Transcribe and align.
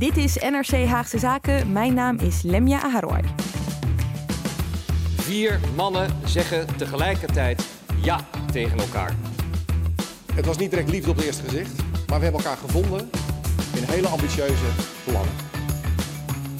Dit 0.00 0.16
is 0.16 0.36
NRC 0.36 0.86
Haagse 0.86 1.18
Zaken. 1.18 1.72
Mijn 1.72 1.94
naam 1.94 2.18
is 2.18 2.42
Lemja 2.42 2.82
Aharoy. 2.82 3.20
Vier 5.16 5.60
mannen 5.74 6.10
zeggen 6.24 6.76
tegelijkertijd 6.76 7.68
ja 8.02 8.20
tegen 8.52 8.78
elkaar. 8.78 9.16
Het 10.32 10.46
was 10.46 10.58
niet 10.58 10.70
direct 10.70 10.90
liefde 10.90 11.10
op 11.10 11.16
het 11.16 11.24
eerste 11.24 11.42
gezicht, 11.42 11.76
maar 12.06 12.18
we 12.18 12.24
hebben 12.24 12.42
elkaar 12.42 12.56
gevonden 12.56 13.10
in 13.76 13.82
hele 13.82 14.08
ambitieuze 14.08 14.66
plannen. 15.04 15.32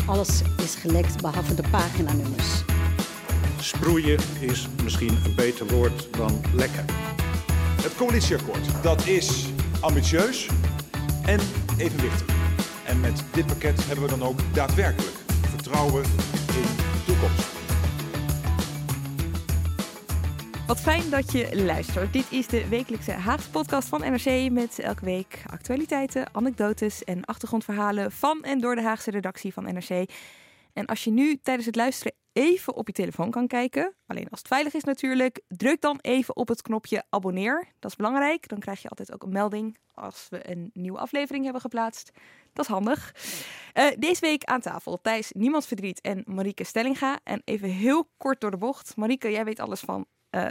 Alles 0.07 0.43
is 0.63 0.75
gelekt 0.75 1.21
behalve 1.21 1.55
de 1.55 1.65
paginanummers. 1.71 2.65
Sproeien 3.61 4.19
is 4.41 4.69
misschien 4.83 5.19
een 5.25 5.35
beter 5.35 5.67
woord 5.67 6.17
dan 6.17 6.41
lekker. 6.55 6.85
Het 7.83 7.97
coalitieakkoord, 7.97 8.83
dat 8.83 9.07
is 9.07 9.47
ambitieus 9.81 10.49
en 11.25 11.41
evenwichtig. 11.79 12.40
En 12.91 13.01
met 13.01 13.25
dit 13.33 13.47
pakket 13.47 13.87
hebben 13.87 14.05
we 14.05 14.11
dan 14.19 14.29
ook 14.29 14.55
daadwerkelijk 14.55 15.17
vertrouwen 15.41 16.05
in 16.05 16.63
de 16.63 17.03
toekomst. 17.07 17.49
Wat 20.67 20.81
fijn 20.81 21.11
dat 21.11 21.33
je 21.33 21.65
luistert. 21.65 22.13
Dit 22.13 22.27
is 22.31 22.47
de 22.47 22.69
wekelijkse 22.69 23.13
Haagse 23.13 23.51
podcast 23.51 23.89
van 23.89 24.01
NRC 24.01 24.51
met 24.51 24.79
elke 24.79 25.05
week 25.05 25.43
actualiteiten, 25.47 26.35
anekdotes 26.35 27.05
en 27.05 27.25
achtergrondverhalen 27.25 28.13
van 28.13 28.43
en 28.45 28.59
door 28.59 28.75
de 28.75 28.83
Haagse 28.83 29.11
redactie 29.11 29.53
van 29.53 29.65
NRC. 29.65 30.11
En 30.73 30.87
als 30.87 31.05
je 31.05 31.11
nu 31.11 31.39
tijdens 31.43 31.67
het 31.67 31.77
luisteren 31.77 32.13
even 32.33 32.75
op 32.75 32.87
je 32.87 32.93
telefoon 32.93 33.31
kan 33.31 33.47
kijken, 33.47 33.95
alleen 34.07 34.29
als 34.31 34.39
het 34.39 34.49
veilig 34.49 34.75
is 34.75 34.85
natuurlijk, 34.85 35.41
druk 35.49 35.81
dan 35.81 35.99
even 36.01 36.37
op 36.37 36.49
het 36.49 36.63
knopje 36.63 37.05
abonneer. 37.09 37.69
Dat 37.79 37.91
is 37.91 37.97
belangrijk. 37.97 38.49
Dan 38.49 38.59
krijg 38.59 38.83
je 38.83 38.89
altijd 38.89 39.13
ook 39.13 39.23
een 39.23 39.33
melding 39.33 39.79
als 39.95 40.27
we 40.31 40.51
een 40.51 40.71
nieuwe 40.75 40.99
aflevering 40.99 41.45
hebben 41.45 41.63
geplaatst. 41.63 42.11
Dat 42.53 42.65
is 42.65 42.71
handig. 42.71 43.15
Uh, 43.75 43.91
deze 43.99 44.21
week 44.21 44.45
aan 44.45 44.61
tafel 44.61 45.01
Thijs 45.01 45.33
Niemand 45.33 45.67
Verdriet 45.67 46.01
en 46.01 46.23
Marieke 46.27 46.65
Stellinga. 46.65 47.19
En 47.23 47.43
even 47.45 47.69
heel 47.69 48.09
kort 48.17 48.41
door 48.41 48.51
de 48.51 48.57
bocht. 48.57 48.97
Marieke, 48.97 49.31
jij 49.31 49.45
weet 49.45 49.61
alles 49.61 49.81
van 49.81 50.07
uh, 50.31 50.47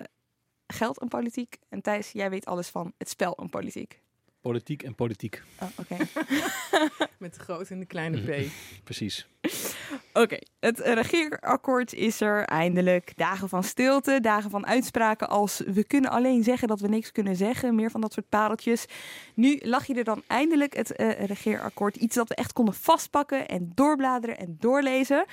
geld 0.67 0.99
en 0.99 1.07
politiek. 1.07 1.57
En 1.69 1.81
Thijs, 1.81 2.11
jij 2.11 2.29
weet 2.29 2.45
alles 2.45 2.69
van 2.69 2.93
het 2.97 3.09
spel 3.09 3.35
en 3.35 3.49
politiek. 3.49 4.01
Politiek 4.49 4.83
en 4.83 4.95
politiek. 4.95 5.41
Oh, 5.59 5.69
Oké. 5.75 5.95
Met 7.17 7.33
de 7.33 7.39
grote 7.39 7.73
en 7.73 7.79
de 7.79 7.85
kleine 7.85 8.17
P. 8.17 8.49
Precies. 8.83 9.27
Oké, 9.41 10.19
okay. 10.19 10.43
het 10.59 10.79
regeerakkoord 10.79 11.93
is 11.93 12.21
er 12.21 12.43
eindelijk. 12.43 13.11
Dagen 13.15 13.49
van 13.49 13.63
stilte, 13.63 14.19
dagen 14.21 14.49
van 14.49 14.65
uitspraken 14.65 15.29
als 15.29 15.63
we 15.65 15.83
kunnen 15.83 16.11
alleen 16.11 16.43
zeggen 16.43 16.67
dat 16.67 16.79
we 16.79 16.87
niks 16.87 17.11
kunnen 17.11 17.35
zeggen. 17.35 17.75
Meer 17.75 17.91
van 17.91 18.01
dat 18.01 18.13
soort 18.13 18.29
pareltjes. 18.29 18.85
Nu 19.33 19.59
lag 19.61 19.85
je 19.85 19.93
er 19.93 20.03
dan 20.03 20.23
eindelijk 20.27 20.75
het 20.75 20.93
uh, 20.99 21.25
regeerakkoord. 21.25 21.95
Iets 21.95 22.15
dat 22.15 22.27
we 22.27 22.35
echt 22.35 22.53
konden 22.53 22.73
vastpakken 22.73 23.47
en 23.47 23.71
doorbladeren 23.75 24.37
en 24.37 24.57
doorlezen. 24.59 25.25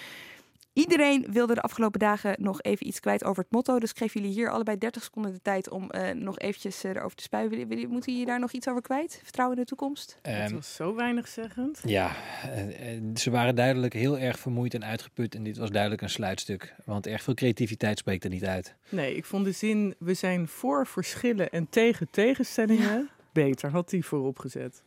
Iedereen 0.76 1.26
wilde 1.30 1.54
de 1.54 1.60
afgelopen 1.60 2.00
dagen 2.00 2.34
nog 2.38 2.62
even 2.62 2.86
iets 2.86 3.00
kwijt 3.00 3.24
over 3.24 3.42
het 3.42 3.52
motto. 3.52 3.78
Dus 3.78 3.90
ik 3.90 3.96
geef 3.96 4.14
jullie 4.14 4.32
hier 4.32 4.50
allebei 4.50 4.78
30 4.78 5.02
seconden 5.02 5.32
de 5.32 5.42
tijd 5.42 5.70
om 5.70 5.90
uh, 5.90 6.10
nog 6.10 6.38
eventjes 6.38 6.84
uh, 6.84 6.90
erover 6.90 7.16
te 7.16 7.22
spuien. 7.22 7.68
Willen, 7.68 7.88
moeten 7.88 8.12
jullie 8.12 8.26
daar 8.26 8.40
nog 8.40 8.52
iets 8.52 8.68
over 8.68 8.82
kwijt? 8.82 9.20
Vertrouwen 9.22 9.56
in 9.56 9.62
de 9.62 9.68
toekomst? 9.68 10.18
Um, 10.22 10.32
het 10.32 10.52
was 10.52 10.74
zo 10.74 10.94
weinig 10.94 11.28
zeggend. 11.28 11.80
Ja, 11.84 12.16
uh, 12.46 13.14
ze 13.14 13.30
waren 13.30 13.54
duidelijk 13.54 13.92
heel 13.92 14.18
erg 14.18 14.38
vermoeid 14.38 14.74
en 14.74 14.84
uitgeput. 14.84 15.34
En 15.34 15.42
dit 15.42 15.56
was 15.56 15.70
duidelijk 15.70 16.02
een 16.02 16.10
sluitstuk. 16.10 16.74
Want 16.84 17.06
erg 17.06 17.22
veel 17.22 17.34
creativiteit 17.34 17.98
spreekt 17.98 18.24
er 18.24 18.30
niet 18.30 18.44
uit. 18.44 18.74
Nee, 18.88 19.16
ik 19.16 19.24
vond 19.24 19.44
de 19.44 19.52
zin, 19.52 19.94
we 19.98 20.14
zijn 20.14 20.48
voor 20.48 20.86
verschillen 20.86 21.50
en 21.50 21.68
tegen 21.70 22.10
tegenstellingen 22.10 22.98
ja. 22.98 23.08
beter. 23.32 23.70
Had 23.70 23.90
die 23.90 24.04
voorop 24.04 24.38
gezet. 24.38 24.82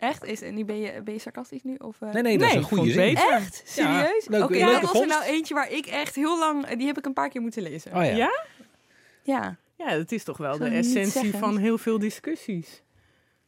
Echt? 0.00 0.24
Is, 0.24 0.42
en 0.42 0.54
nu 0.54 0.64
ben 0.64 0.80
je, 0.80 1.02
ben 1.02 1.14
je 1.14 1.20
sarcastisch 1.20 1.62
nu? 1.62 1.74
Of, 1.74 2.00
uh... 2.00 2.12
Nee, 2.12 2.22
nee, 2.22 2.38
dat 2.38 2.48
nee, 2.48 2.56
is 2.56 2.62
een 2.62 2.76
goede 2.76 2.92
zin. 2.92 3.16
Echt? 3.16 3.62
Serieus? 3.64 4.26
Ja, 4.30 4.42
Oké, 4.42 4.56
okay, 4.56 4.80
dat 4.80 4.92
was 4.92 5.00
er 5.00 5.06
nou 5.06 5.22
eentje 5.22 5.54
waar 5.54 5.72
ik 5.72 5.86
echt 5.86 6.14
heel 6.14 6.38
lang... 6.38 6.68
Die 6.68 6.86
heb 6.86 6.98
ik 6.98 7.06
een 7.06 7.12
paar 7.12 7.28
keer 7.28 7.40
moeten 7.40 7.62
lezen. 7.62 7.96
Oh, 7.96 8.04
ja? 8.04 8.16
ja? 8.16 8.44
Ja. 9.22 9.56
Ja, 9.76 9.96
dat 9.96 10.12
is 10.12 10.24
toch 10.24 10.36
wel 10.36 10.58
de 10.58 10.68
essentie 10.68 11.36
van 11.36 11.56
heel 11.56 11.78
veel 11.78 11.98
discussies. 11.98 12.82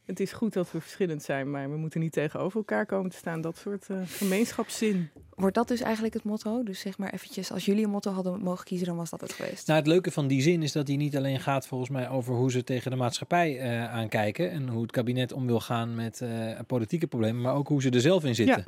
Het 0.05 0.19
is 0.19 0.31
goed 0.31 0.53
dat 0.53 0.71
we 0.71 0.81
verschillend 0.81 1.23
zijn, 1.23 1.51
maar 1.51 1.69
we 1.69 1.77
moeten 1.77 1.99
niet 1.99 2.11
tegenover 2.11 2.57
elkaar 2.57 2.85
komen 2.85 3.09
te 3.09 3.17
staan. 3.17 3.41
Dat 3.41 3.57
soort 3.57 3.87
uh, 3.91 3.97
gemeenschapszin. 4.05 5.09
Wordt 5.35 5.55
dat 5.55 5.67
dus 5.67 5.81
eigenlijk 5.81 6.13
het 6.13 6.23
motto? 6.23 6.63
Dus 6.63 6.79
zeg 6.79 6.97
maar 6.97 7.13
eventjes, 7.13 7.51
als 7.51 7.65
jullie 7.65 7.83
een 7.83 7.89
motto 7.89 8.11
hadden 8.11 8.39
mogen 8.39 8.65
kiezen, 8.65 8.87
dan 8.87 8.95
was 8.95 9.09
dat 9.09 9.21
het 9.21 9.33
geweest. 9.33 9.67
Nou, 9.67 9.79
het 9.79 9.87
leuke 9.87 10.11
van 10.11 10.27
die 10.27 10.41
zin 10.41 10.63
is 10.63 10.71
dat 10.71 10.87
hij 10.87 10.95
niet 10.95 11.17
alleen 11.17 11.39
gaat 11.39 11.67
volgens 11.67 11.89
mij 11.89 12.09
over 12.09 12.35
hoe 12.35 12.51
ze 12.51 12.63
tegen 12.63 12.91
de 12.91 12.97
maatschappij 12.97 13.55
uh, 13.55 13.93
aankijken. 13.93 14.51
En 14.51 14.69
hoe 14.69 14.81
het 14.81 14.91
kabinet 14.91 15.33
om 15.33 15.45
wil 15.45 15.59
gaan 15.59 15.95
met 15.95 16.21
uh, 16.23 16.59
politieke 16.67 17.07
problemen, 17.07 17.41
maar 17.41 17.55
ook 17.55 17.67
hoe 17.67 17.81
ze 17.81 17.89
er 17.89 18.01
zelf 18.01 18.23
in 18.23 18.35
zitten. 18.35 18.65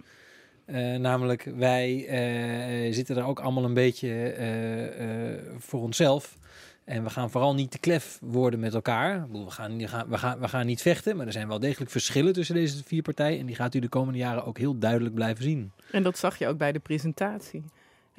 Ja. 0.68 0.94
Uh, 0.94 1.00
namelijk, 1.00 1.44
wij 1.56 2.06
zitten 2.92 3.18
er 3.18 3.26
ook 3.26 3.40
allemaal 3.40 3.64
een 3.64 3.74
beetje 3.74 4.34
voor 5.58 5.82
onszelf. 5.82 6.38
En 6.86 7.04
we 7.04 7.10
gaan 7.10 7.30
vooral 7.30 7.54
niet 7.54 7.72
te 7.72 7.80
klef 7.80 8.20
worden 8.22 8.60
met 8.60 8.74
elkaar. 8.74 9.28
We 9.32 9.52
gaan, 9.52 9.78
we, 9.78 9.88
gaan, 9.88 10.10
we, 10.10 10.18
gaan, 10.18 10.40
we 10.40 10.48
gaan 10.48 10.66
niet 10.66 10.82
vechten, 10.82 11.18
maar 11.18 11.26
er 11.26 11.32
zijn 11.32 11.48
wel 11.48 11.60
degelijk 11.60 11.92
verschillen 11.92 12.34
tussen 12.34 12.56
deze 12.56 12.84
vier 12.84 13.02
partijen. 13.02 13.40
En 13.40 13.46
die 13.46 13.56
gaat 13.56 13.74
u 13.74 13.80
de 13.80 13.90
komende 13.90 14.20
jaren 14.20 14.46
ook 14.46 14.58
heel 14.58 14.78
duidelijk 14.78 15.16
blijven 15.16 15.44
zien. 15.44 15.72
En 15.92 16.04
dat 16.04 16.18
zag 16.18 16.38
je 16.38 16.48
ook 16.48 16.58
bij 16.58 16.72
de 16.72 16.80
presentatie. 16.80 17.64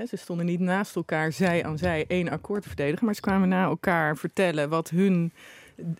Ze 0.08 0.16
stonden 0.16 0.46
niet 0.46 0.60
naast 0.60 0.96
elkaar, 0.96 1.32
zij 1.32 1.64
aan 1.64 1.78
zij, 1.78 2.04
één 2.08 2.28
akkoord 2.28 2.66
verdedigen. 2.66 3.04
Maar 3.04 3.14
ze 3.14 3.20
kwamen 3.20 3.48
na 3.48 3.64
elkaar 3.64 4.16
vertellen 4.16 4.68
wat 4.68 4.90
hun 4.90 5.32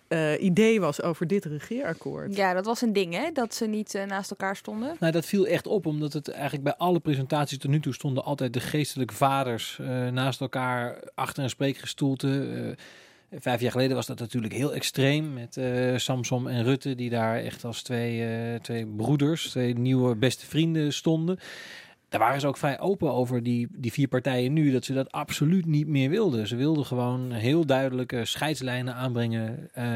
uh, 0.07 0.41
idee 0.41 0.79
was 0.79 1.01
over 1.01 1.27
dit 1.27 1.45
regeerakkoord. 1.45 2.35
Ja, 2.35 2.53
dat 2.53 2.65
was 2.65 2.81
een 2.81 2.93
ding, 2.93 3.13
hè? 3.13 3.31
Dat 3.33 3.55
ze 3.55 3.65
niet 3.65 3.93
uh, 3.93 4.03
naast 4.03 4.29
elkaar 4.29 4.55
stonden. 4.55 4.95
Nou, 4.99 5.11
dat 5.11 5.25
viel 5.25 5.47
echt 5.47 5.67
op, 5.67 5.85
omdat 5.85 6.13
het 6.13 6.29
eigenlijk 6.29 6.63
bij 6.63 6.75
alle 6.75 6.99
presentaties 6.99 7.57
tot 7.57 7.71
nu 7.71 7.79
toe 7.79 7.93
stonden 7.93 8.23
altijd 8.23 8.53
de 8.53 8.59
geestelijke 8.59 9.13
vaders 9.13 9.77
uh, 9.81 10.07
naast 10.07 10.41
elkaar 10.41 10.99
achter 11.15 11.43
een 11.43 11.49
spreekgestoelte. 11.49 12.75
vijf 13.39 13.61
jaar 13.61 13.71
geleden 13.71 13.95
was 13.95 14.05
dat 14.05 14.19
natuurlijk 14.19 14.53
heel 14.53 14.73
extreem 14.73 15.33
met 15.33 15.59
Samsom 16.01 16.47
en 16.47 16.63
Rutte, 16.63 16.95
die 16.95 17.09
daar 17.09 17.37
echt 17.37 17.65
als 17.65 17.81
twee, 17.81 18.25
twee 18.61 18.85
broeders, 18.85 19.49
twee 19.49 19.77
nieuwe 19.77 20.15
beste 20.15 20.45
vrienden 20.45 20.93
stonden 20.93 21.39
daar 22.09 22.19
waren 22.19 22.41
ze 22.41 22.47
ook 22.47 22.57
vrij 22.57 22.79
open 22.79 23.13
over, 23.13 23.43
die, 23.43 23.67
die 23.71 23.91
vier 23.91 24.07
partijen 24.07 24.53
nu, 24.53 24.71
dat 24.71 24.85
ze 24.85 24.93
dat 24.93 25.11
absoluut 25.11 25.65
niet 25.65 25.87
meer 25.87 26.09
wilden. 26.09 26.47
Ze 26.47 26.55
wilden 26.55 26.85
gewoon 26.85 27.31
heel 27.31 27.65
duidelijke 27.65 28.25
scheidslijnen 28.25 28.93
aanbrengen 28.93 29.69
uh, 29.77 29.95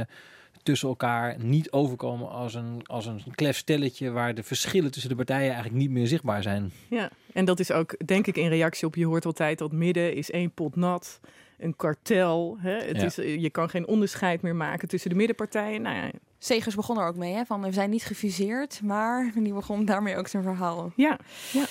tussen 0.64 0.88
elkaar. 0.90 1.36
Niet 1.40 1.72
overkomen 1.72 2.30
als 2.30 2.54
een, 2.54 2.82
als 2.86 3.06
een 3.06 3.22
klef 3.36 3.58
stelletje 3.58 4.10
waar 4.10 4.36
de 4.36 4.44
verschillen 4.44 4.92
tussen 4.92 5.10
de 5.10 5.16
partijen 5.16 5.52
eigenlijk 5.54 5.76
niet 5.76 5.92
meer 5.92 6.08
zichtbaar 6.08 6.44
zijn. 6.44 6.72
Ja, 6.90 7.10
en 7.34 7.46
dat 7.46 7.60
is 7.60 7.72
ook, 7.72 8.08
denk 8.08 8.28
ik, 8.28 8.38
in 8.38 8.50
reactie 8.50 8.88
op, 8.88 8.96
je 8.96 9.06
hoort 9.06 9.26
altijd 9.26 9.58
dat 9.58 9.72
midden 9.72 10.16
is 10.16 10.32
één 10.32 10.52
pot 10.52 10.76
nat. 10.76 11.20
Een 11.60 11.76
kartel. 11.76 12.58
Hè? 12.60 12.78
Het 12.78 12.98
ja. 12.98 13.06
is, 13.06 13.16
je 13.16 13.50
kan 13.50 13.70
geen 13.70 13.88
onderscheid 13.88 14.42
meer 14.42 14.56
maken 14.56 14.88
tussen 14.88 15.10
de 15.10 15.16
middenpartijen. 15.16 15.82
Nou 15.82 15.96
ja, 15.96 16.12
Segers 16.38 16.76
begon 16.76 17.00
er 17.00 17.08
ook 17.08 17.16
mee, 17.16 17.34
hè? 17.34 17.46
van 17.46 17.62
we 17.62 17.72
zijn 17.72 17.90
niet 17.90 18.04
gefuseerd, 18.04 18.82
maar 18.84 19.32
die 19.36 19.54
begon 19.54 19.86
daarmee 19.86 20.18
ook 20.18 20.28
zijn 20.28 20.44
verhaal. 20.44 20.92
Ja, 20.96 21.20
ja. 21.52 21.66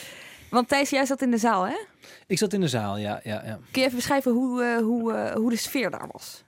Want 0.50 0.69
Thijs, 0.69 0.91
jij 0.91 1.06
zat 1.06 1.23
in 1.23 1.31
de 1.31 1.38
zaal, 1.38 1.67
hè? 1.67 1.76
Ik 2.26 2.38
zat 2.38 2.52
in 2.52 2.61
de 2.61 2.69
zaal, 2.69 2.99
ja. 2.99 3.20
ja, 3.25 3.43
ja. 3.44 3.58
Kun 3.70 3.81
je 3.81 3.87
even 3.87 3.97
beschrijven 3.97 4.32
hoe, 4.32 4.62
uh, 4.62 4.76
hoe, 4.76 5.12
uh, 5.12 5.32
hoe 5.32 5.50
de 5.50 5.56
sfeer 5.56 5.91
daar 5.91 6.08
was? 6.12 6.44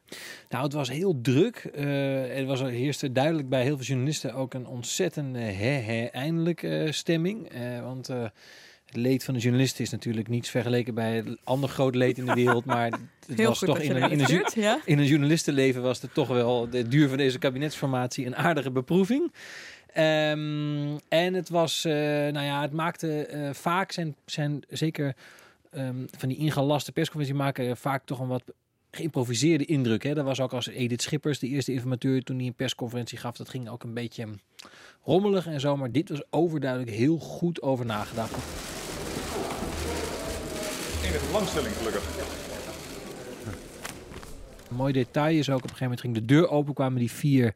Nou, 0.49 0.65
het 0.65 0.73
was 0.73 0.91
heel 0.91 1.21
druk. 1.21 1.71
Uh, 1.75 2.39
er 2.39 2.47
was 2.47 2.61
er 2.61 2.69
heerste 2.69 3.13
duidelijk 3.13 3.49
bij 3.49 3.63
heel 3.63 3.77
veel 3.77 3.87
journalisten 3.87 4.35
ook 4.35 4.55
een 4.55 4.67
ontzettende 4.67 5.39
he, 5.39 5.71
he 5.71 6.05
eindelijk 6.05 6.87
stemming. 6.91 7.51
want 7.83 8.07
Het 8.07 8.97
leed 8.97 9.25
van 9.25 9.35
de 9.35 9.41
journalisten 9.41 9.85
is 9.85 9.91
natuurlijk 9.91 10.29
niets 10.29 10.51
vergeleken 10.51 10.95
bij 10.95 11.17
het 11.17 11.39
ander 11.45 11.69
groot 11.69 11.95
leed 11.95 12.19
in 12.19 12.27
de 12.27 12.35
wereld. 12.35 12.65
Maar 12.65 12.91
het 13.27 13.39
Heel 13.39 13.49
was 13.49 13.59
toch 13.59 13.79
in 13.79 13.97
een, 13.97 14.11
in, 14.11 14.21
een, 14.21 14.81
in 14.85 14.99
een 14.99 15.07
journalistenleven 15.07 15.83
was 15.83 16.03
het 16.03 16.15
toch 16.15 16.29
wel 16.29 16.71
de 16.71 16.89
duur 16.89 17.09
van 17.09 17.17
deze 17.17 17.39
kabinetsformatie 17.39 18.27
een 18.27 18.37
aardige 18.37 18.71
beproeving. 18.71 19.33
Ehm, 19.93 20.97
en 21.09 21.35
het 21.35 21.49
was, 21.49 21.85
eh, 21.85 21.93
nou 21.95 22.41
ja, 22.41 22.63
het 22.63 22.73
maakte 22.73 23.27
eh, 23.27 23.53
vaak 23.53 23.93
zijn, 23.93 24.17
zijn 24.25 24.63
zeker 24.69 25.15
ehm, 25.71 26.05
van 26.17 26.29
die 26.29 26.39
ingelaste 26.39 26.93
persconferentie 26.93 27.43
maken 27.43 27.77
vaak 27.77 28.05
toch 28.05 28.19
een 28.19 28.29
wat 28.29 28.43
geïmproviseerde 28.91 29.65
indruk. 29.65 30.03
Hè? 30.03 30.15
Dat 30.15 30.25
was 30.25 30.41
ook 30.41 30.53
als 30.53 30.69
Edith 30.69 31.03
Schippers, 31.03 31.39
de 31.39 31.49
eerste 31.49 31.73
informateur, 31.73 32.23
toen 32.23 32.37
hij 32.37 32.47
een 32.47 32.55
persconferentie 32.55 33.19
gaf. 33.19 33.37
Dat 33.37 33.49
ging 33.49 33.69
ook 33.69 33.83
een 33.83 33.95
beetje 33.95 34.27
rommelig 35.05 35.47
en 35.47 35.61
zo. 35.61 35.77
Maar 35.77 35.93
dit 35.93 36.09
was 36.09 36.23
overduidelijk 36.31 36.91
heel 36.91 37.19
goed 37.19 37.63
over 37.63 37.87
nagedacht. 37.87 38.35
Enige 41.05 41.27
belangstelling 41.27 41.75
gelukkig. 41.75 42.05
Een 44.69 44.77
mooi 44.77 44.93
detail 44.93 45.39
is 45.39 45.51
ook 45.51 45.57
op 45.57 45.63
een 45.63 45.69
gegeven 45.69 45.85
moment 45.85 46.01
ging 46.01 46.15
de 46.15 46.25
deur 46.25 46.49
open, 46.49 46.75
kwamen 46.75 46.99
die 46.99 47.11
vier 47.11 47.55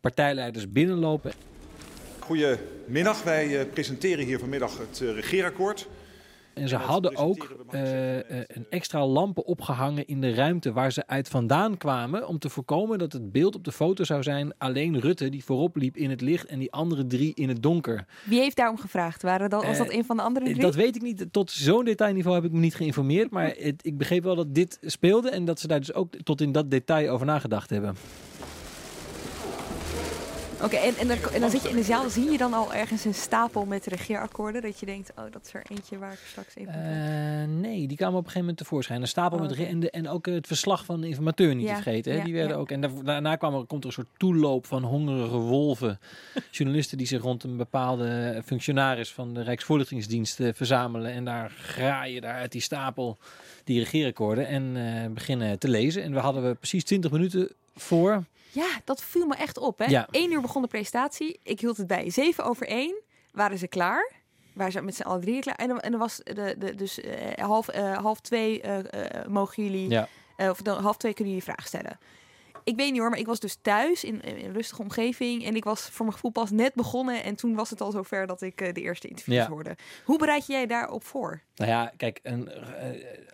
partijleiders 0.00 0.70
binnenlopen. 0.70 1.32
Goedemiddag, 2.26 3.22
wij 3.22 3.60
eh, 3.60 3.66
presenteren 3.72 4.24
hier 4.24 4.38
vanmiddag 4.38 4.78
het 4.78 5.00
eh, 5.00 5.14
regeerakkoord. 5.14 5.88
En 6.56 6.68
ze 6.68 6.76
hadden 6.76 7.16
ook 7.16 7.56
eh, 7.70 8.18
eh, 8.18 8.44
een 8.46 8.66
extra 8.70 9.06
lampen 9.06 9.44
opgehangen 9.44 10.06
in 10.06 10.20
de 10.20 10.34
ruimte 10.34 10.72
waar 10.72 10.92
ze 10.92 11.06
uit 11.06 11.28
vandaan 11.28 11.76
kwamen. 11.76 12.28
Om 12.28 12.38
te 12.38 12.48
voorkomen 12.48 12.98
dat 12.98 13.12
het 13.12 13.32
beeld 13.32 13.54
op 13.54 13.64
de 13.64 13.72
foto 13.72 14.04
zou 14.04 14.22
zijn 14.22 14.52
alleen 14.58 15.00
Rutte 15.00 15.28
die 15.28 15.44
voorop 15.44 15.76
liep 15.76 15.96
in 15.96 16.10
het 16.10 16.20
licht 16.20 16.46
en 16.46 16.58
die 16.58 16.72
andere 16.72 17.06
drie 17.06 17.34
in 17.34 17.48
het 17.48 17.62
donker. 17.62 18.04
Wie 18.24 18.40
heeft 18.40 18.56
daarom 18.56 18.78
gevraagd? 18.78 19.22
Waren 19.22 19.50
dat, 19.50 19.64
was 19.64 19.78
dat 19.78 19.90
een 19.90 20.04
van 20.04 20.16
de 20.16 20.22
andere 20.22 20.44
drie? 20.44 20.60
Dat 20.60 20.74
weet 20.74 20.96
ik 20.96 21.02
niet. 21.02 21.26
Tot 21.30 21.50
zo'n 21.50 21.84
detailniveau 21.84 22.36
heb 22.36 22.44
ik 22.44 22.52
me 22.52 22.58
niet 22.58 22.74
geïnformeerd. 22.74 23.30
Maar 23.30 23.54
het, 23.58 23.86
ik 23.86 23.98
begreep 23.98 24.22
wel 24.22 24.36
dat 24.36 24.54
dit 24.54 24.78
speelde 24.80 25.30
en 25.30 25.44
dat 25.44 25.60
ze 25.60 25.66
daar 25.66 25.80
dus 25.80 25.92
ook 25.92 26.14
tot 26.14 26.40
in 26.40 26.52
dat 26.52 26.70
detail 26.70 27.10
over 27.10 27.26
nagedacht 27.26 27.70
hebben. 27.70 27.96
Oké, 30.66 30.76
en, 30.76 30.96
en, 30.96 31.08
dan, 31.08 31.16
en 31.32 31.40
dan 31.40 31.50
zit 31.50 31.62
je 31.62 31.68
in 31.68 31.76
de 31.76 31.82
zaal, 31.82 32.10
zie 32.10 32.30
je 32.30 32.38
dan 32.38 32.52
al 32.52 32.74
ergens 32.74 33.04
een 33.04 33.14
stapel 33.14 33.64
met 33.64 33.86
regeerakkoorden? 33.86 34.62
Dat 34.62 34.80
je 34.80 34.86
denkt, 34.86 35.12
oh, 35.16 35.24
dat 35.30 35.46
is 35.46 35.54
er 35.54 35.62
eentje 35.68 35.98
waar 35.98 36.12
ik 36.12 36.18
straks 36.26 36.56
even... 36.56 36.72
Eh, 36.74 37.48
nee, 37.60 37.86
die 37.86 37.96
kwamen 37.96 38.14
op 38.14 38.24
een 38.24 38.30
gegeven 38.30 38.40
moment 38.40 38.56
tevoorschijn. 38.58 39.00
Een 39.00 39.08
stapel 39.08 39.38
Oh, 39.38 39.42
met 39.42 39.52
re- 39.52 39.64
en, 39.64 39.80
de, 39.80 39.90
en 39.90 40.08
ook 40.08 40.26
het 40.26 40.46
verslag 40.46 40.84
van 40.84 41.00
de 41.00 41.08
informateur 41.08 41.54
niet 41.54 41.66
Ja, 41.66 41.76
te 41.76 41.82
vergeten. 41.82 42.12
Hè? 42.12 42.18
ja, 42.18 42.24
die 42.24 42.34
werden 42.34 42.52
ja. 42.52 42.60
ook, 42.60 42.70
en 42.70 42.80
daar- 42.80 43.04
daarna 43.04 43.36
kwam 43.36 43.54
er, 43.54 43.64
komt 43.64 43.80
er 43.82 43.86
een 43.88 43.92
soort 43.94 44.06
toeloop 44.16 44.66
van 44.66 44.82
hongerige 44.82 45.36
wolven. 45.36 45.98
journalisten 46.50 46.98
die 46.98 47.06
zich 47.06 47.22
rond 47.22 47.42
een 47.44 47.56
bepaalde 47.56 48.42
functionaris 48.44 49.12
van 49.12 49.34
de 49.34 49.42
Rijksvoorlichtingsdienst 49.42 50.40
eh, 50.40 50.48
verzamelen. 50.54 51.12
En 51.12 51.24
daar 51.24 51.50
graaien 51.50 52.22
daar 52.22 52.34
uit 52.34 52.52
die 52.52 52.60
stapel 52.60 53.18
die 53.64 53.78
regeerakkoorden 53.78 54.46
en 54.46 54.72
eh, 54.76 55.10
beginnen 55.10 55.58
te 55.58 55.68
lezen. 55.68 56.02
En 56.02 56.12
we 56.12 56.18
hadden 56.18 56.48
we 56.48 56.54
precies 56.54 56.84
20 56.84 57.10
minuten 57.10 57.50
voor. 57.76 58.24
Ja, 58.52 58.68
dat 58.84 59.02
viel 59.02 59.26
me 59.26 59.34
echt 59.34 59.58
op. 59.58 59.78
Hè? 59.78 59.84
Ja. 59.84 60.08
Eén 60.10 60.32
uur 60.32 60.40
begon 60.40 60.62
de 60.62 60.68
presentatie. 60.68 61.40
Ik 61.42 61.60
hield 61.60 61.76
het 61.76 61.86
bij. 61.86 62.10
Zeven 62.10 62.44
over 62.44 62.66
één 62.66 63.02
waren 63.32 63.58
ze 63.58 63.68
klaar. 63.68 64.12
Waren 64.54 64.72
ze 64.72 64.80
met 64.82 64.94
z'n 64.94 65.02
allen 65.02 65.20
drieën 65.20 65.40
klaar. 65.40 65.56
En 65.56 65.68
dan, 65.68 65.80
en 65.80 65.90
dan 65.90 66.00
was 66.00 66.16
de, 66.16 66.54
de, 66.58 66.74
dus 66.74 67.00
eh, 67.00 67.44
half, 67.44 67.68
eh, 67.68 67.98
half 67.98 68.20
twee 68.20 68.60
eh, 68.60 69.26
mogen 69.28 69.62
jullie... 69.62 69.90
Ja. 69.90 70.08
of 70.36 70.62
dan, 70.62 70.82
half 70.82 70.96
twee 70.96 71.14
kunnen 71.14 71.34
jullie 71.34 71.48
vragen 71.48 71.68
stellen. 71.68 71.98
Ik 72.66 72.76
weet 72.76 72.90
niet 72.92 73.00
hoor, 73.00 73.10
maar 73.10 73.18
ik 73.18 73.26
was 73.26 73.40
dus 73.40 73.58
thuis 73.62 74.04
in, 74.04 74.22
in 74.22 74.44
een 74.44 74.52
rustige 74.52 74.82
omgeving. 74.82 75.44
En 75.44 75.56
ik 75.56 75.64
was 75.64 75.80
voor 75.82 76.04
mijn 76.04 76.12
gevoel 76.12 76.30
pas 76.30 76.50
net 76.50 76.74
begonnen. 76.74 77.22
En 77.24 77.34
toen 77.36 77.54
was 77.54 77.70
het 77.70 77.80
al 77.80 77.90
zover 77.90 78.26
dat 78.26 78.42
ik 78.42 78.60
eh, 78.60 78.72
de 78.72 78.80
eerste 78.80 79.08
interviews 79.08 79.36
Ja. 79.38 79.48
hoorde. 79.48 79.76
Hoe 80.04 80.18
bereid 80.18 80.46
jij 80.46 80.66
daarop 80.66 81.04
voor? 81.04 81.40
Nou 81.56 81.70
ja, 81.70 81.92
kijk, 81.96 82.20
een, 82.22 82.48
eh, 82.48 82.88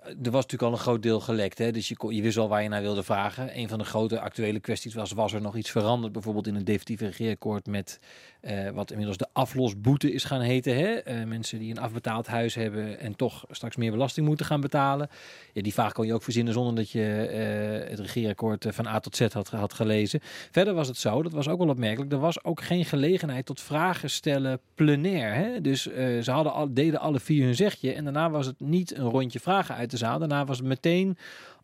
er 0.06 0.30
was 0.30 0.42
natuurlijk 0.42 0.62
al 0.62 0.72
een 0.72 0.78
groot 0.78 1.02
deel 1.02 1.20
gelekt. 1.20 1.58
Hè? 1.58 1.70
Dus 1.70 1.88
je, 1.88 1.96
kon, 1.96 2.14
je 2.14 2.22
wist 2.22 2.36
al 2.38 2.48
waar 2.48 2.62
je 2.62 2.68
naar 2.68 2.82
wilde 2.82 3.02
vragen. 3.02 3.58
Een 3.58 3.68
van 3.68 3.78
de 3.78 3.84
grote 3.84 4.20
actuele 4.20 4.60
kwesties 4.60 4.94
was, 4.94 5.12
was 5.12 5.32
er 5.32 5.40
nog 5.40 5.56
iets 5.56 5.70
veranderd? 5.70 6.12
Bijvoorbeeld 6.12 6.46
in 6.46 6.54
het 6.54 6.66
definitieve 6.66 7.04
regeerakkoord 7.06 7.66
met 7.66 7.98
eh, 8.42 8.70
wat 8.70 8.90
inmiddels 8.90 9.16
de 9.18 9.28
aflosboete 9.32 10.12
is 10.12 10.24
gaan 10.24 10.40
heten. 10.40 10.76
Hè? 10.76 10.92
Eh, 10.92 11.24
mensen 11.24 11.58
die 11.58 11.70
een 11.70 11.78
afbetaald 11.78 12.26
huis 12.26 12.54
hebben 12.54 13.00
en 13.00 13.16
toch 13.16 13.44
straks 13.50 13.76
meer 13.76 13.90
belasting 13.90 14.26
moeten 14.26 14.46
gaan 14.46 14.60
betalen. 14.60 15.08
Ja, 15.52 15.62
die 15.62 15.72
vraag 15.72 15.92
kon 15.92 16.06
je 16.06 16.14
ook 16.14 16.22
verzinnen 16.22 16.52
zonder 16.52 16.74
dat 16.74 16.90
je 16.90 17.26
eh, 17.26 17.90
het 17.90 17.98
regeerakkoord 17.98 18.66
van 18.68 18.86
A 18.86 19.00
tot 19.00 19.16
Z 19.16 19.32
had, 19.32 19.48
had 19.48 19.72
gelezen. 19.72 20.20
Verder 20.50 20.74
was 20.74 20.88
het 20.88 20.96
zo, 20.96 21.22
dat 21.22 21.32
was 21.32 21.48
ook 21.48 21.58
wel 21.58 21.68
opmerkelijk, 21.68 22.12
er 22.12 22.18
was 22.18 22.44
ook 22.44 22.62
geen 22.62 22.84
gelegenheid 22.84 23.46
tot 23.46 23.60
vragen 23.60 24.10
stellen 24.10 24.60
plenair. 24.74 25.34
Hè? 25.34 25.60
Dus 25.60 25.82
ze 26.22 26.30
hadden 26.30 26.52
al, 26.52 26.74
deden 26.74 27.00
alle 27.00 27.20
vier 27.20 27.44
hun 27.44 27.54
zegje 27.54 27.92
en 27.92 28.04
daarna 28.04 28.30
was 28.30 28.46
het 28.46 28.60
niet 28.60 28.96
een 28.96 29.08
rondje 29.08 29.40
vragen 29.40 29.74
uit 29.74 29.90
de 29.90 29.96
zaal. 29.96 30.18
Daarna 30.18 30.44
was 30.44 30.58
het 30.58 30.66
meteen 30.66 31.16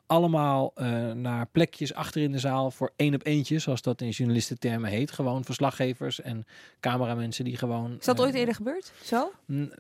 allemaal 0.09 0.73
eh, 0.75 1.13
naar 1.13 1.47
plekjes 1.53 1.95
achter 1.95 2.23
in 2.23 2.33
de 2.33 2.39
zaal 2.39 2.71
voor 2.71 2.93
één 2.97 3.15
op 3.15 3.27
eentje, 3.27 3.59
zoals 3.59 3.83
dat 3.83 4.01
in 4.01 4.09
journalistentermen 4.11 4.91
heet. 4.91 5.11
Gewoon 5.11 5.45
verslaggevers 5.45 6.21
en 6.21 6.47
cameramensen 6.81 7.45
die 7.45 7.57
gewoon... 7.57 7.97
Is 7.99 8.05
dat 8.05 8.19
eh, 8.19 8.25
ooit 8.25 8.35
eerder 8.35 8.55
gebeurd? 8.55 8.93
Zo? 9.05 9.31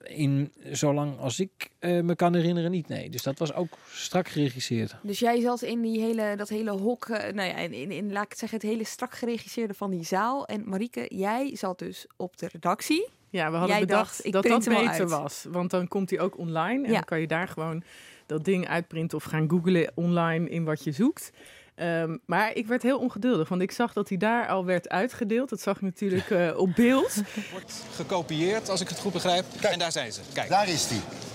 In 0.02 0.52
zolang 0.70 1.19
als 1.19 1.40
ik 1.40 1.70
eh, 1.78 2.00
me 2.00 2.14
kan 2.16 2.34
herinneren 2.34 2.70
niet, 2.70 2.88
nee. 2.88 3.10
Dus 3.10 3.22
dat 3.22 3.38
was 3.38 3.54
ook 3.54 3.76
strak 3.92 4.28
geregisseerd. 4.28 4.96
Dus 5.02 5.19
jij 5.19 5.40
zat 5.40 5.62
in 5.62 5.80
die 5.80 6.00
hele, 6.00 6.34
dat 6.36 6.48
hele 6.48 6.70
hok, 6.70 7.04
eh, 7.08 7.32
nou 7.32 7.48
ja, 7.48 7.56
in, 7.56 7.72
in, 7.72 7.90
in, 7.90 8.12
laat 8.12 8.25
ik 8.25 8.30
het 8.30 8.38
zeggen, 8.38 8.58
het 8.58 8.69
hele 8.69 8.84
strak 8.84 9.14
geregisseerde 9.14 9.75
van 9.75 9.90
die 9.90 10.04
zaal. 10.04 10.46
En 10.46 10.69
Marieke, 10.69 11.06
jij 11.08 11.56
zat 11.56 11.78
dus 11.78 12.06
op 12.16 12.36
de 12.36 12.48
redactie. 12.52 13.08
Ja, 13.30 13.50
we 13.50 13.56
hadden 13.56 13.76
Jij 13.76 13.86
bedacht 13.86 14.22
dacht, 14.22 14.32
dat 14.32 14.42
dat 14.42 14.64
beter 14.64 14.88
uit. 14.88 15.10
was. 15.10 15.46
Want 15.48 15.70
dan 15.70 15.88
komt 15.88 16.10
hij 16.10 16.20
ook 16.20 16.38
online. 16.38 16.82
En 16.84 16.88
Ja. 16.88 16.94
dan 16.94 17.04
kan 17.04 17.20
je 17.20 17.26
daar 17.26 17.48
gewoon 17.48 17.82
dat 18.28 18.44
ding 18.44 18.69
uitprinten 18.69 19.19
of 19.19 19.25
gaan 19.25 19.50
googlen 19.50 19.92
online 19.94 20.48
in 20.48 20.64
wat 20.64 20.84
je 20.84 20.92
zoekt. 20.92 21.30
Ehm, 21.75 22.16
maar 22.26 22.54
ik 22.54 22.66
werd 22.66 22.82
heel 22.82 22.98
ongeduldig, 22.98 23.48
want 23.48 23.62
ik 23.62 23.70
zag 23.70 23.92
dat 23.92 24.08
hij 24.08 24.19
daar 24.19 24.48
al 24.48 24.64
werd 24.64 24.88
uitgedeeld. 24.88 25.48
Dat 25.48 25.60
zag 25.60 25.76
ik 25.76 25.82
natuurlijk 25.82 26.30
eh, 26.30 26.56
op 26.56 26.75
beeld. 26.75 27.22
gekopieerd, 27.96 28.69
als 28.69 28.80
ik 28.80 28.88
het 28.88 28.98
goed 28.98 29.12
begrijp. 29.12 29.44
en 29.60 29.78
daar 29.78 29.92
zijn 29.92 30.12
ze. 30.12 30.20
Kijk. 30.32 30.48
Daar 30.48 30.69
is 30.69 30.88
hij. 30.88 31.27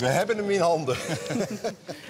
We 0.00 0.06
hebben 0.06 0.36
hem 0.36 0.50
in 0.50 0.60
handen. 0.60 0.96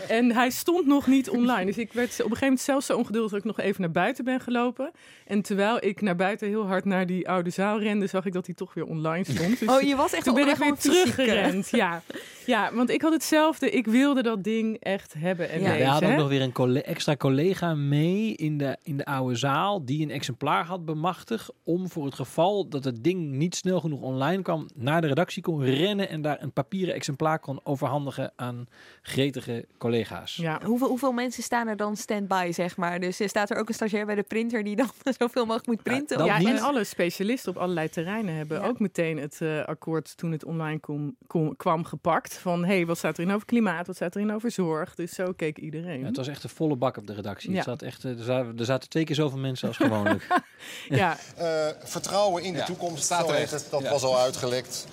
En 0.08 0.32
hij 0.32 0.50
stond 0.50 0.87
nog 0.87 1.06
niet 1.06 1.31
online. 1.31 1.64
Dus 1.64 1.78
ik 1.78 1.92
werd 1.92 2.10
op 2.10 2.16
een 2.16 2.22
gegeven 2.25 2.40
moment 2.42 2.60
zelfs 2.60 2.87
zo 2.87 2.96
ongeduldig 2.96 3.31
dat 3.31 3.40
ik 3.40 3.44
nog 3.44 3.60
even 3.60 3.81
naar 3.81 3.90
buiten 3.90 4.25
ben 4.25 4.40
gelopen. 4.40 4.90
En 5.26 5.42
terwijl 5.42 5.84
ik 5.84 6.00
naar 6.00 6.16
buiten 6.16 6.48
heel 6.48 6.66
hard 6.66 6.84
naar 6.84 7.06
die 7.06 7.28
oude 7.28 7.50
zaal 7.50 7.81
rende, 7.81 8.06
zag 8.06 8.25
ik 8.26 8.32
dat 8.32 8.46
hij 8.46 8.54
toch 8.54 8.75
weer 8.75 8.84
online 8.84 9.25
stond. 9.25 9.58
Dus 9.58 9.69
Oh, 9.69 9.81
je 9.81 9.96
was 9.96 10.12
echt 10.12 10.25
toen 10.25 10.34
ben 10.34 10.48
ik 10.48 10.56
weer 10.56 10.75
teruggerend. 10.75 11.69
Ja. 11.70 12.02
ja, 12.46 12.75
want 12.75 12.90
ik 12.90 13.02
had 13.02 13.12
hetzelfde. 13.12 13.70
Ik 13.70 13.87
wilde 13.87 14.23
dat 14.23 14.44
ding 14.44 14.76
echt 14.80 15.14
hebben 15.18 15.50
en 15.50 15.61
Ja, 15.61 15.76
we 15.76 15.85
hadden 15.85 16.11
ook 16.11 16.18
nog 16.18 16.28
weer 16.28 16.50
een 16.54 16.82
extra 16.82 17.16
collega 17.16 17.75
mee 17.75 18.35
in 18.35 18.59
de, 18.59 18.76
in 18.82 18.97
de 18.97 19.04
oude 19.04 19.35
zaal 19.35 19.85
die 19.85 20.02
een 20.02 20.11
exemplaar 20.11 20.64
had 20.64 20.85
bemachtigd 20.85 21.52
om 21.64 21.88
voor 21.88 22.04
het 22.04 22.14
geval 22.14 22.68
dat 22.68 22.85
het 22.85 23.04
ding 23.04 23.30
niet 23.30 23.56
snel 23.56 23.80
genoeg 23.80 24.00
online 24.00 24.42
kwam, 24.42 24.68
naar 24.75 25.00
de 25.00 25.06
redactie 25.06 25.42
kon 25.42 25.64
rennen 25.64 26.09
en 26.09 26.23
daar 26.23 26.42
een 26.42 26.52
papieren 26.52 26.94
exemplaar 26.94 27.38
kon 27.38 27.61
overhandigen 27.82 28.32
aan 28.37 28.66
gretige 29.02 29.66
collega's. 29.78 30.37
Ja. 30.37 30.60
Hoeveel, 30.64 30.88
hoeveel 30.88 31.12
mensen 31.12 31.42
staan 31.42 31.68
er 31.68 31.76
dan 31.76 31.96
stand-by, 31.96 32.50
zeg 32.54 32.76
maar? 32.76 33.00
Dus 33.00 33.20
eh, 33.20 33.28
staat 33.28 33.50
er 33.50 33.56
ook 33.56 33.68
een 33.68 33.75
stagiair 33.75 34.06
bij 34.06 34.14
de 34.14 34.22
printer 34.22 34.64
die 34.64 34.76
dan 34.76 34.90
zoveel 35.18 35.44
mogelijk 35.44 35.66
moet 35.66 35.82
printen? 35.82 36.25
Ja, 36.25 36.38
en 36.40 36.58
alle 36.58 36.84
specialisten 36.84 37.50
op 37.52 37.58
allerlei 37.58 37.88
terreinen 37.88 38.34
hebben 38.34 38.62
ook 38.62 38.78
meteen 38.80 39.18
het 39.18 39.40
eh, 39.40 39.64
akkoord 39.64 40.16
toen 40.16 40.32
het 40.32 40.44
online 40.44 40.78
kom, 40.80 41.16
kom- 41.26 41.56
kwam 41.56 41.84
gepakt. 41.84 42.34
Van 42.38 42.64
hé, 42.64 42.75
hey, 42.75 42.87
wat 42.87 42.99
staat 42.99 43.18
erin 43.18 43.32
over 43.34 43.46
klimaat, 43.46 43.87
wat 43.87 43.96
staat 43.96 44.16
erin 44.16 44.32
over 44.32 44.50
zorg. 44.50 44.94
Dus 44.94 45.12
zo 45.14 45.32
keek 45.32 45.58
iedereen. 45.58 46.00
Ja, 46.00 46.06
het 46.06 46.16
was 46.16 46.28
echt 46.28 46.44
een 46.44 46.50
volle 46.50 46.76
bak 46.76 46.96
op 46.96 47.06
de 47.06 47.14
redactie. 47.14 47.50
Ja. 47.50 47.56
Het 47.56 47.64
zat 47.64 47.82
echt, 47.82 48.04
eh, 48.04 48.18
er, 48.18 48.25
zaten, 48.25 48.58
er 48.58 48.64
zaten 48.64 48.88
twee 48.88 49.04
keer 49.04 49.14
zoveel 49.14 49.38
mensen 49.38 49.68
als 49.68 49.76
gewoonlijk. 49.76 50.26
ja. 50.88 51.16
Eh, 51.37 51.66
vertrouwen 51.84 52.42
in 52.42 52.52
de 52.52 52.58
Ja, 52.58 52.64
toekomst, 52.64 53.04
staat 53.04 53.26
zo 53.26 53.32
er 53.32 53.38
echt. 53.40 53.50
het. 53.50 53.66
Dat 53.70 53.82
Ja. 53.82 53.90
was 53.90 54.02
al 54.02 54.18
uitgelekt. 54.18 54.87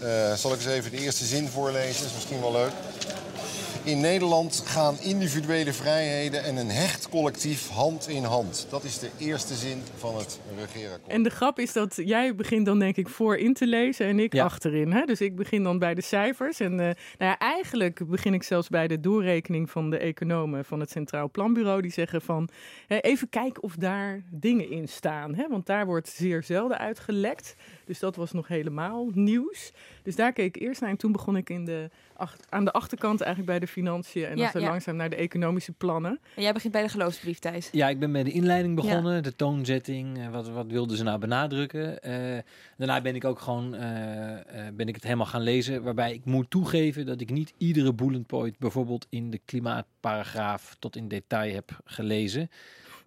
Eh, 0.00 0.32
zal 0.32 0.50
ik 0.52 0.56
eens 0.56 0.66
even 0.66 0.90
de 0.90 0.98
eerste 0.98 1.24
zin 1.24 1.48
voorlezen? 1.48 2.06
is 2.06 2.14
misschien 2.14 2.40
wel 2.40 2.52
leuk. 2.52 2.72
In 3.84 4.00
Nederland 4.00 4.62
gaan 4.66 4.96
individuele 5.00 5.72
vrijheden 5.72 6.44
en 6.44 6.56
een 6.56 6.70
hecht 6.70 7.08
collectief 7.08 7.68
hand 7.68 8.08
in 8.08 8.24
hand. 8.24 8.66
Dat 8.70 8.84
is 8.84 8.98
de 8.98 9.10
eerste 9.18 9.54
zin 9.54 9.82
van 9.98 10.16
het 10.16 10.38
regeerakkoord. 10.58 11.12
En 11.12 11.22
de 11.22 11.30
grap 11.30 11.58
is 11.58 11.72
dat 11.72 12.00
jij 12.04 12.34
begint 12.34 12.66
dan 12.66 12.78
denk 12.78 12.96
ik 12.96 13.08
voorin 13.08 13.54
te 13.54 13.66
lezen 13.66 14.06
en 14.06 14.18
ik 14.18 14.32
Ja. 14.32 14.44
achterin. 14.44 14.92
Hè? 14.92 15.04
Dus 15.04 15.20
ik 15.20 15.36
begin 15.36 15.62
dan 15.62 15.78
bij 15.78 15.94
de 15.94 16.00
cijfers. 16.02 16.60
En 16.60 16.70
eh, 16.72 16.76
nou 16.86 16.94
ja, 17.18 17.38
eigenlijk 17.38 18.08
begin 18.08 18.34
ik 18.34 18.42
zelfs 18.42 18.68
bij 18.68 18.88
de 18.88 19.00
doorrekening 19.00 19.70
van 19.70 19.90
de 19.90 19.98
economen 19.98 20.64
van 20.64 20.80
het 20.80 20.90
Centraal 20.90 21.30
Planbureau. 21.30 21.82
Die 21.82 21.92
zeggen 21.92 22.22
van 22.22 22.48
hè, 22.86 22.98
even 22.98 23.28
kijken 23.28 23.62
of 23.62 23.74
daar 23.74 24.22
dingen 24.30 24.70
in 24.70 24.88
staan. 24.88 25.34
Hè? 25.34 25.48
Want 25.48 25.66
daar 25.66 25.86
wordt 25.86 26.08
zeer 26.08 26.42
zelden 26.42 26.78
uitgelekt. 26.78 27.54
Dus 27.90 27.98
dat 27.98 28.16
was 28.16 28.32
nog 28.32 28.48
helemaal 28.48 29.10
nieuws. 29.14 29.72
Dus 30.02 30.16
daar 30.16 30.32
keek 30.32 30.56
ik 30.56 30.62
eerst 30.62 30.80
naar. 30.80 30.90
En 30.90 30.96
toen 30.96 31.12
begon 31.12 31.36
ik 31.36 31.50
in 31.50 31.64
de, 31.64 31.90
aan 32.48 32.64
de 32.64 32.72
achterkant 32.72 33.20
eigenlijk 33.20 33.50
bij 33.50 33.60
de 33.60 33.66
financiën. 33.72 34.24
En 34.24 34.36
dan 34.36 34.50
zo 34.50 34.58
langzaam 34.60 34.96
naar 34.96 35.10
de 35.10 35.16
economische 35.16 35.72
plannen. 35.72 36.20
En 36.36 36.42
jij 36.42 36.52
begint 36.52 36.72
bij 36.72 36.82
de 36.82 36.88
geloofsbrief, 36.88 37.38
Thijs. 37.38 37.68
Ja, 37.72 37.88
ik 37.88 37.98
ben 37.98 38.12
bij 38.12 38.22
de 38.22 38.30
inleiding 38.30 38.74
begonnen. 38.74 39.22
De 39.22 39.36
toonzetting. 39.36 40.18
eh, 40.18 40.28
Wat, 40.30 40.48
wat 40.48 40.66
wilden 40.66 40.96
ze 40.96 41.02
nou 41.02 41.18
benadrukken? 41.18 42.02
Eh, 42.02 42.38
daarna 42.76 43.00
ben 43.00 43.14
ik 43.14 43.24
ook 43.24 43.38
gewoon 43.40 43.74
eh, 43.74 44.66
eh, 44.66 44.74
ben 44.74 44.88
ik 44.88 44.94
het 44.94 45.04
helemaal 45.04 45.26
gaan 45.26 45.42
lezen. 45.42 45.82
Waarbij 45.82 46.12
ik 46.14 46.24
moet 46.24 46.50
toegeven 46.50 47.06
dat 47.06 47.20
ik 47.20 47.30
niet 47.30 47.52
iedere 47.58 47.94
bullet 47.94 48.26
point 48.26 48.58
bijvoorbeeld 48.58 49.06
in 49.08 49.30
de 49.30 49.40
klimaatparagraaf 49.44 50.76
tot 50.78 50.96
in 50.96 51.08
detail 51.08 51.54
heb 51.54 51.78
gelezen. 51.84 52.50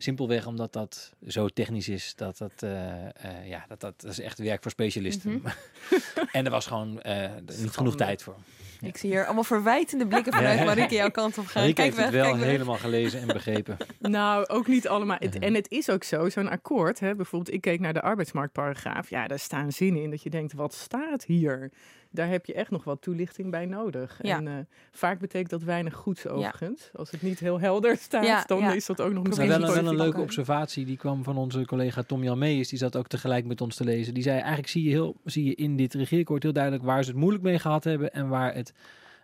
Simpelweg 0.03 0.45
omdat 0.45 0.73
dat 0.73 1.13
zo 1.27 1.47
technisch 1.47 1.89
is 1.89 2.15
dat 2.15 2.37
dat, 2.37 2.51
eh, 2.59 3.05
eh, 3.05 3.47
ja, 3.47 3.65
dat, 3.67 3.79
dat, 3.79 4.01
dat 4.01 4.11
is 4.11 4.19
echt 4.19 4.39
werk 4.39 4.61
voor 4.61 4.71
specialisten. 4.71 5.31
Mhm. 5.31 5.47
en 6.37 6.45
er 6.45 6.51
was 6.51 6.65
gewoon 6.65 7.01
eh, 7.01 7.29
niet 7.57 7.69
genoeg 7.71 7.95
tijd 7.95 8.23
voor. 8.23 8.35
Ik 8.81 8.97
zie 8.97 9.09
hier 9.09 9.25
allemaal 9.25 9.43
verwijtende 9.43 10.07
blikken 10.07 10.33
vanuit 10.33 10.59
Ja. 10.59 10.65
Marieke 10.65 10.95
jouw 10.95 11.11
kant 11.11 11.37
op 11.37 11.45
gaan. 11.45 11.61
Marieke 11.61 11.81
Kijk 11.81 11.93
heeft 11.95 12.05
het 12.11 12.15
wel 12.23 12.37
weg. 12.37 12.45
helemaal 12.47 12.75
gelezen 12.77 13.21
en 13.21 13.27
begrepen. 13.27 13.77
Nou, 13.99 14.47
ook 14.47 14.67
niet 14.67 14.87
allemaal. 14.87 15.17
Het- 15.19 15.33
Mhm. 15.33 15.43
en 15.43 15.53
het 15.53 15.71
is 15.71 15.89
ook 15.89 16.03
zo, 16.03 16.29
zo'n 16.29 16.49
akkoord. 16.49 16.99
Hè, 16.99 17.15
bijvoorbeeld, 17.15 17.55
ik 17.55 17.61
keek 17.61 17.79
naar 17.79 17.93
de 17.93 18.01
arbeidsmarktparagraaf. 18.01 19.09
Ja, 19.09 19.27
daar 19.27 19.39
staan 19.39 19.71
zinnen 19.71 20.01
in 20.03 20.09
dat 20.09 20.23
je 20.23 20.29
denkt, 20.29 20.53
wat 20.53 20.73
staat 20.73 21.25
hier? 21.25 21.71
Daar 22.15 22.27
heb 22.29 22.45
je 22.45 22.53
echt 22.53 22.69
nog 22.71 22.83
wat 22.83 23.01
toelichting 23.01 23.51
bij 23.51 23.65
nodig. 23.65 24.19
Ja. 24.21 24.37
En 24.37 24.47
eh, 24.47 24.53
vaak 24.91 25.19
betekent 25.19 25.49
dat 25.49 25.63
weinig 25.63 25.93
goeds 25.93 26.27
overigens. 26.27 26.89
Als 26.95 27.11
het 27.11 27.21
niet 27.21 27.39
heel 27.39 27.59
helder 27.59 27.97
staat, 28.07 28.25
Ja, 28.25 28.43
dan 28.45 28.59
ja. 28.59 28.73
is 28.73 28.85
dat 28.85 29.01
ook 29.01 29.13
nog 29.13 29.23
misschien 29.23 29.47
wel, 29.47 29.63
een- 29.63 29.73
wel 29.73 29.87
een 29.87 29.95
leuke 29.95 30.21
observatie, 30.21 30.85
die 30.85 30.97
kwam 30.97 31.23
van 31.23 31.37
onze 31.37 31.65
collega 31.65 32.03
Tom 32.03 32.23
Jan 32.23 32.37
Meijers. 32.37 32.69
Die 32.69 32.77
zat 32.79 32.95
ook 32.95 33.07
tegelijk 33.07 33.45
met 33.45 33.61
ons 33.61 33.75
te 33.75 33.83
lezen. 33.83 34.13
Die 34.13 34.23
zei, 34.23 34.37
eigenlijk 34.37 34.67
zie 34.67 34.83
je, 34.83 34.89
heel, 34.89 35.15
zie 35.25 35.45
je 35.45 35.55
in 35.55 35.75
dit 35.75 35.93
regeerakkoord 35.93 36.43
heel 36.43 36.53
duidelijk 36.53 36.83
waar 36.83 37.03
ze 37.03 37.09
het 37.09 37.19
moeilijk 37.19 37.43
mee 37.43 37.59
gehad 37.59 37.83
hebben 37.83 38.13
en 38.13 38.27
waar 38.29 38.53
het, 38.53 38.73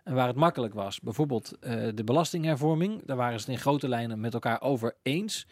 en 0.04 0.14
waar 0.14 0.26
het 0.26 0.36
makkelijk 0.36 0.74
was. 0.74 1.00
Bijvoorbeeld 1.00 1.56
eh, 1.60 1.82
de 1.94 2.04
belastinghervorming, 2.04 3.02
daar 3.06 3.16
waren 3.16 3.40
ze 3.40 3.44
het 3.46 3.54
in 3.54 3.60
grote 3.60 3.88
lijnen 3.88 4.20
met 4.20 4.34
elkaar 4.34 4.60
over 4.62 4.94
eens. 5.02 5.46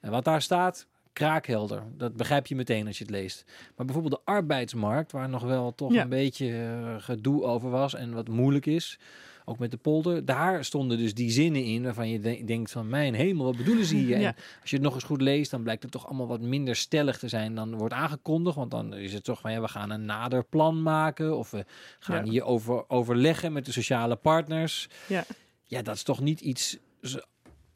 En 0.00 0.10
wat 0.10 0.24
daar 0.24 0.42
staat, 0.42 0.86
kraakhelder. 1.14 1.82
Dat 1.96 2.16
begrijp 2.16 2.46
je 2.46 2.54
meteen 2.56 2.86
als 2.86 2.98
je 2.98 3.04
het 3.04 3.12
leest. 3.12 3.44
Maar 3.76 3.86
bijvoorbeeld 3.86 4.14
de 4.24 4.32
arbeidsmarkt, 4.32 5.12
waar 5.12 5.28
nog 5.28 5.42
wel 5.42 5.74
toch 5.74 5.92
Ja. 5.92 6.02
een 6.02 6.08
beetje 6.08 6.50
eh, 6.52 6.94
gedoe 6.98 7.42
over 7.42 7.70
was 7.70 7.94
en 7.94 8.12
wat 8.12 8.28
moeilijk 8.28 8.66
is. 8.66 8.98
Ook 9.46 9.58
met 9.58 9.70
de 9.70 9.76
polder. 9.76 10.24
Daar 10.24 10.64
stonden 10.64 10.98
dus 10.98 11.14
die 11.14 11.30
zinnen 11.30 11.64
in 11.64 11.82
waarvan 11.82 12.08
je 12.08 12.20
de- 12.20 12.42
denkt 12.44 12.70
van 12.70 12.88
mijn 12.88 13.14
hemel, 13.14 13.44
wat 13.44 13.56
bedoelen 13.56 13.84
ze 13.84 13.96
hier? 13.96 14.18
Ja. 14.20 14.26
En 14.28 14.34
als 14.60 14.70
je 14.70 14.76
het 14.76 14.84
nog 14.84 14.94
eens 14.94 15.04
goed 15.04 15.20
leest, 15.20 15.50
dan 15.50 15.62
blijkt 15.62 15.82
het 15.82 15.92
toch 15.92 16.06
allemaal 16.06 16.26
wat 16.26 16.40
minder 16.40 16.76
stellig 16.76 17.18
te 17.18 17.28
zijn 17.28 17.54
dan 17.54 17.76
wordt 17.76 17.94
aangekondigd. 17.94 18.56
Want 18.56 18.70
dan 18.70 18.94
is 18.94 19.12
het 19.12 19.24
toch 19.24 19.40
van 19.40 19.52
ja, 19.52 19.60
we 19.60 19.68
gaan 19.68 19.90
een 19.90 20.04
nader 20.04 20.44
plan 20.44 20.82
maken. 20.82 21.36
Of 21.38 21.50
we 21.50 21.64
gaan 21.98 22.24
Ja. 22.24 22.30
hier 22.30 22.44
over 22.44 22.84
overleggen 22.90 23.52
met 23.52 23.64
de 23.64 23.72
sociale 23.72 24.16
partners. 24.16 24.88
Ja. 25.08 25.24
Ja, 25.64 25.82
dat 25.82 25.94
is 25.94 26.02
toch 26.02 26.20
niet 26.20 26.40
iets. 26.40 26.78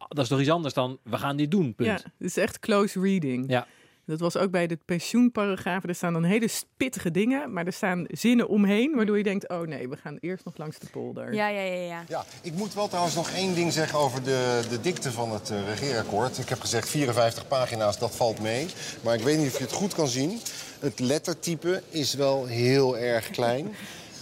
Dat 0.09 0.19
is 0.19 0.29
toch 0.29 0.41
iets 0.41 0.51
anders 0.51 0.75
dan 0.75 0.99
we 1.03 1.19
gaan 1.19 1.37
dit 1.37 1.51
doen. 1.51 1.75
Punt. 1.75 1.89
Ja, 1.89 1.95
het 1.95 2.27
is 2.27 2.37
echt 2.37 2.59
close 2.59 3.01
reading. 3.01 3.45
Ja. 3.49 3.67
Dat 4.09 4.21
was 4.21 4.37
ook 4.37 4.51
bij 4.51 4.67
de 4.67 4.79
pensioenparagrafen. 4.85 5.89
Er 5.89 5.95
staan 5.95 6.13
dan 6.13 6.25
hele 6.25 6.49
spittige 6.49 7.11
dingen, 7.11 7.53
maar 7.53 7.67
er 7.67 7.73
staan 7.73 8.07
zinnen 8.11 8.49
omheen, 8.49 8.95
waardoor 8.95 9.17
je 9.17 9.23
denkt, 9.23 9.49
oh 9.49 9.61
nee, 9.61 9.89
we 9.89 9.97
gaan 9.97 10.17
eerst 10.21 10.45
nog 10.45 10.57
langs 10.57 10.79
de 10.79 10.87
polder. 10.91 11.35
Ja, 11.35 11.49
ja, 11.49 11.61
ja, 11.61 11.83
ja. 11.83 12.05
Ja, 12.09 12.25
ik 12.43 12.53
moet 12.53 12.75
wel 12.75 12.89
trouwens 12.89 13.15
nog 13.15 13.31
één 13.31 13.55
ding 13.55 13.73
zeggen 13.73 13.99
over 13.99 14.23
de, 14.23 14.63
de 14.71 14.81
dikte 14.81 15.13
van 15.13 15.33
het 15.33 15.51
eh, 15.51 15.67
regeerakkoord. 15.67 16.39
Ik 16.39 16.49
heb 16.49 16.61
gezegd 16.61 16.89
54 16.89 17.49
pagina's, 17.49 17.99
dat 17.99 18.17
valt 18.17 18.41
mee. 18.41 18.67
Maar 19.03 19.15
ik 19.15 19.23
weet 19.23 19.39
niet 19.39 19.47
of 19.47 19.59
je 19.59 19.65
het 19.65 19.73
goed 19.73 19.95
kan 19.95 20.09
zien. 20.09 20.41
Het 20.81 20.99
lettertype 20.99 21.83
is 21.89 22.15
wel 22.15 22.47
heel 22.47 22.99
erg 22.99 23.31
klein. 23.31 23.75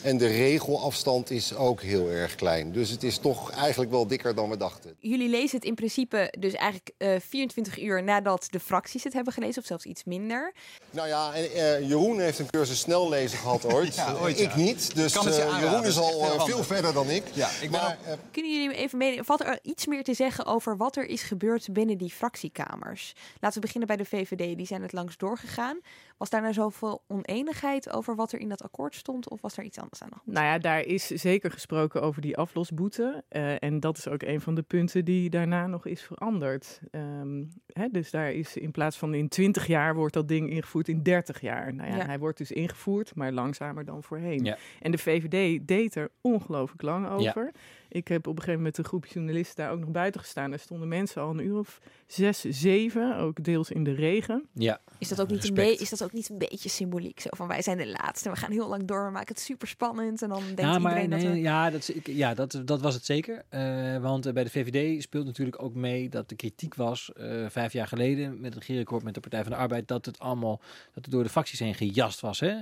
En 0.07 0.19
de 0.19 0.27
regelafstand 0.27 1.31
is 1.31 1.55
ook 1.55 1.83
heel 1.83 2.09
erg 2.09 2.35
klein. 2.35 2.73
Dus 2.73 2.91
het 2.91 3.03
is 3.03 3.19
toch 3.19 3.51
eigenlijk 3.51 3.91
wel 3.91 4.07
dikker 4.07 4.35
dan 4.35 4.49
we 4.49 4.57
dachten. 4.57 4.97
Jullie 4.99 5.29
lezen 5.29 5.57
het 5.57 5.67
in 5.67 5.75
principe 5.75 6.33
dus 6.39 6.53
eigenlijk 6.53 6.91
eh 6.99 7.15
24 7.29 7.81
uur 7.83 8.03
nadat 8.03 8.47
de 8.51 8.61
fracties 8.61 9.05
het 9.05 9.13
hebben 9.13 9.33
gelezen, 9.33 9.63
of 9.63 9.67
zelfs 9.69 9.85
iets 9.85 10.05
minder. 10.05 10.53
Nou 10.91 11.09
ja, 11.09 11.35
en, 11.35 11.53
eh, 11.53 11.89
Jeroen 11.89 12.21
heeft 12.21 12.39
een 12.39 12.51
cursus 12.51 12.79
snel 12.81 13.09
lezen 13.09 13.39
gehad 13.39 13.65
ooit. 13.75 13.95
Ja, 13.95 14.15
Eh, 14.15 14.39
ik 14.39 14.55
niet. 14.55 14.95
Dus 14.95 15.15
eh, 15.17 15.59
Jeroen 15.61 15.85
is 15.85 15.99
al 15.99 16.21
eh, 16.21 16.45
veel 16.45 16.65
verder 16.65 16.93
dan 16.93 17.11
ik. 17.11 17.23
Ja, 17.33 17.49
ik 17.61 17.71
maar, 17.71 17.99
eh, 18.05 18.13
Kunnen 18.31 18.53
jullie 18.53 18.69
me 18.69 18.75
even 18.75 18.99
mee? 18.99 19.23
Valt 19.23 19.45
er 19.45 19.59
iets 19.63 19.87
meer 19.87 20.05
te 20.05 20.15
zeggen 20.15 20.45
over 20.47 20.77
wat 20.77 20.97
er 20.97 21.05
is 21.09 21.23
gebeurd 21.23 21.69
binnen 21.73 21.99
die 21.99 22.11
fractiekamers? 22.11 23.13
Laten 23.41 23.61
we 23.61 23.67
beginnen 23.67 23.89
bij 23.89 23.97
de 23.97 24.05
VVD. 24.05 24.57
Die 24.57 24.67
zijn 24.67 24.83
het 24.83 24.93
langs 24.93 25.17
doorgegaan. 25.17 25.79
Was 26.17 26.31
daar 26.31 26.41
nou 26.41 26.53
zoveel 26.53 27.03
oneenigheid 27.07 27.93
over 27.93 28.15
wat 28.15 28.33
er 28.33 28.39
in 28.41 28.49
dat 28.49 28.63
akkoord 28.63 28.95
stond? 28.95 29.31
Of 29.31 29.41
was 29.41 29.57
er 29.57 29.65
iets 29.65 29.79
anders 29.79 30.03
aan 30.03 30.09
de 30.09 30.15
hand? 30.25 30.27
Nou 30.37 30.47
ja, 30.47 30.59
daar 30.59 30.81
is 30.81 31.07
zeker 31.07 31.51
gesproken 31.51 32.03
over 32.03 32.23
die 32.23 32.37
aflosboete. 32.37 33.25
Eh, 33.29 33.63
en 33.63 33.81
dat 33.81 33.99
is 33.99 34.09
ook 34.09 34.23
een 34.23 34.41
van 34.41 34.55
de 34.55 34.63
punten 34.63 35.05
die 35.05 35.31
daarna 35.31 35.67
nog 35.67 35.87
is 35.87 36.03
veranderd. 36.03 36.81
Ehm, 36.91 37.45
hè, 37.67 37.89
dus 37.89 38.11
daar 38.11 38.33
is 38.33 38.57
in 38.57 38.71
plaats 38.71 38.97
van 38.99 39.15
in 39.15 39.29
20 39.29 39.67
jaar 39.67 39.95
wordt 39.95 40.15
dat 40.15 40.29
ding 40.29 40.51
ingevoerd 40.51 40.89
in 40.89 41.03
30 41.03 41.41
jaar. 41.41 41.75
Nou 41.75 41.91
ja, 41.91 41.97
Ja. 41.97 42.07
hij 42.07 42.19
wordt 42.19 42.39
dus 42.39 42.53
ingevoerd, 42.53 43.15
maar 43.15 43.33
langzamer 43.33 43.85
dan 43.85 44.03
voorheen. 44.03 44.45
Ja. 44.45 44.57
En 44.81 44.91
de 44.91 44.99
VVD 44.99 45.67
deed 45.69 45.95
er 45.95 46.11
ongelooflijk 46.21 46.83
lang 46.83 47.21
Ja. 47.21 47.53
Ik 47.89 48.09
heb 48.09 48.27
op 48.27 48.33
een 48.33 48.39
gegeven 48.39 48.59
moment 48.59 48.79
een 48.79 48.85
groep 48.85 49.07
journalisten 49.07 49.65
daar 49.65 49.73
ook 49.73 49.81
nog 49.81 49.91
buiten 49.91 50.21
gestaan. 50.21 50.51
Daar 50.51 50.59
stonden 50.59 50.89
mensen 50.89 51.23
al 51.23 51.31
een 51.31 51.45
uur 51.47 51.59
of 51.59 51.81
zes, 52.07 52.41
zeven, 52.41 53.17
ook 53.17 53.45
deels 53.45 53.71
in 53.71 53.85
de 53.85 53.95
regen. 53.95 54.49
Ja. 54.53 54.81
Is 54.99 55.09
dat, 55.09 55.21
ook 55.21 55.31
niet 55.31 55.49
een 55.49 55.55
Respect. 55.55 55.81
is 55.81 55.91
dat 55.91 56.03
ook 56.03 56.13
niet 56.13 56.29
een 56.29 56.39
beetje 56.39 56.69
symboliek? 56.69 57.21
Zo 57.21 57.29
van 57.31 57.49
wij 57.49 57.63
zijn 57.63 57.77
de 57.77 57.87
laatste, 57.87 58.31
we 58.31 58.37
gaan 58.37 58.51
heel 58.51 58.69
lang 58.69 58.85
door, 58.85 59.05
we 59.05 59.11
maken 59.11 59.35
het 59.35 59.45
super 59.45 59.69
spannend. 59.69 60.23
En 60.23 60.29
dan 60.29 60.43
denkt 60.45 60.61
Ja, 60.61 60.79
maar 60.79 61.03
iedereen 61.03 61.09
nee, 61.09 61.25
dat 61.25 61.33
we... 61.33 61.41
ja, 61.41 61.71
dat, 61.71 61.93
ja 62.05 62.35
dat, 62.35 62.63
dat 62.65 62.81
was 62.81 62.95
het 62.95 63.05
zeker. 63.05 63.45
Eh, 63.49 63.97
want 63.97 64.27
eh, 64.27 64.33
bij 64.33 64.45
de 64.45 64.51
VVD 64.51 65.03
speelt 65.03 65.27
natuurlijk 65.27 65.63
ook 65.63 65.75
mee 65.75 66.09
dat 66.09 66.29
de 66.29 66.35
kritiek 66.35 66.75
was 66.75 67.13
eh, 67.13 67.45
vijf 67.49 67.73
jaar 67.73 67.87
geleden 67.87 68.41
met 68.41 68.55
het 68.55 68.65
regeerakkoord 68.65 69.03
met 69.03 69.15
de 69.15 69.21
Partij 69.21 69.43
van 69.43 69.53
de 69.53 69.59
Arbeid 69.59 69.89
dat 69.89 70.07
het 70.07 70.19
allemaal 70.19 70.61
dat 70.95 71.05
het 71.05 71.11
door 71.11 71.23
de 71.23 71.29
fracties 71.29 71.59
heen 71.59 71.75
gejast 71.75 72.21
was. 72.21 72.41
Hè? 72.41 72.55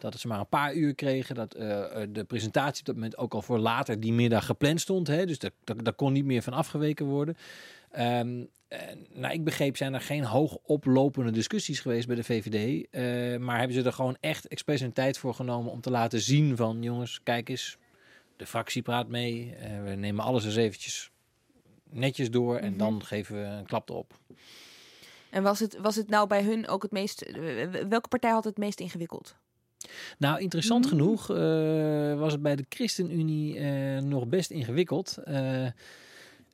Dat 0.00 0.12
het 0.12 0.20
ze 0.20 0.28
maar 0.28 0.38
een 0.38 0.48
paar 0.48 0.74
uur 0.74 0.94
kregen. 0.94 1.34
Dat 1.34 1.50
de 1.50 2.24
presentatie 2.26 2.80
op 2.80 2.86
dat 2.86 2.94
moment 2.94 3.16
ook 3.16 3.34
al 3.34 3.42
voor 3.42 3.58
later 3.58 4.00
die 4.00 4.12
middag 4.12 4.46
gepland 4.46 4.71
stond. 4.78 5.06
Hè? 5.06 5.26
Dus 5.26 5.38
daar, 5.38 5.50
daar, 5.64 5.82
daar 5.82 5.92
kon 5.92 6.12
niet 6.12 6.24
meer 6.24 6.42
van 6.42 6.52
afgeweken 6.52 7.06
worden. 7.06 7.36
Ehm, 7.90 8.44
nou, 9.12 9.32
ik 9.34 9.44
begreep, 9.44 9.76
zijn 9.76 9.94
er 9.94 10.00
geen 10.00 10.24
hoog 10.24 10.56
oplopende 10.62 11.30
discussies 11.30 11.80
geweest 11.80 12.06
bij 12.06 12.16
de 12.16 12.24
VVD. 12.24 12.86
eh, 12.90 13.02
maar 13.40 13.58
hebben 13.58 13.76
ze 13.76 13.82
er 13.82 13.92
gewoon 13.92 14.16
echt 14.20 14.46
expres 14.48 14.80
een 14.80 14.92
tijd 14.92 15.18
voor 15.18 15.34
genomen 15.34 15.72
om 15.72 15.80
te 15.80 15.90
laten 15.90 16.20
zien 16.20 16.56
van... 16.56 16.82
jongens, 16.82 17.20
kijk 17.22 17.48
eens, 17.48 17.76
de 18.36 18.46
fractie 18.46 18.82
praat 18.82 19.08
mee. 19.08 19.54
eh, 19.60 19.82
we 19.84 19.90
nemen 19.94 20.24
alles 20.24 20.44
eens 20.44 20.56
eventjes 20.56 21.10
netjes 21.90 22.30
door 22.30 22.56
en 22.56 22.68
Mhm. 22.70 22.78
dan 22.78 23.04
geven 23.04 23.34
we 23.34 23.40
een 23.42 23.66
klap 23.66 23.88
erop. 23.88 24.18
En 25.30 25.42
was 25.42 25.60
het, 25.60 25.78
was 25.80 25.96
het 25.96 26.08
nou 26.08 26.26
bij 26.26 26.42
hun 26.42 26.68
ook 26.68 26.82
het 26.82 26.92
meest... 26.92 27.20
eh, 27.22 27.68
welke 27.88 28.08
partij 28.08 28.30
had 28.30 28.44
het 28.44 28.56
meest 28.58 28.80
ingewikkeld? 28.80 29.36
Nou, 30.18 30.40
interessant 30.40 30.84
Mm. 30.84 30.90
genoeg 30.90 31.30
eh, 31.30 32.18
was 32.18 32.32
het 32.32 32.42
bij 32.42 32.56
de 32.56 32.64
ChristenUnie 32.68 33.58
eh, 33.58 33.98
nog 34.02 34.26
best 34.26 34.50
ingewikkeld. 34.50 35.16
Eh, 35.24 35.66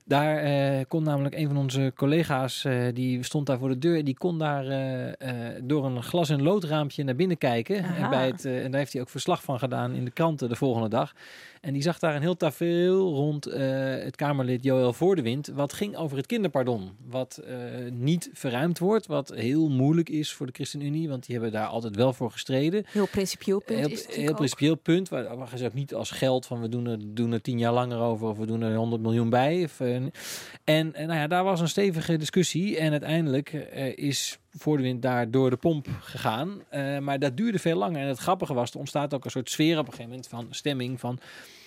daar 0.09 0.37
eh, 0.37 0.85
kon 0.89 1.03
namelijk 1.03 1.35
een 1.35 1.47
van 1.47 1.57
onze 1.57 1.93
collega's, 1.97 2.65
eh, 2.65 2.83
die 2.95 3.23
stond 3.23 3.47
daar 3.47 3.59
voor 3.59 3.69
de 3.69 3.79
deur, 3.79 4.05
die 4.05 4.17
kon 4.17 4.39
daar 4.39 4.67
eh, 4.67 5.33
door 5.63 5.85
een 5.85 6.03
glas- 6.03 6.31
en 6.31 6.43
loodraampje 6.43 7.05
naar 7.05 7.15
binnen 7.15 7.39
kijken. 7.39 7.85
Aha. 7.85 8.05
En, 8.05 8.11
bij 8.11 8.27
het, 8.27 8.45
en 8.45 8.71
daar 8.71 8.81
heeft 8.81 8.93
hij 8.93 9.03
ook 9.03 9.09
verslag 9.09 9.43
van 9.43 9.59
gedaan 9.59 9.93
in 9.93 10.05
de 10.05 10.11
kranten 10.11 10.49
de 10.49 10.57
volgende 10.57 10.89
dag. 10.89 11.15
En 11.61 11.73
die 11.73 11.83
zag 11.83 11.99
daar 11.99 12.15
een 12.15 12.21
heel 12.21 12.37
tafereel 12.37 13.15
rond 13.15 13.45
het 13.45 14.17
Kamerlid 14.17 14.65
Joël 14.65 14.93
Voordewind, 14.93 15.47
wat 15.47 15.73
ging 15.73 15.97
over 15.97 16.17
het 16.17 16.27
kinderpardon. 16.27 16.91
Wat 17.09 17.43
niet 17.93 18.31
verruimd 18.33 18.79
wordt, 18.79 19.07
wat 19.07 19.33
heel 19.35 19.69
moeilijk 19.69 20.09
is 20.09 20.33
voor 20.33 20.47
de 20.47 20.53
ChristenUnie, 20.53 21.09
want 21.09 21.27
die 21.27 21.35
hebben 21.35 21.53
daar 21.53 21.67
altijd 21.67 21.97
wel 21.97 22.13
voor 22.13 22.31
gestreden. 22.31 22.85
Heel 22.87 23.07
principieel 23.07 23.63
punt 23.63 23.79
Heel, 23.79 23.89
is 23.89 23.93
het 23.93 23.99
heel 23.99 24.09
natuurlijk 24.09 24.31
ook. 24.31 24.37
principieel 24.37 24.75
punt, 24.75 25.09
waar, 25.09 25.37
waar 25.37 25.59
ze 25.59 25.65
ook 25.65 25.75
niet 25.75 25.95
als 25.95 26.11
geld 26.11 26.47
van 26.47 26.61
we 26.61 26.69
doen 26.69 26.87
er, 26.87 26.99
doen 27.15 27.33
er 27.33 27.41
tien 27.41 27.59
jaar 27.59 27.73
langer 27.73 27.99
over 27.99 28.29
of 28.29 28.39
we 28.39 28.47
doen 28.47 28.63
er 28.63 28.75
100 28.75 29.03
miljoen 29.03 29.31
bij. 29.31 29.65
Of, 29.65 29.81
en 30.65 30.95
en 30.95 31.07
nou 31.07 31.19
ja, 31.19 31.27
daar 31.27 31.45
was 31.45 31.61
een 31.61 31.69
stevige 31.69 32.17
discussie 32.17 32.79
en 32.79 32.91
uiteindelijk 32.91 33.53
eh, 33.53 33.97
is 33.97 34.39
Voordewind 34.59 35.03
daar 35.03 35.31
door 35.31 35.51
de 35.51 35.57
pomp 35.57 35.89
gegaan. 36.01 36.63
Eh, 36.69 36.99
maar 36.99 37.19
dat 37.19 37.37
duurde 37.37 37.59
veel 37.59 37.77
langer. 37.77 38.01
En 38.01 38.09
het 38.09 38.19
grappige 38.19 38.55
was, 38.55 38.71
er 38.71 38.79
ontstaat 38.79 39.15
ook 39.15 39.25
een 39.25 39.31
soort 39.31 39.51
sfeer 39.51 39.79
op 39.79 39.87
een 39.87 39.93
gegeven 39.93 40.11
moment 40.11 40.29
van 40.29 40.47
stemming 40.51 41.01
van... 41.01 41.19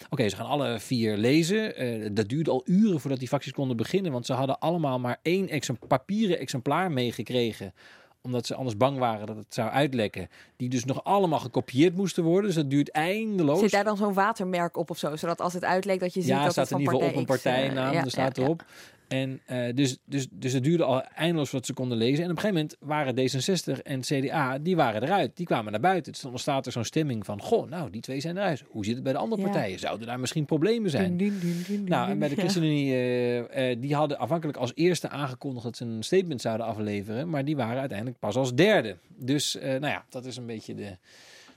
Oké, 0.09 0.29
ze 0.29 0.35
gaan 0.35 0.45
alle 0.45 0.79
vier 0.79 1.17
lezen. 1.17 1.75
Eh, 1.75 2.09
dat 2.11 2.29
duurde 2.29 2.51
al 2.51 2.61
uren 2.65 3.00
voordat 3.00 3.19
die 3.19 3.27
facties 3.27 3.51
konden 3.51 3.77
beginnen. 3.77 4.11
Want 4.11 4.25
ze 4.25 4.33
hadden 4.33 4.59
allemaal 4.59 5.00
maar 5.00 5.19
één 5.21 5.50
papieren 5.88 6.39
exemplaar 6.39 6.91
meegekregen 6.91 7.73
omdat 8.21 8.45
ze 8.45 8.55
anders 8.55 8.77
bang 8.77 8.97
waren 8.97 9.27
dat 9.27 9.35
het 9.35 9.53
zou 9.53 9.69
uitlekken. 9.69 10.29
Die 10.55 10.69
dus 10.69 10.85
nog 10.85 11.03
allemaal 11.03 11.39
gekopieerd 11.39 11.95
moesten 11.95 12.23
worden. 12.23 12.45
Dus 12.45 12.55
dat 12.55 12.69
duurt 12.69 12.91
eindeloos. 12.91 13.59
Zit 13.59 13.71
daar 13.71 13.83
dan 13.83 13.97
zo'n 13.97 14.13
watermerk 14.13 14.77
op 14.77 14.89
of 14.89 14.97
zo? 14.97 15.15
Zodat 15.15 15.41
als 15.41 15.53
het 15.53 15.63
uitleekt 15.63 15.99
dat 15.99 16.13
je 16.13 16.21
ziet 16.21 16.29
ja, 16.29 16.43
dat 16.43 16.51
staat 16.51 16.69
het 16.69 16.79
in 16.79 16.85
van 16.85 16.93
ieder 16.93 17.07
geval 17.07 17.21
op 17.21 17.29
een 17.29 17.35
eh, 17.35 17.41
partijnaam. 17.43 17.93
ja, 17.93 18.03
er 18.03 18.11
staat 18.11 18.35
ja, 18.35 18.41
ja. 18.41 18.47
erop. 18.47 18.63
En 19.12 19.41
uh, 19.51 19.75
dus, 19.75 19.98
dus, 20.06 20.27
dus 20.32 20.53
het 20.53 20.63
duurde 20.63 20.84
al 20.84 21.01
eindeloos 21.03 21.51
wat 21.51 21.65
ze 21.65 21.74
konden 21.74 21.98
lezen. 21.98 22.24
En 22.24 22.32
op 22.32 22.36
een 22.36 22.41
gegeven 22.41 22.68
moment 22.80 23.13
waren 23.15 23.75
D66 23.77 23.82
en 23.82 24.01
CDA, 24.01 24.58
die 24.60 24.75
waren 24.75 25.03
eruit. 25.03 25.36
Die 25.38 25.46
kwamen 25.46 25.72
naar 25.72 25.82
buiten. 25.82 26.12
Dus 26.12 26.22
dan 26.22 26.32
ontstaat 26.32 26.65
er 26.65 26.72
zo'n 26.72 26.84
stemming 26.84 27.25
van, 27.25 27.41
goh, 27.41 27.70
nou, 27.70 27.89
die 27.89 28.01
twee 28.01 28.20
zijn 28.20 28.38
eruit. 28.38 28.63
Hoe 28.70 28.86
zit 28.86 28.94
het 28.94 29.03
bij 29.03 29.13
de 29.13 29.20
andere 29.20 29.41
Ja. 29.41 29.48
partijen? 29.48 29.80
Zouden 29.80 30.08
daar 30.08 30.20
misschien 30.20 30.46
problemen 30.46 30.89
zijn? 30.89 31.18
Dun, 31.18 31.39
dun, 31.39 31.39
dun, 31.39 31.63
dun, 31.68 31.84
Nou, 31.84 32.10
en 32.10 32.20
bij 32.20 32.30
de. 32.30 32.36
ChristenUnie, 32.36 32.91
eh, 32.91 33.72
eh, 33.72 33.82
die 33.82 33.96
hadden 33.96 34.18
afhankelijk 34.18 34.58
als 34.58 34.72
eerste 34.75 35.10
aangekondigd 35.10 35.63
dat 35.65 35.77
ze 35.77 35.86
een 35.86 36.03
statement 36.03 36.41
zouden 36.41 36.65
afleveren. 36.65 37.30
Maar 37.30 37.46
die 37.46 37.56
waren 37.56 37.80
uiteindelijk 37.80 38.20
pas 38.20 38.36
als 38.36 38.53
derde. 38.56 38.98
Dus, 39.15 39.56
eh, 39.58 39.70
nou 39.70 39.86
ja, 39.94 40.06
dat 40.10 40.25
is 40.25 40.38
een 40.38 40.46
beetje 40.46 40.75
de, 40.75 40.98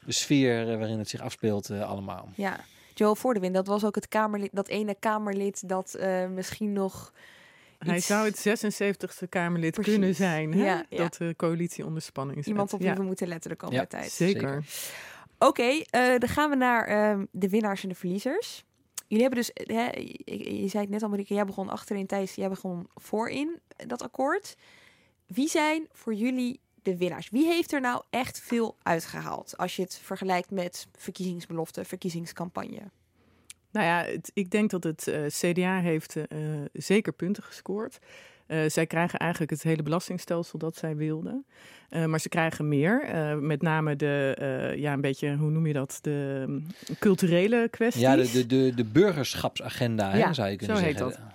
de 0.06 0.12
sfeer 0.12 0.70
eh, 0.70 0.78
waarin 0.78 0.98
het 0.98 1.08
zich 1.08 1.20
afspeelt 1.20 1.70
eh, 1.70 1.88
allemaal. 1.88 2.28
Ja, 2.36 2.60
Joel 2.94 3.14
Voordewind, 3.14 3.54
dat 3.54 3.66
was 3.66 3.84
ook 3.84 3.94
het 3.94 4.08
Kamerlid, 4.08 4.50
dat 4.52 4.68
ene 4.68 4.96
Kamerlid 4.98 5.68
dat 5.68 5.94
eh, 5.94 6.26
misschien 6.28 6.72
nog. 6.72 7.12
Hij 7.84 7.96
iets- 7.96 8.06
zou 8.06 8.26
het 8.26 8.38
76e 8.38 9.28
Kamerlid 9.28 9.72
Precies. 9.74 9.92
kunnen 9.92 10.14
zijn, 10.14 10.52
hè? 10.52 10.64
Ja, 10.64 10.84
ja. 10.88 10.96
dat 10.96 11.14
de 11.14 11.34
coalitie 11.36 11.84
onder 11.86 12.02
spanning 12.02 12.38
zit. 12.38 12.46
Iemand 12.46 12.72
op 12.72 12.78
wie 12.80 12.88
ja. 12.88 12.94
we 12.96 13.02
moeten 13.02 13.28
letten 13.28 13.50
de 13.50 13.56
komende 13.56 13.80
Ja, 13.80 13.86
tijd. 13.86 14.10
Zeker. 14.10 14.64
Oké, 15.38 15.62
eh, 15.90 16.18
dan 16.18 16.28
gaan 16.28 16.50
we 16.50 16.56
naar 16.56 16.86
ehm, 16.86 17.24
de 17.30 17.48
winnaars 17.48 17.82
en 17.82 17.88
de 17.88 17.94
verliezers. 17.94 18.64
Jullie 19.06 19.24
hebben 19.24 19.38
dus, 19.44 19.52
eh, 19.52 19.76
hè, 19.76 19.84
je, 20.24 20.62
je 20.62 20.68
zei 20.68 20.82
het 20.82 20.92
net 20.92 21.02
al, 21.02 21.08
Marieke, 21.08 21.34
jij 21.34 21.44
begon 21.44 21.68
achterin, 21.68 22.06
Thijs, 22.06 22.34
jij 22.34 22.48
begon 22.48 22.88
voorin 22.94 23.60
eh, 23.76 23.86
dat 23.88 24.02
akkoord. 24.02 24.56
Wie 25.26 25.48
zijn 25.48 25.88
voor 25.92 26.14
jullie 26.14 26.60
de 26.82 26.96
winnaars? 26.96 27.30
Wie 27.30 27.46
heeft 27.46 27.72
er 27.72 27.80
nou 27.80 28.02
echt 28.10 28.40
veel 28.40 28.76
uitgehaald 28.82 29.56
als 29.56 29.76
je 29.76 29.82
het 29.82 29.98
vergelijkt 30.02 30.50
met 30.50 30.86
verkiezingsbelofte, 30.98 31.84
verkiezingscampagne? 31.84 32.90
Nou 33.74 33.86
ja, 33.86 34.04
het- 34.12 34.30
ik 34.34 34.50
denk 34.50 34.70
dat 34.70 34.84
het 34.84 35.08
eh, 35.08 35.20
CDA 35.26 35.80
heeft 35.80 36.16
eh, 36.16 36.38
zeker 36.72 37.12
punten 37.12 37.42
gescoord. 37.42 37.98
Eh, 38.46 38.58
zij 38.66 38.86
krijgen 38.86 39.18
eigenlijk 39.18 39.50
het 39.50 39.62
hele 39.62 39.82
belastingstelsel 39.82 40.58
dat 40.58 40.76
zij 40.76 40.96
wilden. 40.96 41.44
Maar 42.06 42.20
ze 42.20 42.28
krijgen 42.28 42.68
meer. 42.68 43.08
Met 43.40 43.62
name 43.62 43.96
de, 43.96 44.74
ja, 44.76 44.92
een 44.92 45.00
beetje, 45.00 45.36
hoe 45.36 45.50
noem 45.50 45.66
je 45.66 45.72
dat? 45.72 45.98
De 46.02 46.44
mm, 46.48 46.66
culturele 46.98 47.68
kwesties. 47.70 48.02
Ja, 48.02 48.16
de, 48.16 48.30
de, 48.30 48.46
de, 48.46 48.72
de 48.74 48.84
burgerschapsagenda, 48.84 50.10
hè, 50.10 50.34
zou 50.34 50.48
je 50.48 50.56
kunnen 50.56 50.76
zo 50.76 50.82
heet 50.82 50.98
zeggen. 50.98 51.20
dat. 51.20 51.32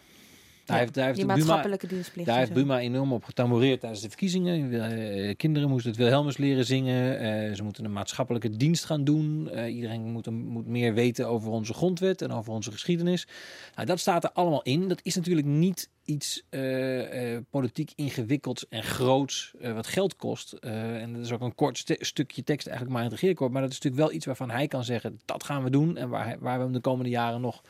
Daar 0.70 0.80
heeft, 0.80 0.94
daar 0.94 1.06
heeft 1.06 1.20
de 1.20 1.26
Buma, 1.26 1.38
maatschappelijke 1.38 1.88
dienstplicht. 1.88 2.28
daar 2.28 2.38
heeft. 2.38 2.54
Buma 2.54 2.80
enorm 2.80 3.14
op 3.14 3.24
getamboureerd 3.24 3.80
tijdens 3.80 4.02
de 4.02 4.08
verkiezingen. 4.08 4.74
Eh, 4.74 5.36
kinderen 5.36 5.70
moesten 5.70 5.90
het 5.92 6.00
Wilhelmus 6.00 6.38
leren 6.38 6.66
zingen. 6.66 7.20
Eh, 7.20 7.54
ze 7.56 7.64
moeten 7.64 7.86
een 7.86 7.94
maatschappelijke 7.94 8.58
dienst 8.58 8.86
gaan 8.86 9.04
doen. 9.04 9.50
Eh, 9.50 9.76
iedereen 9.76 10.02
moet, 10.02 10.28
een- 10.28 10.46
moet 10.48 10.68
meer 10.68 10.94
weten 10.94 11.28
over 11.28 11.52
onze 11.52 11.74
grondwet 11.74 12.22
en 12.22 12.32
over 12.32 12.54
onze 12.54 12.72
geschiedenis. 12.72 13.28
Nou, 13.76 13.88
dat 13.88 14.00
staat 14.00 14.24
er 14.24 14.32
allemaal 14.32 14.62
in. 14.62 14.88
Dat 14.88 15.00
is 15.04 15.16
natuurlijk 15.16 15.48
niet 15.48 15.90
iets 16.06 16.44
politiek 17.50 17.92
ingewikkelds 17.96 18.68
en 18.70 18.84
groots 18.84 19.54
wat 19.74 19.88
geld 19.88 20.16
kost. 20.16 20.54
En 20.54 21.14
dat 21.14 21.22
is 21.26 21.32
ook 21.32 21.42
een 21.42 21.56
kort 21.56 21.78
stu- 21.78 21.96
stukje 22.00 22.44
tekst 22.44 22.68
eigenlijk 22.68 22.96
maar 22.96 23.06
in 23.06 23.10
het 23.12 23.20
regeerakkoord. 23.20 23.52
Maar 23.52 23.62
dat 23.62 23.72
is 23.72 23.76
natuurlijk 23.80 24.04
wel 24.04 24.16
iets 24.16 24.26
waarvan 24.26 24.50
hij 24.50 24.68
kan 24.68 24.84
zeggen, 24.84 25.20
dat 25.26 25.44
gaan 25.44 25.64
we 25.64 25.70
doen. 25.70 25.98
En 25.98 26.10
waar, 26.10 26.38
waar 26.40 26.58
we 26.58 26.64
hem 26.64 26.74
de 26.74 26.80
komende 26.80 27.10
jaren 27.10 27.42
nog 27.42 27.62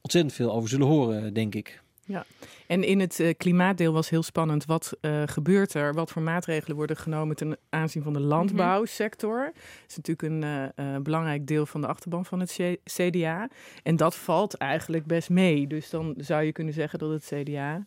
ontzettend 0.00 0.34
veel 0.34 0.52
over 0.52 0.68
zullen 0.68 0.86
horen, 0.86 1.34
denk 1.34 1.54
ik. 1.54 1.82
Ja, 2.08 2.24
en 2.66 2.82
in 2.84 3.00
het 3.00 3.20
eh, 3.20 3.34
klimaatdeel 3.36 3.92
was 3.92 4.10
heel 4.10 4.22
spannend. 4.22 4.64
Wat 4.64 4.96
eh, 5.00 5.22
gebeurt 5.26 5.74
er? 5.74 5.94
Wat 5.94 6.10
voor 6.10 6.22
maatregelen 6.22 6.76
worden 6.76 6.96
genomen 6.96 7.36
ten 7.36 7.56
aanzien 7.68 8.02
van 8.02 8.12
de 8.12 8.20
landbouwsector? 8.20 9.44
Dat 9.54 9.84
is 9.88 9.96
natuurlijk 9.96 10.28
een 10.32 10.72
eh, 10.74 10.96
belangrijk 10.96 11.46
deel 11.46 11.66
van 11.66 11.80
de 11.80 11.86
achterban 11.86 12.24
van 12.24 12.40
het 12.40 12.58
CDA. 12.84 13.48
En 13.82 13.96
dat 13.96 14.16
valt 14.16 14.54
eigenlijk 14.54 15.06
best 15.06 15.30
mee. 15.30 15.66
Dus 15.66 15.90
dan 15.90 16.14
zou 16.18 16.42
je 16.42 16.52
kunnen 16.52 16.74
zeggen 16.74 16.98
dat 16.98 17.10
het 17.10 17.24
CDA 17.34 17.84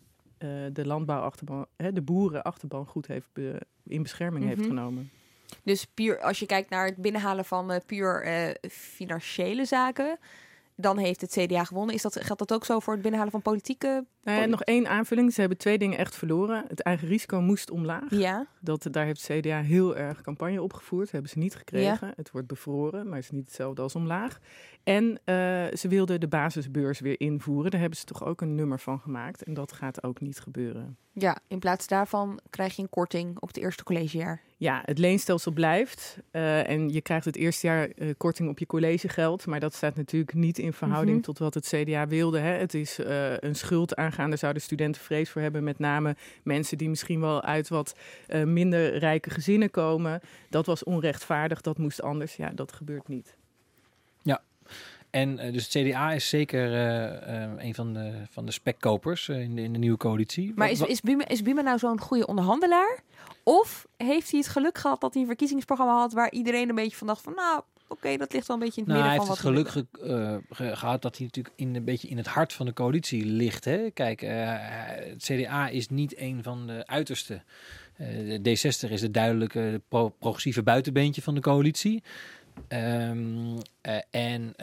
de 0.71 0.85
landbouwachterban, 0.85 1.65
hè, 1.77 1.93
de 1.93 2.01
boerenachterban 2.01 2.85
goed 2.85 3.07
heeft 3.07 3.27
be- 3.33 3.61
in 3.85 4.01
bescherming 4.01 4.45
heeft 4.45 4.59
Mhm. 4.59 4.67
genomen. 4.67 5.09
Dus 5.63 5.85
puur 5.85 6.19
als 6.21 6.39
je 6.39 6.45
kijkt 6.45 6.69
naar 6.69 6.85
het 6.85 6.95
binnenhalen 6.95 7.45
van 7.45 7.81
puur 7.85 8.25
financiële 8.69 9.65
zaken, 9.65 10.17
dan 10.81 10.97
heeft 10.97 11.21
het 11.21 11.31
CDA 11.31 11.63
gewonnen. 11.63 11.95
Is 11.95 12.01
dat, 12.01 12.17
geldt 12.21 12.39
dat 12.39 12.53
ook 12.53 12.65
zo 12.65 12.79
voor 12.79 12.93
het 12.93 13.01
binnenhalen 13.01 13.33
van 13.33 13.41
politieke? 13.41 14.05
Nou 14.23 14.39
ja, 14.41 14.45
nog 14.45 14.61
één 14.63 14.87
aanvulling. 14.87 15.33
Ze 15.33 15.39
hebben 15.39 15.57
twee 15.57 15.77
dingen 15.77 15.97
echt 15.97 16.15
verloren. 16.15 16.65
Het 16.67 16.81
eigen 16.81 17.07
risico 17.07 17.41
moest 17.41 17.71
omlaag. 17.71 18.09
Ja. 18.09 18.47
Dat, 18.59 18.87
daar 18.91 19.05
heeft 19.05 19.29
CDA 19.31 19.61
heel 19.61 19.97
erg 19.97 20.21
campagne 20.21 20.61
op 20.61 20.73
gevoerd. 20.73 21.11
Hebben 21.11 21.29
ze 21.31 21.37
niet 21.37 21.55
gekregen. 21.55 22.13
Het 22.15 22.31
wordt 22.31 22.47
bevroren, 22.47 23.05
maar 23.05 23.15
het 23.15 23.23
is 23.23 23.31
niet 23.31 23.45
hetzelfde 23.45 23.81
als 23.81 23.95
omlaag. 23.95 24.39
En 24.83 25.19
eh, 25.23 25.35
ze 25.73 25.87
wilden 25.87 26.19
de 26.19 26.27
basisbeurs 26.27 26.99
weer 26.99 27.19
invoeren. 27.19 27.71
Daar 27.71 27.79
hebben 27.79 27.99
ze 27.99 28.05
toch 28.05 28.25
ook 28.25 28.41
een 28.41 28.55
nummer 28.55 28.79
van 28.79 28.99
gemaakt. 28.99 29.43
En 29.43 29.53
dat 29.53 29.71
gaat 29.71 30.03
ook 30.03 30.21
niet 30.21 30.39
gebeuren. 30.39 30.97
Ja, 31.13 31.37
in 31.47 31.59
plaats 31.59 31.87
daarvan 31.87 32.39
krijg 32.49 32.75
je 32.75 32.81
een 32.81 32.89
korting 32.89 33.39
op 33.39 33.47
het 33.47 33.57
eerste 33.57 33.83
collegejaar. 33.83 34.41
Ja, 34.57 34.81
het 34.85 34.97
leenstelsel 34.97 35.51
blijft. 35.51 36.17
eh, 36.31 36.69
en 36.69 36.89
je 36.89 37.01
krijgt 37.01 37.25
het 37.25 37.35
eerste 37.35 37.67
jaar 37.67 37.89
eh, 37.89 38.09
korting 38.17 38.49
op 38.49 38.59
je 38.59 38.65
collegegeld. 38.65 39.45
Maar 39.45 39.59
dat 39.59 39.73
staat 39.73 39.95
natuurlijk 39.95 40.33
niet 40.33 40.57
in 40.57 40.73
verhouding 40.73 41.15
Mhm. 41.17 41.25
tot 41.25 41.37
wat 41.39 41.53
het 41.53 41.67
CDA 41.67 42.07
wilde. 42.07 42.39
Hè. 42.39 42.51
Het 42.51 42.73
is 42.73 42.99
een 43.39 43.55
schuld 43.55 43.95
aangaan. 44.11 44.29
Daar 44.29 44.37
zouden 44.37 44.61
studenten 44.61 45.01
vrees 45.01 45.29
voor 45.29 45.41
hebben. 45.41 45.63
Met 45.63 45.79
name 45.79 46.15
mensen 46.43 46.77
die 46.77 46.89
misschien 46.89 47.19
wel 47.21 47.41
uit 47.41 47.69
wat 47.69 47.95
eh, 48.27 48.43
minder 48.43 48.97
rijke 48.97 49.29
gezinnen 49.29 49.71
komen. 49.71 50.21
Dat 50.49 50.65
was 50.65 50.83
onrechtvaardig, 50.83 51.61
dat 51.61 51.77
moest 51.77 52.01
anders. 52.01 52.35
Ja, 52.35 52.49
dat 52.49 52.71
gebeurt 52.71 53.07
niet. 53.07 53.35
Ja. 54.21 54.41
En 55.09 55.39
eh, 55.39 55.53
dus 55.53 55.73
het 55.73 55.87
CDA 55.87 56.11
is 56.11 56.29
zeker 56.29 56.73
eh, 56.73 57.43
eh, 57.43 57.51
een 57.57 57.75
van 57.75 57.93
de, 57.93 58.11
van 58.29 58.45
de 58.45 58.51
spekkopers 58.51 59.29
in, 59.29 59.55
de, 59.55 59.61
in 59.61 59.73
de 59.73 59.79
nieuwe 59.79 59.97
coalitie. 59.97 60.47
Maar 60.55 60.67
Wat- 60.67 60.75
is, 60.75 60.79
wat- 60.79 60.89
is, 60.89 61.01
Buma, 61.01 61.27
is 61.27 61.41
Buma 61.41 61.61
nou 61.61 61.77
zo'n 61.77 61.99
goede 61.99 62.25
onderhandelaar? 62.27 62.99
Of 63.43 63.87
heeft 63.97 64.31
hij 64.31 64.39
het 64.39 64.49
geluk 64.49 64.77
gehad 64.77 65.01
dat 65.01 65.13
hij 65.13 65.21
een 65.21 65.27
verkiezingsprogramma 65.27 65.93
had 65.99 66.13
waar 66.13 66.31
iedereen 66.31 66.69
een 66.69 66.75
beetje 66.75 66.97
van 66.97 67.07
dacht 67.07 67.21
van 67.21 67.33
nou, 67.35 67.61
oké, 67.91 68.17
dat 68.17 68.33
ligt 68.33 68.47
wel 68.47 68.57
een 68.57 68.63
beetje 68.63 68.81
in 68.81 68.87
het 68.87 68.97
Nou, 68.97 69.09
hij 69.09 69.17
midden 69.17 69.35
heeft 69.35 69.41
van 69.43 69.51
het 69.55 69.65
wat 69.65 69.73
geluk 69.73 69.89
we 69.91 70.07
willen. 70.09 70.41
ge- 70.47 70.47
eh, 70.53 70.57
ge- 70.67 70.75
gehad 70.75 71.01
dat 71.01 71.17
hij 71.17 71.25
natuurlijk 71.25 71.55
in, 71.57 71.75
een 71.75 71.83
beetje 71.83 72.07
in 72.07 72.17
het 72.17 72.27
hart 72.27 72.53
van 72.53 72.65
de 72.65 72.73
coalitie 72.73 73.25
ligt. 73.25 73.65
Hè? 73.65 73.89
Kijk, 73.93 74.21
eh, 74.21 74.31
het 75.09 75.23
CDA 75.23 75.67
is 75.69 75.87
niet 75.89 76.17
een 76.19 76.43
van 76.43 76.67
de 76.67 76.87
uiterste. 76.87 77.41
Eh, 77.97 78.07
de 78.41 78.49
D60 78.49 78.91
is 78.91 79.01
het 79.01 79.13
duidelijke 79.13 79.81
pro- 79.87 80.09
progressieve 80.09 80.63
buitenbeentje 80.63 81.21
van 81.21 81.35
de 81.35 81.41
coalitie. 81.41 82.03
Ehm, 82.67 83.57
eh, 83.81 83.97
en 84.09 84.53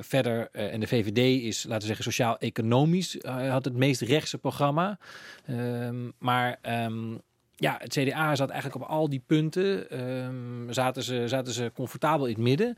verder, 0.00 0.48
en 0.52 0.80
de 0.80 0.86
VVD 0.86 1.18
is, 1.44 1.62
laten 1.62 1.80
we 1.80 1.86
zeggen, 1.86 2.04
sociaal-economisch, 2.04 3.16
had 3.26 3.64
het 3.64 3.74
meest 3.76 4.00
rechtse 4.00 4.38
programma. 4.38 4.98
Ehm, 5.46 6.10
maar 6.18 6.58
ehm, 6.62 7.14
ja, 7.56 7.76
het 7.78 7.92
CDA 7.92 8.34
zat 8.34 8.50
eigenlijk 8.50 8.82
op 8.84 8.90
al 8.90 9.08
die 9.08 9.22
punten, 9.26 9.90
ehm, 9.90 10.72
zaten, 10.72 11.02
ze, 11.02 11.28
zaten 11.28 11.52
ze 11.52 11.70
comfortabel 11.74 12.26
in 12.26 12.32
het 12.32 12.42
midden. 12.42 12.76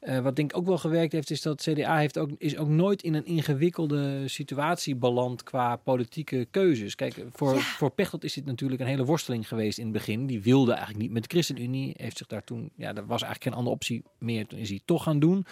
Eh, 0.00 0.18
wat 0.18 0.36
denk 0.36 0.50
ik 0.50 0.56
ook 0.56 0.66
wel 0.66 0.78
gewerkt 0.78 1.12
heeft, 1.12 1.30
is 1.30 1.42
dat 1.42 1.62
CDA 1.62 1.98
heeft 1.98 2.18
ook, 2.18 2.30
is 2.38 2.56
ook 2.56 2.68
nooit 2.68 3.02
in 3.02 3.14
een 3.14 3.24
ingewikkelde 3.24 4.28
situatie 4.28 4.96
beland 4.96 5.42
qua 5.42 5.76
politieke 5.76 6.46
keuzes. 6.50 6.94
Kijk, 6.94 7.24
voor, 7.32 7.60
voor 7.60 7.90
Pechtold 7.90 8.24
is 8.24 8.32
dit 8.32 8.44
natuurlijk 8.44 8.80
een 8.80 8.86
hele 8.86 9.04
worsteling 9.04 9.48
geweest 9.48 9.78
in 9.78 9.84
het 9.84 9.92
begin. 9.92 10.26
Die 10.26 10.42
wilde 10.42 10.70
eigenlijk 10.72 11.02
niet 11.02 11.12
met 11.12 11.22
de 11.22 11.28
ChristenUnie. 11.28 11.94
Heeft 11.96 12.16
zich 12.16 12.26
daar 12.26 12.44
toen, 12.44 12.70
ja, 12.76 12.88
er 12.88 13.06
was 13.06 13.22
eigenlijk 13.22 13.42
geen 13.42 13.52
andere 13.52 13.74
optie 13.74 14.02
meer. 14.18 14.46
Toen 14.46 14.58
is 14.58 14.68
hij 14.68 14.80
toch 14.84 15.02
gaan 15.02 15.18
doen. 15.18 15.46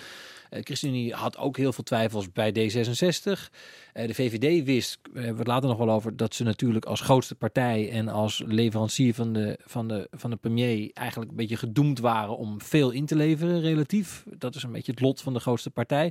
Eh, 0.55 0.61
De 0.61 0.67
ChristenUnie 0.67 1.15
had 1.15 1.37
ook 1.37 1.57
heel 1.57 1.73
veel 1.73 1.85
twijfels 1.85 2.33
bij 2.33 2.53
D66. 2.53 3.51
Eh, 3.93 4.07
de 4.07 4.15
VVD 4.15 4.65
wist, 4.65 4.99
eh, 5.03 5.13
we 5.13 5.19
hebben 5.19 5.39
het 5.39 5.47
later 5.47 5.69
nog 5.69 5.79
wel 5.79 5.91
over, 5.91 6.17
dat 6.17 6.35
ze 6.35 6.43
natuurlijk 6.43 6.85
als 6.85 7.01
grootste 7.01 7.35
partij 7.35 7.91
en 7.91 8.09
als 8.09 8.43
leverancier 8.47 9.15
van 9.15 9.33
de, 9.33 9.59
van 9.67 9.89
de, 9.89 10.09
van 10.11 10.31
de 10.31 10.37
premier 10.37 10.91
eigenlijk 10.93 11.31
een 11.31 11.37
beetje 11.37 11.57
gedoemd 11.57 11.99
waren 11.99 12.37
om 12.37 12.61
veel 12.61 12.91
in 12.91 13.07
te 13.07 13.17
leveren 13.17 13.61
relatief. 13.61 14.25
Dat 14.39 14.55
is 14.55 14.63
een 14.63 14.73
beetje 14.73 14.93
het 14.93 15.01
lot 15.01 15.21
van 15.21 15.33
de 15.33 15.41
grootste 15.41 15.71
partij. 15.71 16.05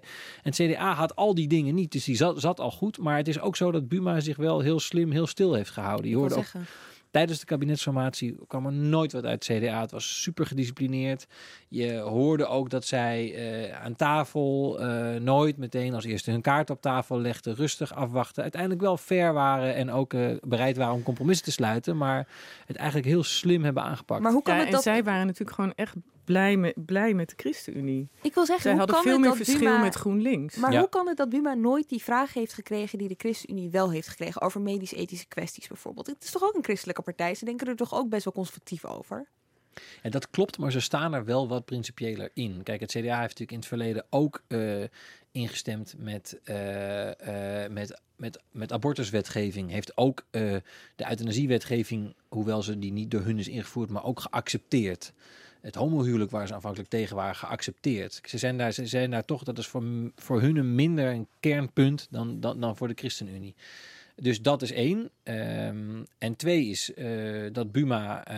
En 0.44 0.54
het 0.54 0.56
CDA 0.56 0.94
had 0.94 1.16
al 1.16 1.34
die 1.34 1.48
dingen 1.48 1.76
niet, 1.76 1.92
dus 1.92 2.04
die 2.04 2.16
zat, 2.16 2.40
zat 2.40 2.60
al 2.60 2.72
goed. 2.72 2.98
Maar 2.98 3.18
het 3.18 3.28
is 3.28 3.40
ook 3.40 3.56
zo 3.56 3.72
dat 3.72 3.88
Buma 3.88 4.20
zich 4.20 4.38
wel 4.38 4.60
heel 4.60 4.80
slim, 4.80 5.12
heel 5.12 5.28
stil 5.28 5.54
heeft 5.54 5.72
gehouden. 5.72 6.10
Je 6.10 6.16
hoorde 6.16 6.36
ook 6.36 6.42
zeggen. 6.42 6.66
Tijdens 7.14 7.40
de 7.40 7.46
kabinetsformatie 7.46 8.36
kwam 8.48 8.66
er 8.66 8.72
nooit 8.72 9.12
wat 9.12 9.26
uit 9.26 9.48
het 9.48 9.58
CDA. 9.58 9.82
Het 9.82 9.92
was 9.92 10.22
super 10.22 10.46
gedisciplineerd. 10.46 11.28
Je 11.68 11.98
hoorde 11.98 12.46
ook 12.46 12.70
dat 12.70 12.86
zij 12.86 13.34
eh, 13.36 13.84
aan 13.84 13.96
tafel 13.96 14.80
eh, 14.80 15.20
nooit 15.22 15.58
meteen 15.58 15.94
als 15.94 16.06
eerste 16.06 16.32
hun 16.32 16.42
kaart 16.42 16.70
op 16.70 16.82
tafel 16.82 17.20
legden. 17.20 17.56
Rustig 17.56 17.94
afwachten. 17.94 18.44
Uiteindelijk 18.44 18.82
wel 18.82 18.98
fair 18.98 19.34
waren 19.34 19.76
en 19.76 19.92
ook 19.92 20.14
eh, 20.14 20.28
bereid 20.42 20.78
waren 20.78 20.94
om 20.94 21.04
compromissen 21.04 21.46
te 21.46 21.52
sluiten. 21.52 21.98
Maar 21.98 22.28
het 22.66 22.76
eigenlijk 22.76 23.08
heel 23.08 23.24
slim 23.24 23.64
hebben 23.64 23.84
aangepakt. 23.84 24.22
Maar 24.22 24.32
hoe 24.32 24.42
kan 24.42 24.54
Ja, 24.54 24.60
het 24.60 24.68
en 24.68 24.74
dat... 24.74 24.84
zij 24.84 25.04
waren 25.04 25.26
natuurlijk 25.26 25.56
gewoon 25.56 25.74
echt 25.76 25.96
blij 26.26 26.58
met, 26.58 26.74
blij 26.86 27.14
met 27.14 27.30
de 27.30 27.36
ChristenUnie. 27.38 28.10
Ik 28.22 28.34
wil 28.34 28.46
zeggen, 28.46 28.64
Zij 28.64 28.72
hoe 28.72 28.80
hadden 28.80 28.96
kan 28.96 29.04
veel 29.06 29.14
het 29.14 29.22
meer 29.22 29.38
dat 29.38 29.46
verschil 29.46 29.60
Buma- 29.70 29.82
met 29.84 29.96
GroenLinks. 29.96 30.56
Maar 30.56 30.72
Ja. 30.72 30.80
hoe 30.80 30.90
kan 30.90 31.08
het 31.08 31.18
dat 31.18 31.30
Buma 31.30 31.54
nooit 31.54 31.90
die 31.90 32.04
vraag 32.04 32.34
heeft 32.34 32.54
gekregen 32.54 32.98
die 32.98 33.08
de 33.08 33.16
ChristenUnie 33.18 33.70
wel 33.70 33.92
heeft 33.92 34.08
gekregen 34.08 34.42
over 34.42 34.62
medisch-ethische 34.62 35.28
kwesties 35.28 35.68
bijvoorbeeld? 35.68 36.08
Het 36.08 36.24
is 36.24 36.32
toch 36.32 36.44
ook 36.44 36.56
een 36.56 36.64
christelijke 36.64 37.02
partij? 37.02 37.36
Ze 37.36 37.46
denken 37.46 37.68
er 37.68 37.76
toch 37.76 37.94
ook 37.94 38.10
best 38.10 38.24
wel 38.24 38.34
conservatief 38.34 38.86
over? 38.86 39.28
En 40.02 40.12
dat 40.12 40.30
klopt, 40.30 40.58
maar 40.58 40.72
ze 40.72 40.80
staan 40.80 41.14
er 41.14 41.26
wel 41.26 41.48
wat 41.48 41.66
principiëler 41.66 42.30
in. 42.34 42.64
Kijk, 42.64 42.80
het 42.80 42.90
CDA 42.92 43.00
heeft 43.20 43.40
natuurlijk 43.40 43.52
in 43.52 43.58
het 43.58 43.68
verleden 43.68 44.06
ook 44.10 44.44
uh, 44.48 44.84
ingestemd 45.32 45.96
met, 45.98 46.40
uh, 46.46 47.06
uh, 47.08 47.14
met, 47.70 48.02
met, 48.16 48.40
met 48.52 48.72
abortuswetgeving. 48.72 49.72
Heeft 49.72 49.98
ook 49.98 50.26
de 50.32 50.62
euthanasiewetgeving, 51.10 52.16
hoewel 52.28 52.62
ze 52.64 52.80
die 52.80 52.92
niet 52.92 53.12
door 53.12 53.22
hun 53.22 53.40
is 53.40 53.48
ingevoerd, 53.48 53.90
maar 53.90 54.04
ook 54.04 54.20
geaccepteerd. 54.20 55.14
Het 55.64 55.76
homohuwelijk 55.76 56.32
waar 56.32 56.48
ze 56.48 56.54
aanvankelijk 56.54 56.90
tegen 56.90 57.16
waren, 57.16 57.36
geaccepteerd. 57.36 58.22
Ze 58.24 58.38
zijn 58.38 58.58
daar, 58.58 58.72
ze 58.72 58.86
zijn 58.86 59.12
daar 59.12 59.26
toch, 59.26 59.44
dat 59.44 59.58
is 59.58 59.68
voor, 59.68 59.84
voor 60.16 60.42
hun 60.42 60.56
een 60.56 60.76
minder 60.76 61.10
een 61.10 61.28
kernpunt 61.40 62.08
dan, 62.10 62.40
dan, 62.40 62.60
dan 62.60 62.78
voor 62.78 62.88
de 62.88 62.94
ChristenUnie. 62.94 63.56
Dus 64.16 64.42
dat 64.42 64.62
is 64.62 64.72
één. 64.72 65.10
Um, 65.24 66.06
en 66.18 66.36
twee 66.36 66.66
is 66.66 66.92
uh, 66.96 67.50
dat 67.52 67.72
Buma 67.72 68.32
uh, 68.32 68.36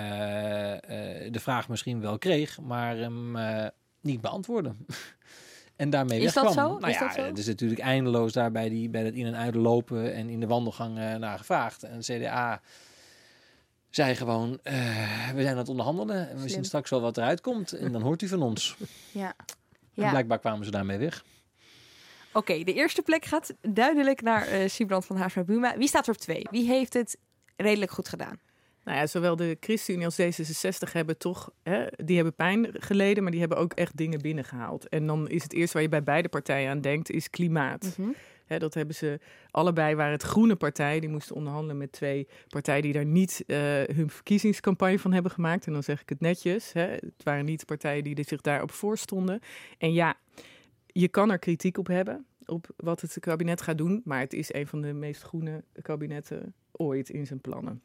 uh, 0.72 1.32
de 1.32 1.40
vraag 1.40 1.70
misschien 1.70 2.02
wel 2.02 2.18
kreeg, 2.18 2.62
maar 2.62 2.98
hem 2.98 3.38
niet 4.02 4.22
beantwoordde. 4.22 4.74
en 5.76 5.90
daarmee 5.90 6.20
is 6.20 6.24
wegkwam. 6.34 6.46
Dat 6.46 6.54
zo? 6.54 6.78
Nou 6.80 6.88
is 6.88 7.00
ja, 7.00 7.06
dat 7.06 7.16
zo? 7.16 7.22
het 7.22 7.38
is 7.38 7.48
natuurlijk 7.48 7.82
eindeloos 7.82 8.34
daar 8.34 8.52
bij, 8.52 8.70
die, 8.70 8.90
bij 8.90 9.04
dat 9.04 9.14
in- 9.14 9.26
en 9.26 9.36
uitlopen 9.36 10.14
en 10.14 10.30
in 10.30 10.40
de 10.40 10.48
wandelgang 10.48 10.96
naar 10.96 11.38
gevraagd. 11.38 11.84
En 11.84 12.00
CDA 12.00 12.62
zei 13.96 14.16
gewoon, 14.16 14.60
we 15.34 15.42
zijn 15.42 15.48
aan 15.48 15.58
het 15.58 15.70
onderhandelen 15.70 16.30
en 16.30 16.42
we 16.42 16.50
zien 16.50 16.66
straks 16.66 16.90
wel 16.90 17.02
wat 17.02 17.18
eruit 17.18 17.42
komt. 17.42 17.72
En 17.74 17.92
dan 17.92 18.02
hoort 18.02 18.22
u 18.22 18.28
van 18.28 18.42
ons. 18.42 18.76
Ja. 19.12 19.34
En 19.96 20.04
Ja. 20.04 20.10
blijkbaar 20.10 20.40
kwamen 20.40 20.66
ze 20.66 20.72
daarmee 20.72 20.98
weg. 20.98 21.26
Oké, 22.34 22.64
de 22.64 22.74
eerste 22.74 23.02
plek 23.02 23.26
gaat 23.26 23.54
duidelijk 23.62 24.22
naar 24.22 24.48
eh 24.48 24.70
Sibrand 24.70 25.06
van 25.06 25.18
Haarsma 25.18 25.44
Buma. 25.44 25.78
Wie 25.78 25.88
staat 25.88 26.08
er 26.08 26.14
op 26.14 26.20
twee? 26.20 26.48
Wie 26.52 26.68
heeft 26.68 26.94
het 26.94 27.18
redelijk 27.56 27.92
goed 27.92 28.10
gedaan? 28.10 28.40
Nou 28.84 28.98
ja, 28.98 29.08
zowel 29.08 29.36
de 29.36 29.58
ChristenUnie 29.60 30.06
als 30.06 30.22
D66 30.22 30.92
hebben 30.92 31.18
toch, 31.18 31.52
hè, 31.64 31.86
die 32.06 32.16
hebben 32.16 32.36
pijn 32.36 32.68
geleden, 32.72 33.22
maar 33.24 33.32
die 33.32 33.40
hebben 33.42 33.58
ook 33.58 33.74
echt 33.74 33.98
dingen 33.98 34.22
binnengehaald. 34.22 34.90
En 34.90 35.08
dan 35.08 35.30
is 35.30 35.44
het 35.44 35.54
eerste 35.54 35.74
waar 35.74 35.82
je 35.82 35.90
bij 35.90 36.04
beide 36.04 36.30
partijen 36.30 36.70
aan 36.70 36.82
denkt, 36.82 37.10
is 37.10 37.30
klimaat. 37.30 37.94
Mhm. 37.98 38.10
Dat 38.48 38.74
hebben 38.74 38.96
ze 38.96 39.20
allebei, 39.52 39.96
waren 39.96 40.12
het 40.12 40.24
groene 40.24 40.56
partijen, 40.56 41.02
die 41.02 41.10
moesten 41.10 41.36
onderhandelen 41.36 41.78
met 41.78 41.92
twee 41.92 42.28
partijen 42.48 42.82
die 42.82 42.94
daar 42.94 43.06
niet 43.06 43.44
eh, 43.48 43.58
hun 43.96 44.10
verkiezingscampagne 44.10 45.00
van 45.00 45.14
hebben 45.14 45.32
gemaakt. 45.32 45.68
En 45.68 45.74
dan 45.74 45.84
zeg 45.84 46.02
ik 46.02 46.10
het 46.10 46.20
netjes, 46.20 46.74
het 46.74 47.24
waren 47.24 47.46
niet 47.46 47.66
partijen 47.66 48.04
die 48.04 48.24
zich 48.28 48.42
daarop 48.42 48.72
voorstonden. 48.72 49.40
En 49.78 49.94
ja, 49.94 50.16
je 50.88 51.08
kan 51.08 51.32
er 51.32 51.40
kritiek 51.40 51.78
op 51.78 51.88
hebben, 51.88 52.26
op 52.46 52.68
wat 52.78 53.02
het 53.02 53.20
kabinet 53.20 53.62
gaat 53.62 53.78
doen, 53.78 54.02
maar 54.04 54.20
het 54.20 54.34
is 54.34 54.54
een 54.54 54.68
van 54.68 54.82
de 54.82 54.94
meest 54.94 55.22
groene 55.22 55.64
kabinetten 55.82 56.54
ooit 56.72 57.10
in 57.10 57.26
zijn 57.28 57.42
plannen. 57.42 57.82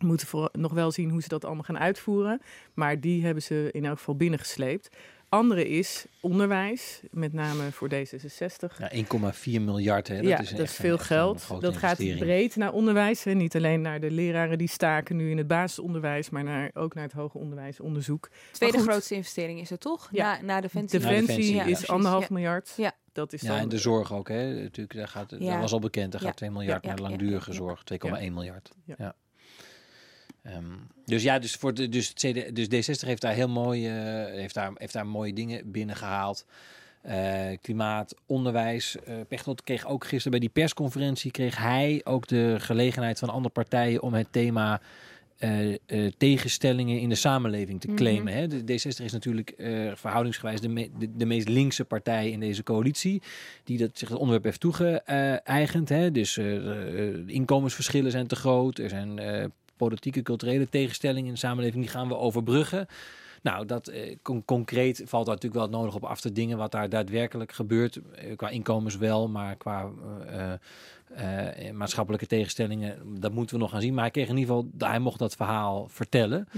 We 0.00 0.06
moeten 0.06 0.50
nog 0.52 0.72
wel 0.72 0.90
zien 0.90 1.10
hoe 1.10 1.22
ze 1.22 1.28
dat 1.28 1.44
allemaal 1.44 1.64
gaan 1.64 1.78
uitvoeren. 1.78 2.40
Maar 2.74 3.00
die 3.00 3.24
hebben 3.24 3.42
ze 3.42 3.68
in 3.72 3.84
elk 3.84 3.98
geval 3.98 4.16
binnengesleept. 4.16 4.96
Andere 5.30 5.68
is 5.68 6.06
onderwijs, 6.20 7.00
met 7.10 7.32
name 7.32 7.72
voor 7.72 7.88
D66. 7.94 8.76
Ja, 8.78 8.90
1,4 8.92 9.60
miljard, 9.60 10.08
hè? 10.08 10.16
Dat 10.16 10.24
ja, 10.24 10.38
is, 10.40 10.50
dat 10.50 10.58
is 10.58 10.74
veel 10.74 10.92
een 10.92 10.98
geld. 10.98 11.46
Dat 11.60 11.76
gaat 11.76 11.96
breed 11.96 12.56
naar 12.56 12.72
onderwijs. 12.72 13.24
Hè. 13.24 13.32
Niet 13.32 13.56
alleen 13.56 13.80
naar 13.80 14.00
de 14.00 14.10
leraren 14.10 14.58
die 14.58 14.68
staken 14.68 15.16
nu 15.16 15.30
in 15.30 15.38
het 15.38 15.46
basisonderwijs, 15.46 16.30
maar 16.30 16.44
naar, 16.44 16.70
ook 16.74 16.94
naar 16.94 17.04
het 17.04 17.12
hoger 17.12 17.40
onderwijsonderzoek. 17.40 18.28
Tweede 18.52 18.78
grootste 18.78 19.14
investering 19.14 19.60
is 19.60 19.70
het 19.70 19.80
toch? 19.80 20.08
Ja. 20.12 20.32
Na, 20.40 20.42
na 20.42 20.60
Defensie. 20.60 20.98
Defensie 20.98 21.26
Defensie, 21.26 21.54
ja, 21.54 21.64
is 21.64 21.88
anderhalf 21.88 22.22
Ja. 22.28 22.34
miljard. 22.34 22.72
Ja. 22.76 22.92
Dat 23.12 23.32
is 23.32 23.40
Ja, 23.40 23.58
en 23.58 23.68
de 23.68 23.78
zorg 23.78 24.12
ook, 24.12 24.28
hè? 24.28 24.54
Natuurlijk, 24.62 24.94
daar 24.96 25.08
gaat, 25.08 25.34
Ja. 25.38 25.50
dat 25.52 25.60
was 25.60 25.72
al 25.72 25.78
bekend. 25.78 26.12
Daar 26.12 26.20
Ja. 26.20 26.26
gaat 26.28 26.36
2 26.36 26.50
miljard 26.50 26.84
Ja, 26.84 26.90
ja, 26.90 26.96
naar 26.96 27.08
langdurige 27.08 27.50
ja, 27.52 27.56
ja. 27.56 27.62
zorg, 27.64 27.82
2,1 27.84 28.32
miljard. 28.34 28.70
Ja. 28.84 29.14
Ehm, 30.42 30.64
dus 31.04 31.22
ja, 31.22 31.38
dus, 31.38 31.54
voor 31.54 31.74
de, 31.74 31.88
dus, 31.88 32.08
het 32.08 32.16
CD, 32.18 32.56
dus 32.56 32.66
D60 32.66 33.06
heeft 33.06 33.22
daar 33.22 33.34
heel 33.34 33.48
mooi, 33.48 33.86
heeft 33.88 34.54
daar, 34.54 34.70
heeft 34.74 34.92
daar 34.92 35.06
mooie 35.06 35.32
dingen 35.32 35.70
binnengehaald. 35.70 36.46
Eh, 37.02 37.46
klimaat, 37.62 38.14
onderwijs. 38.26 38.96
Eh 39.04 39.14
Pechtold 39.28 39.62
kreeg 39.62 39.86
ook 39.86 40.02
gisteren 40.04 40.30
bij 40.30 40.40
die 40.40 40.48
persconferentie 40.48 41.30
kreeg 41.30 41.56
hij 41.56 42.00
ook 42.04 42.26
de 42.26 42.54
gelegenheid 42.58 43.18
van 43.18 43.28
andere 43.28 43.52
partijen 43.54 44.02
om 44.02 44.14
het 44.14 44.26
thema 44.30 44.80
eh, 45.38 45.76
tegenstellingen 46.18 47.00
in 47.00 47.08
de 47.08 47.14
samenleving 47.14 47.80
te 47.80 47.86
Mhm. 47.86 47.96
claimen. 47.96 48.32
Hè? 48.32 48.46
De 48.46 48.60
D60 48.60 49.04
is 49.04 49.12
natuurlijk 49.12 49.54
verhoudingsgewijs 49.94 50.60
de, 50.60 50.68
me- 50.68 50.90
de, 50.98 51.16
de 51.16 51.24
meest 51.26 51.48
linkse 51.48 51.84
partij 51.84 52.30
in 52.30 52.40
deze 52.40 52.62
coalitie, 52.62 53.22
die 53.64 53.78
dat, 53.78 53.90
zich 53.92 54.08
het 54.08 54.18
onderwerp 54.18 54.44
heeft 54.44 54.60
toegeëigend. 54.60 55.88
Hè? 55.88 56.10
Dus 56.10 56.34
de, 56.34 57.24
inkomensverschillen 57.26 58.10
zijn 58.10 58.26
te 58.26 58.36
groot, 58.36 58.78
er 58.78 58.88
zijn 58.88 59.20
politieke, 59.80 60.22
culturele 60.22 60.68
tegenstellingen 60.68 61.26
in 61.26 61.32
de 61.32 61.38
samenleving, 61.38 61.82
die 61.82 61.92
gaan 61.92 62.08
we 62.08 62.16
overbruggen. 62.16 62.86
Nou, 63.42 63.66
dat 63.66 63.88
eh, 63.88 64.16
con- 64.22 64.44
concreet 64.44 65.02
valt 65.04 65.26
daar 65.26 65.34
natuurlijk 65.34 65.62
wel 65.62 65.80
nodig 65.80 65.94
op 65.94 66.04
af 66.04 66.20
te 66.20 66.32
dingen 66.32 66.58
wat 66.58 66.72
daar 66.72 66.88
daadwerkelijk 66.88 67.52
gebeurt. 67.52 68.00
Eh, 68.14 68.36
qua 68.36 68.48
inkomens 68.48 68.96
wel, 68.96 69.28
maar 69.28 69.56
qua 69.56 69.90
eh, 70.26 70.52
eh, 71.68 71.74
maatschappelijke 71.74 72.26
tegenstellingen, 72.26 73.20
dat 73.20 73.32
moeten 73.32 73.56
we 73.56 73.62
nog 73.62 73.70
gaan 73.70 73.80
zien. 73.80 73.94
Maar 73.94 74.02
hij 74.02 74.10
kreeg 74.12 74.28
in 74.28 74.36
ieder 74.36 74.54
geval, 74.54 74.88
hij 74.88 74.98
mocht 74.98 75.18
dat 75.18 75.34
verhaal 75.36 75.88
vertellen. 75.88 76.48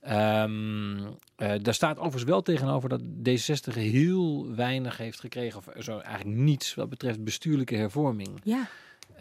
Eh, 0.00 1.52
daar 1.62 1.74
staat 1.74 1.96
overigens 1.96 2.24
wel 2.24 2.42
tegenover 2.42 2.88
dat 2.88 3.02
D66 3.02 3.74
heel 3.74 4.54
weinig 4.54 4.96
heeft 4.96 5.20
gekregen, 5.20 5.58
of 5.58 5.84
zo 5.84 5.98
eigenlijk 5.98 6.36
niets 6.36 6.74
wat 6.74 6.88
betreft 6.88 7.24
bestuurlijke 7.24 7.74
hervorming. 7.76 8.40
Ja. 8.42 8.68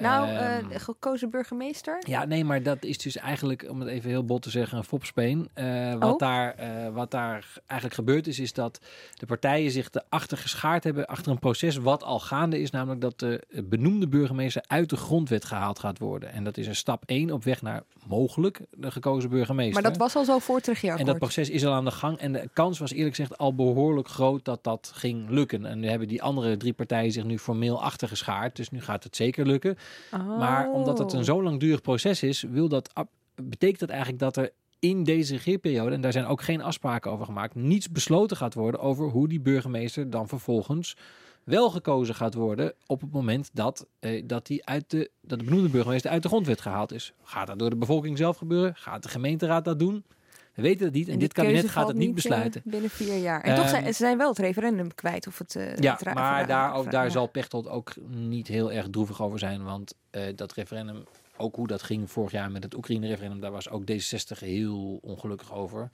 Nou, 0.01 0.27
eh, 0.27 0.57
Ehm, 0.57 0.67
de 0.67 0.79
gekozen 0.79 1.29
burgemeester. 1.29 1.97
ja, 2.07 2.25
nee, 2.25 2.43
maar 2.45 2.63
dat 2.63 2.83
is 2.83 2.97
dus 2.97 3.17
eigenlijk, 3.17 3.65
om 3.69 3.79
het 3.79 3.89
even 3.89 4.09
heel 4.09 4.25
bot 4.25 4.41
te 4.41 4.49
zeggen, 4.49 4.77
een 4.77 4.83
fopspeen. 4.83 5.49
Eh, 5.53 5.93
wat, 5.93 6.11
Oh. 6.13 6.17
daar, 6.19 6.53
eh, 6.55 6.93
wat 6.93 7.11
daar 7.11 7.47
eigenlijk 7.65 7.99
gebeurd 7.99 8.27
is, 8.27 8.39
is 8.39 8.53
dat 8.53 8.79
de 9.13 9.25
partijen 9.25 9.71
zich 9.71 9.89
erachter 9.91 10.37
geschaard 10.37 10.83
hebben, 10.83 11.05
achter 11.05 11.31
een 11.31 11.39
proces 11.39 11.77
wat 11.77 12.03
al 12.03 12.19
gaande 12.19 12.59
is, 12.61 12.69
namelijk 12.71 13.01
dat 13.01 13.19
de 13.19 13.43
benoemde 13.63 14.07
burgemeester 14.07 14.63
uit 14.67 14.89
de 14.89 14.97
grondwet 14.97 15.45
gehaald 15.45 15.79
gaat 15.79 15.99
worden. 15.99 16.31
En 16.31 16.43
dat 16.43 16.57
is 16.57 16.67
een 16.67 16.75
stap 16.75 17.03
1 17.05 17.31
op 17.31 17.43
weg 17.43 17.61
naar 17.61 17.83
mogelijk 18.07 18.59
de 18.71 18.91
gekozen 18.91 19.29
burgemeester. 19.29 19.81
Maar 19.81 19.91
dat 19.91 19.99
was 19.99 20.15
al 20.15 20.25
zo 20.25 20.39
voor 20.39 20.55
het 20.55 20.83
En 20.83 21.05
dat 21.05 21.17
proces 21.17 21.49
is 21.49 21.65
al 21.65 21.73
aan 21.73 21.85
de 21.85 21.91
gang. 21.91 22.17
En 22.17 22.33
de 22.33 22.49
kans 22.53 22.79
was 22.79 22.91
eerlijk 22.91 23.15
gezegd 23.15 23.37
al 23.37 23.55
behoorlijk 23.55 24.07
groot 24.07 24.45
dat 24.45 24.63
dat 24.63 24.91
ging 24.95 25.29
lukken. 25.29 25.65
En 25.65 25.79
nu 25.79 25.87
hebben 25.87 26.07
die 26.07 26.21
andere 26.21 26.57
drie 26.57 26.73
partijen 26.73 27.11
zich 27.11 27.23
nu 27.23 27.39
formeel 27.39 27.83
achtergeschaard. 27.83 28.55
Dus 28.55 28.69
nu 28.69 28.81
gaat 28.81 29.03
het 29.03 29.15
zeker 29.15 29.45
lukken. 29.45 29.77
Maar 30.12 30.71
omdat 30.71 30.97
het 30.97 31.13
een 31.13 31.19
Oh. 31.19 31.25
zo 31.25 31.43
langdurig 31.43 31.82
proces 31.82 32.23
is, 32.23 32.41
wil 32.41 32.67
dat, 32.69 32.93
betekent 33.36 33.80
dat 33.80 33.89
eigenlijk 33.89 34.19
dat 34.19 34.38
er 34.38 34.49
in 34.80 35.04
deze 35.04 35.34
regeerperiode, 35.34 35.95
en 35.95 36.01
daar 36.01 36.12
zijn 36.12 36.25
ook 36.25 36.41
geen 36.41 36.62
afspraken 36.62 37.12
over 37.12 37.25
gemaakt, 37.25 37.56
niets 37.56 37.89
besloten 37.89 38.38
gaat 38.38 38.54
worden 38.54 38.80
over 38.80 39.10
hoe 39.10 39.27
die 39.27 39.39
burgemeester 39.39 40.10
dan 40.10 40.27
vervolgens 40.27 40.95
wel 41.43 41.69
gekozen 41.69 42.15
gaat 42.15 42.34
worden 42.34 42.73
op 42.86 43.01
het 43.01 43.12
moment 43.12 43.49
dat, 43.54 43.86
eh, 43.99 44.23
dat, 44.25 44.45
die 44.47 44.65
uit 44.65 44.89
de, 44.89 45.10
dat 45.21 45.39
de 45.39 45.45
benoemde 45.45 45.69
burgemeester 45.69 46.12
uit 46.12 46.23
de 46.23 46.27
grondwet 46.27 46.62
gehaald 46.62 46.93
is. 46.93 47.13
Gaat 47.23 47.47
dat 47.47 47.60
door 47.60 47.69
de 47.69 47.75
bevolking 47.75 48.17
zelf 48.17 48.38
gebeuren? 48.38 48.75
Gaat 48.75 49.04
de 49.04 49.10
gemeenteraad 49.10 49.65
dat 49.65 49.80
doen? 49.80 50.04
We 50.53 50.61
weten 50.61 50.85
het 50.85 50.93
niet 50.93 51.07
en, 51.07 51.13
En 51.13 51.19
dit 51.19 51.33
kabinet 51.33 51.69
gaat 51.69 51.87
het 51.87 51.97
niet 51.97 52.09
eh, 52.09 52.15
besluiten. 52.15 52.61
binnen 52.65 52.89
vier 52.89 53.17
jaar. 53.17 53.41
En 53.41 53.55
toch 53.55 53.69
zijn 53.69 53.83
Ehm, 53.83 53.91
ze 53.91 53.97
zijn 53.97 54.17
wel 54.17 54.29
het 54.29 54.37
referendum 54.37 54.95
kwijt 54.95 55.27
of 55.27 55.37
het. 55.37 55.55
eh, 55.55 55.75
Ja, 55.75 55.95
het 55.99 56.13
maar 56.13 56.47
daar, 56.47 56.73
ook, 56.73 56.91
daar 56.91 57.03
ja. 57.03 57.09
zal 57.09 57.27
Pechtold 57.27 57.67
ook 57.67 57.93
niet 58.07 58.47
heel 58.47 58.71
erg 58.71 58.87
droevig 58.89 59.21
over 59.21 59.39
zijn. 59.39 59.63
Want 59.63 59.93
eh, 60.09 60.23
dat 60.35 60.53
referendum, 60.53 61.03
ook 61.37 61.55
hoe 61.55 61.67
dat 61.67 61.83
ging 61.83 62.11
vorig 62.11 62.31
jaar 62.31 62.51
met 62.51 62.63
het 62.63 62.75
Oekraïne-referendum, 62.75 63.39
daar 63.39 63.51
was 63.51 63.69
ook 63.69 63.83
D66 63.91 64.39
heel 64.39 64.99
ongelukkig 65.01 65.53
over. 65.53 65.89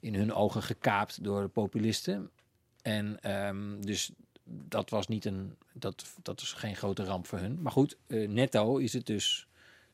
In 0.00 0.14
hun 0.14 0.32
ogen 0.34 0.62
gekaapt 0.62 1.24
door 1.24 1.42
de 1.42 1.48
populisten. 1.48 2.30
En 2.82 3.18
ehm, 3.20 3.80
dus 3.80 4.10
dat 4.44 4.90
was 4.90 5.06
niet 5.08 5.24
een, 5.24 5.56
dat, 5.72 6.04
dat 6.22 6.40
is 6.40 6.52
geen 6.52 6.76
grote 6.76 7.04
ramp 7.04 7.26
voor 7.26 7.38
hun. 7.38 7.58
Maar 7.62 7.72
goed, 7.72 7.96
netto 8.08 8.76
is 8.76 8.92
het 8.92 9.06
dus 9.06 9.46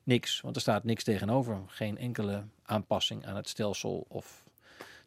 niks, 0.03 0.41
want 0.41 0.55
er 0.57 0.63
staat 0.63 0.85
niks 0.85 1.05
tegenover. 1.05 1.61
Geen 1.67 1.99
enkele 1.99 2.45
aanpassing 2.67 3.27
aan 3.27 3.37
het 3.37 3.49
stelsel 3.49 4.05
of 4.09 4.45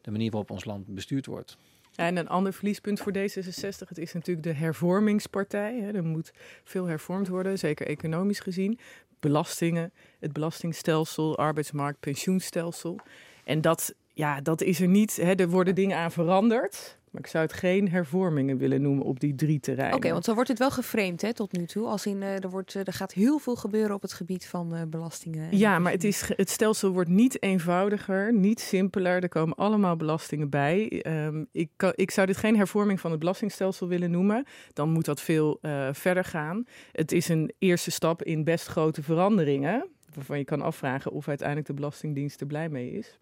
de 0.00 0.10
manier 0.10 0.30
waarop 0.30 0.50
ons 0.50 0.64
land 0.64 0.86
bestuurd 0.86 1.26
wordt. 1.26 1.56
En 1.94 2.16
een 2.16 2.28
ander 2.28 2.52
verliespunt 2.52 3.00
voor 3.00 3.12
D66, 3.12 3.88
het 3.88 3.98
is 3.98 4.12
natuurlijk 4.12 4.46
de 4.46 4.52
hervormingspartij. 4.52 5.80
Hè. 5.80 5.92
Er 5.92 6.04
moet 6.04 6.32
veel 6.64 6.84
hervormd 6.84 7.28
worden, 7.28 7.58
zeker 7.58 7.86
economisch 7.86 8.40
gezien. 8.40 8.78
Belastingen, 9.20 9.92
het 10.18 10.32
belastingstelsel, 10.32 11.38
arbeidsmarkt, 11.38 12.00
pensioenstelsel. 12.00 12.98
En 13.44 13.60
dat, 13.60 13.94
ja, 14.20 14.40
dat 14.40 14.62
is 14.62 14.80
er 14.80 14.88
niet. 14.88 15.16
Hè. 15.16 15.34
Er 15.34 15.48
worden 15.48 15.74
dingen 15.74 15.96
aan 15.96 16.12
veranderd. 16.12 16.98
Maar 17.10 17.20
ik 17.20 17.26
zou 17.26 17.44
het 17.44 17.52
geen 17.52 17.88
hervormingen 17.88 18.58
willen 18.58 18.82
noemen 18.82 19.04
op 19.04 19.20
die 19.20 19.34
drie 19.34 19.60
terreinen. 19.60 19.96
Oké, 19.96 20.10
want 20.12 20.24
zo 20.24 20.34
wordt 20.34 20.48
het 20.48 20.58
wel 20.58 20.70
geframed 20.70 21.22
hè, 21.22 21.34
tot 21.34 21.52
nu 21.52 21.66
toe. 21.66 21.86
Als 21.86 22.06
in, 22.06 22.22
eh, 22.22 22.44
er, 22.44 22.50
wordt, 22.50 22.74
eh, 22.74 22.82
er 22.86 22.92
gaat 22.92 23.12
heel 23.12 23.38
veel 23.38 23.56
gebeuren 23.56 23.94
op 23.94 24.02
het 24.02 24.12
gebied 24.12 24.46
van 24.46 24.74
eh, 24.74 24.82
belastingen. 24.88 25.50
en 25.50 25.58
Ja, 25.58 25.78
maar 25.78 25.92
het, 25.92 26.04
is, 26.04 26.32
het 26.36 26.50
stelsel 26.50 26.90
wordt 26.90 27.08
niet 27.08 27.42
eenvoudiger, 27.42 28.34
niet 28.34 28.60
simpeler. 28.60 29.22
Er 29.22 29.28
komen 29.28 29.56
allemaal 29.56 29.96
belastingen 29.96 30.50
bij. 30.50 31.02
Ehm, 31.02 31.44
ik, 31.52 31.70
kan, 31.76 31.92
ik 31.94 32.10
zou 32.10 32.26
dit 32.26 32.36
geen 32.36 32.56
hervorming 32.56 33.00
van 33.00 33.10
het 33.10 33.20
belastingstelsel 33.20 33.88
willen 33.88 34.10
noemen. 34.10 34.44
Dan 34.72 34.90
moet 34.90 35.04
dat 35.04 35.20
veel 35.20 35.58
verder 35.92 36.24
gaan. 36.24 36.64
Het 36.92 37.12
is 37.12 37.28
een 37.28 37.52
eerste 37.58 37.90
stap 37.90 38.22
in 38.22 38.44
best 38.44 38.66
grote 38.66 39.02
veranderingen. 39.02 39.88
Waarvan 40.14 40.38
je 40.38 40.44
kan 40.44 40.60
afvragen 40.60 41.12
of 41.12 41.28
uiteindelijk 41.28 41.66
de 41.66 41.74
Belastingdienst 41.74 42.40
er 42.40 42.46
blij 42.46 42.68
mee 42.68 42.90
is. 42.90 43.18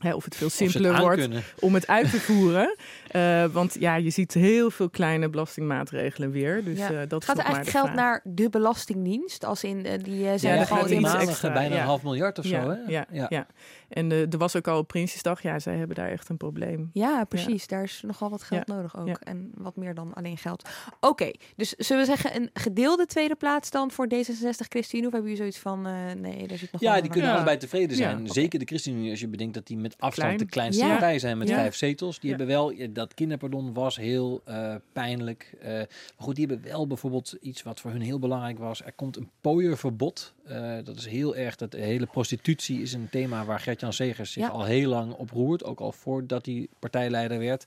Hè, 0.00 0.14
of 0.14 0.24
het 0.24 0.36
veel 0.36 0.46
het 0.46 0.56
simpeler 0.56 1.00
wordt 1.00 1.28
om 1.60 1.74
het 1.74 1.86
uit 1.86 2.10
te 2.10 2.20
voeren. 2.30 2.76
Eh, 3.08 3.44
want 3.44 3.76
ja, 3.78 3.94
je 3.96 4.10
ziet 4.10 4.34
heel 4.34 4.70
veel 4.70 4.90
kleine 4.90 5.28
belastingmaatregelen 5.28 6.30
weer. 6.30 6.64
Dus 6.64 6.78
Ja. 6.78 6.90
eh, 6.90 7.08
dat 7.08 7.24
Gaat 7.24 7.38
er 7.38 7.44
eigenlijk 7.44 7.76
geld 7.76 7.84
vraag. 7.90 7.98
naar 8.00 8.20
de 8.24 8.48
Belastingdienst? 8.50 9.44
Als 9.44 9.64
in 9.64 9.86
eh, 9.86 10.02
die 10.02 10.28
eh, 10.28 10.32
zijn 10.38 10.54
Ja, 10.54 10.60
er 10.60 10.66
gewoon 10.66 10.92
iets 11.04 11.14
extra, 11.14 11.52
bijna 11.52 11.74
ja. 11.74 11.80
een 11.80 11.86
half 11.86 12.02
miljard 12.02 12.38
of 12.38 12.44
ja, 12.44 12.62
zo, 12.62 12.68
hè? 12.70 12.76
Ja, 12.86 13.06
Ja. 13.12 13.26
ja. 13.28 13.46
En 13.88 14.12
eh, 14.12 14.20
er 14.32 14.38
was 14.38 14.56
ook 14.56 14.68
al 14.68 14.78
op 14.78 14.86
Prinsjesdag, 14.88 15.42
ja, 15.42 15.58
zij 15.58 15.76
hebben 15.76 15.96
daar 15.96 16.10
echt 16.10 16.28
een 16.28 16.36
probleem. 16.36 16.90
Ja, 16.92 17.24
precies. 17.24 17.66
Daar 17.66 17.82
is 17.82 18.02
nogal 18.06 18.30
wat 18.30 18.42
geld 18.42 18.62
Ja. 18.66 18.74
nodig 18.74 18.98
ook. 18.98 19.06
Ja. 19.06 19.16
En 19.20 19.50
wat 19.54 19.76
meer 19.76 19.94
dan 19.94 20.14
alleen 20.14 20.36
geld. 20.38 20.68
Oké, 21.00 21.30
dus 21.56 21.70
zullen 21.76 22.02
we 22.06 22.08
zeggen 22.16 22.36
een 22.36 22.50
gedeelde 22.52 23.06
tweede 23.06 23.34
plaats 23.34 23.70
dan 23.70 23.90
voor 23.90 24.06
D66 24.14 24.68
ChristenUnie? 24.68 25.06
Of 25.06 25.12
hebben 25.12 25.30
jullie 25.30 25.36
zoiets 25.36 25.58
van, 25.58 25.86
eh, 25.86 25.92
nee, 26.20 26.46
daar 26.48 26.58
zit 26.58 26.72
nog 26.72 26.80
Ja, 26.80 27.00
die 27.00 27.10
kunnen 27.10 27.32
allebei 27.32 27.56
tevreden 27.56 27.96
zijn. 27.96 28.28
Zeker 28.28 28.58
de 28.58 28.64
ChristenUnie, 28.64 29.10
als 29.10 29.20
je 29.20 29.28
bedenkt 29.28 29.54
dat 29.54 29.66
die 29.66 29.76
met 29.76 29.89
afstand 29.98 30.14
Klein. 30.14 30.36
de 30.38 30.46
kleinste 30.46 30.84
Ja. 30.84 30.90
partij 30.90 31.18
zijn 31.18 31.38
met 31.38 31.48
Ja. 31.48 31.54
vijf 31.54 31.74
zetels. 31.74 32.18
Die 32.20 32.30
Ja. 32.30 32.36
hebben 32.36 32.54
wel, 32.56 32.74
dat 32.90 33.14
kinderpardon 33.14 33.72
was 33.74 33.96
heel 33.96 34.40
eh, 34.44 34.74
pijnlijk. 34.92 35.54
Eh, 35.60 35.72
maar 35.72 35.86
goed, 36.16 36.36
die 36.36 36.46
hebben 36.46 36.70
wel 36.70 36.86
bijvoorbeeld 36.86 37.36
iets 37.40 37.62
wat 37.62 37.80
voor 37.80 37.90
hun 37.90 38.00
heel 38.00 38.18
belangrijk 38.18 38.58
was. 38.58 38.82
Er 38.84 38.92
komt 38.92 39.16
een 39.16 39.30
pooierverbod. 39.40 40.32
Eh, 40.44 40.76
dat 40.84 40.96
is 40.96 41.06
heel 41.06 41.36
erg, 41.36 41.56
dat 41.56 41.70
de 41.70 41.80
hele 41.80 42.06
prostitutie 42.06 42.82
is 42.82 42.92
een 42.92 43.08
thema 43.10 43.44
waar 43.44 43.60
Gert-Jan 43.60 43.92
Segers 43.92 44.32
zich 44.32 44.50
al 44.50 44.64
heel 44.64 44.88
lang 44.88 45.12
op 45.12 45.30
roert. 45.30 45.64
Ook 45.64 45.80
al 45.80 45.92
voordat 45.92 46.46
hij 46.46 46.68
partijleider 46.78 47.38
werd. 47.38 47.64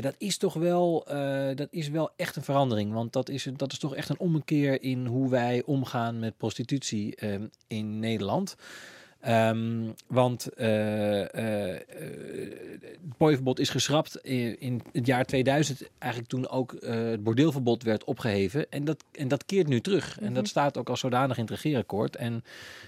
Dat 0.00 0.14
is 0.18 0.36
toch 0.36 0.54
wel, 0.54 1.04
dat 1.54 1.68
is 1.70 1.88
wel 1.88 2.10
echt 2.16 2.36
een 2.36 2.42
verandering. 2.42 2.92
Want 2.92 3.12
dat 3.12 3.28
is, 3.28 3.48
dat 3.56 3.72
is 3.72 3.78
toch 3.78 3.94
echt 3.94 4.08
een 4.08 4.18
ommekeer 4.18 4.82
in 4.82 5.06
hoe 5.06 5.30
wij 5.30 5.62
omgaan 5.66 6.18
met 6.18 6.36
prostitutie 6.36 7.14
in 7.66 7.98
Nederland. 7.98 8.56
Ehm, 9.24 9.90
want 10.06 10.48
eh, 10.54 11.20
eh, 11.34 11.70
eh, 11.74 11.80
het 12.80 13.16
pooienverbod 13.16 13.58
is 13.58 13.68
geschrapt 13.68 14.16
in, 14.22 14.60
in 14.60 14.82
het 14.92 15.06
jaar 15.06 15.24
2000, 15.24 15.82
eigenlijk 15.98 16.30
toen 16.32 16.48
ook 16.48 16.72
eh, 16.72 16.94
het 16.94 17.22
bordeelverbod 17.24 17.82
werd 17.82 18.04
opgeheven. 18.04 18.66
En 18.70 18.84
dat, 18.84 19.04
en 19.12 19.28
dat 19.28 19.44
keert 19.44 19.68
nu 19.68 19.80
terug. 19.80 20.18
En 20.18 20.24
Mhm. 20.24 20.34
dat 20.34 20.48
staat 20.48 20.76
ook 20.78 20.88
als 20.88 21.00
zodanig 21.00 21.36
in 21.36 21.42
het 21.42 21.52
regeerakkoord. 21.52 22.16
En 22.16 22.44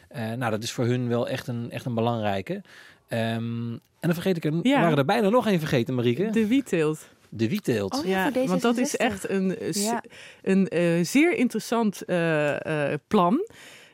eh, 0.09 0.33
nou, 0.33 0.51
dat 0.51 0.63
is 0.63 0.73
voor 0.73 0.85
hun 0.85 1.09
wel 1.09 1.29
echt 1.29 1.47
een, 1.47 1.71
echt 1.71 1.85
een 1.85 1.95
belangrijke. 1.95 2.63
Ehm, 3.09 3.71
en 3.73 3.81
dan 4.01 4.13
vergeet 4.15 4.37
ik 4.37 4.45
er, 4.45 4.53
Ja. 4.63 4.81
waren 4.81 4.99
er 4.99 5.05
bijna 5.05 5.29
nog 5.29 5.47
één 5.47 5.59
vergeten, 5.59 5.95
Marieke. 5.95 6.31
De 6.31 6.47
wietteelt. 6.47 7.09
De 7.29 7.49
wietteelt. 7.49 7.99
Oh 7.99 8.05
ja, 8.07 8.33
voor 8.33 8.47
want 8.47 8.63
dat 8.63 8.77
is 8.79 8.93
D66. 8.97 8.97
echt 8.97 9.29
een, 9.29 9.57
Ja. 9.71 10.03
een 10.43 10.69
eh, 10.69 11.05
zeer 11.05 11.35
interessant 11.35 12.03
eh, 12.05 12.93
eh, 12.93 12.99
plan. 13.09 13.47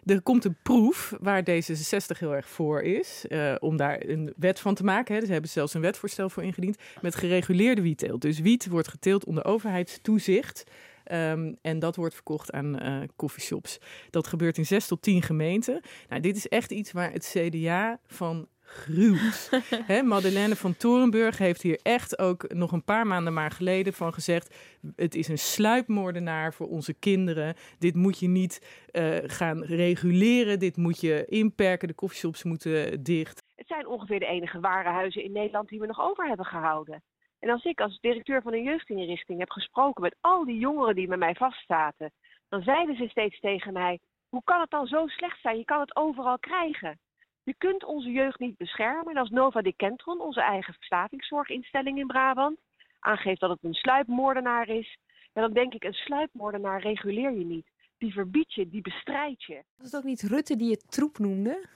Er 0.04 0.22
komt 0.22 0.44
een 0.44 0.56
proef 0.62 1.14
waar 1.20 1.42
D66 1.50 2.18
heel 2.18 2.34
erg 2.34 2.48
voor 2.48 2.82
is, 2.82 3.26
eh, 3.28 3.54
om 3.58 3.76
daar 3.76 4.02
een 4.06 4.32
wet 4.36 4.60
van 4.60 4.74
te 4.74 4.84
maken. 4.84 5.14
Hè. 5.14 5.26
Ze 5.26 5.32
hebben 5.32 5.50
zelfs 5.50 5.74
een 5.74 5.80
wetvoorstel 5.80 6.30
voor 6.30 6.42
ingediend 6.42 6.76
met 7.00 7.14
gereguleerde 7.14 7.82
wietteelt. 7.82 8.20
Dus 8.20 8.38
wiet 8.38 8.68
wordt 8.68 8.88
geteeld 8.88 9.24
onder 9.24 9.44
overheidstoezicht. 9.44 10.64
Ehm, 11.04 11.52
en 11.62 11.78
dat 11.78 11.96
wordt 11.96 12.14
verkocht 12.14 12.52
aan 12.52 12.78
eh 12.78 13.00
coffeeshops. 13.16 13.78
Dat 14.10 14.26
gebeurt 14.26 14.58
in 14.58 14.66
zes 14.66 14.86
tot 14.86 15.02
tien 15.02 15.22
gemeenten. 15.22 15.80
Nou, 16.08 16.20
dit 16.20 16.36
is 16.36 16.48
echt 16.48 16.70
iets 16.70 16.92
waar 16.92 17.12
het 17.12 17.34
CDA 17.36 18.00
van 18.06 18.48
gruwt. 18.72 19.50
Madeleine 20.14 20.56
van 20.56 20.76
Torenburg 20.76 21.38
heeft 21.38 21.62
hier 21.62 21.80
echt 21.82 22.18
ook 22.18 22.52
nog 22.52 22.72
een 22.72 22.85
paar 22.85 23.06
maanden 23.06 23.32
maar 23.32 23.50
geleden 23.50 23.92
van 23.92 24.12
gezegd... 24.12 24.78
het 24.96 25.14
is 25.14 25.28
een 25.28 25.38
sluipmoordenaar 25.38 26.54
voor 26.54 26.68
onze 26.68 26.94
kinderen. 26.94 27.54
Dit 27.78 27.94
moet 27.94 28.18
je 28.18 28.28
niet 28.28 28.87
eh, 28.90 29.16
gaan 29.22 29.62
reguleren, 29.62 30.58
dit 30.58 30.76
moet 30.76 31.00
je 31.00 31.24
inperken. 31.28 31.88
De 31.88 31.94
coffeeshops 31.94 32.42
moeten 32.42 33.02
dicht. 33.02 33.42
Het 33.56 33.66
zijn 33.66 33.87
ongeveer 33.87 34.18
de 34.18 34.26
enige 34.26 34.61
warenhuizen 34.61 35.24
in 35.24 35.32
Nederland 35.32 35.68
die 35.68 35.80
we 35.80 35.87
nog 35.87 36.00
over 36.00 36.26
hebben 36.26 36.46
gehouden. 36.46 37.02
En 37.38 37.50
als 37.50 37.64
ik 37.64 37.80
als 37.80 37.98
directeur 38.00 38.42
van 38.42 38.52
een 38.52 38.62
jeugdinrichting 38.62 39.38
heb 39.38 39.50
gesproken 39.50 40.02
met 40.02 40.16
al 40.20 40.44
die 40.44 40.58
jongeren 40.58 40.94
die 40.94 41.06
bij 41.06 41.16
mij 41.16 41.35
vastzaten, 41.35 42.12
dan 42.48 42.62
zeiden 42.62 42.96
ze 42.96 43.08
steeds 43.08 43.40
tegen 43.40 43.72
mij: 43.72 43.98
hoe 44.28 44.42
kan 44.44 44.61
het 44.61 44.70
dan 44.70 44.87
zo 44.87 45.06
slecht 45.06 45.40
zijn? 45.40 45.58
Je 45.58 45.64
kan 45.64 45.80
het 45.80 45.96
overal 45.96 46.38
krijgen. 46.38 46.98
Je 47.44 47.55
kunt 47.59 47.85
onze 47.85 48.11
jeugd 48.11 48.38
niet 48.38 48.57
beschermen. 48.57 49.14
En 49.14 49.16
als 49.16 49.31
Nova 49.31 49.62
Decentron, 49.62 50.20
onze 50.20 50.42
eigen 50.42 50.74
verslavingszorginstelling 50.74 51.98
in 51.98 52.07
Brabant, 52.07 52.59
aangeeft 52.98 53.40
dat 53.40 53.50
het 53.50 53.62
een 53.62 53.74
sluipmoordenaar 53.74 54.68
is, 54.68 54.98
ja, 55.33 55.40
dan 55.40 55.52
denk 55.52 55.74
ik: 55.74 55.85
een 55.85 55.92
sluipmoordenaar 55.92 56.81
reguleer 56.81 57.33
je 57.33 57.44
niet. 57.44 57.66
Die 57.98 58.12
verbied 58.12 58.55
je, 58.55 58.68
die 58.68 58.83
bestrijd 58.83 59.42
je. 59.44 59.62
Was 59.76 59.87
het 59.87 59.96
ook 59.96 60.05
niet 60.05 60.22
Rutte 60.22 60.57
die 60.57 60.70
het 60.70 60.90
troep 60.90 61.18
noemde? 61.18 61.66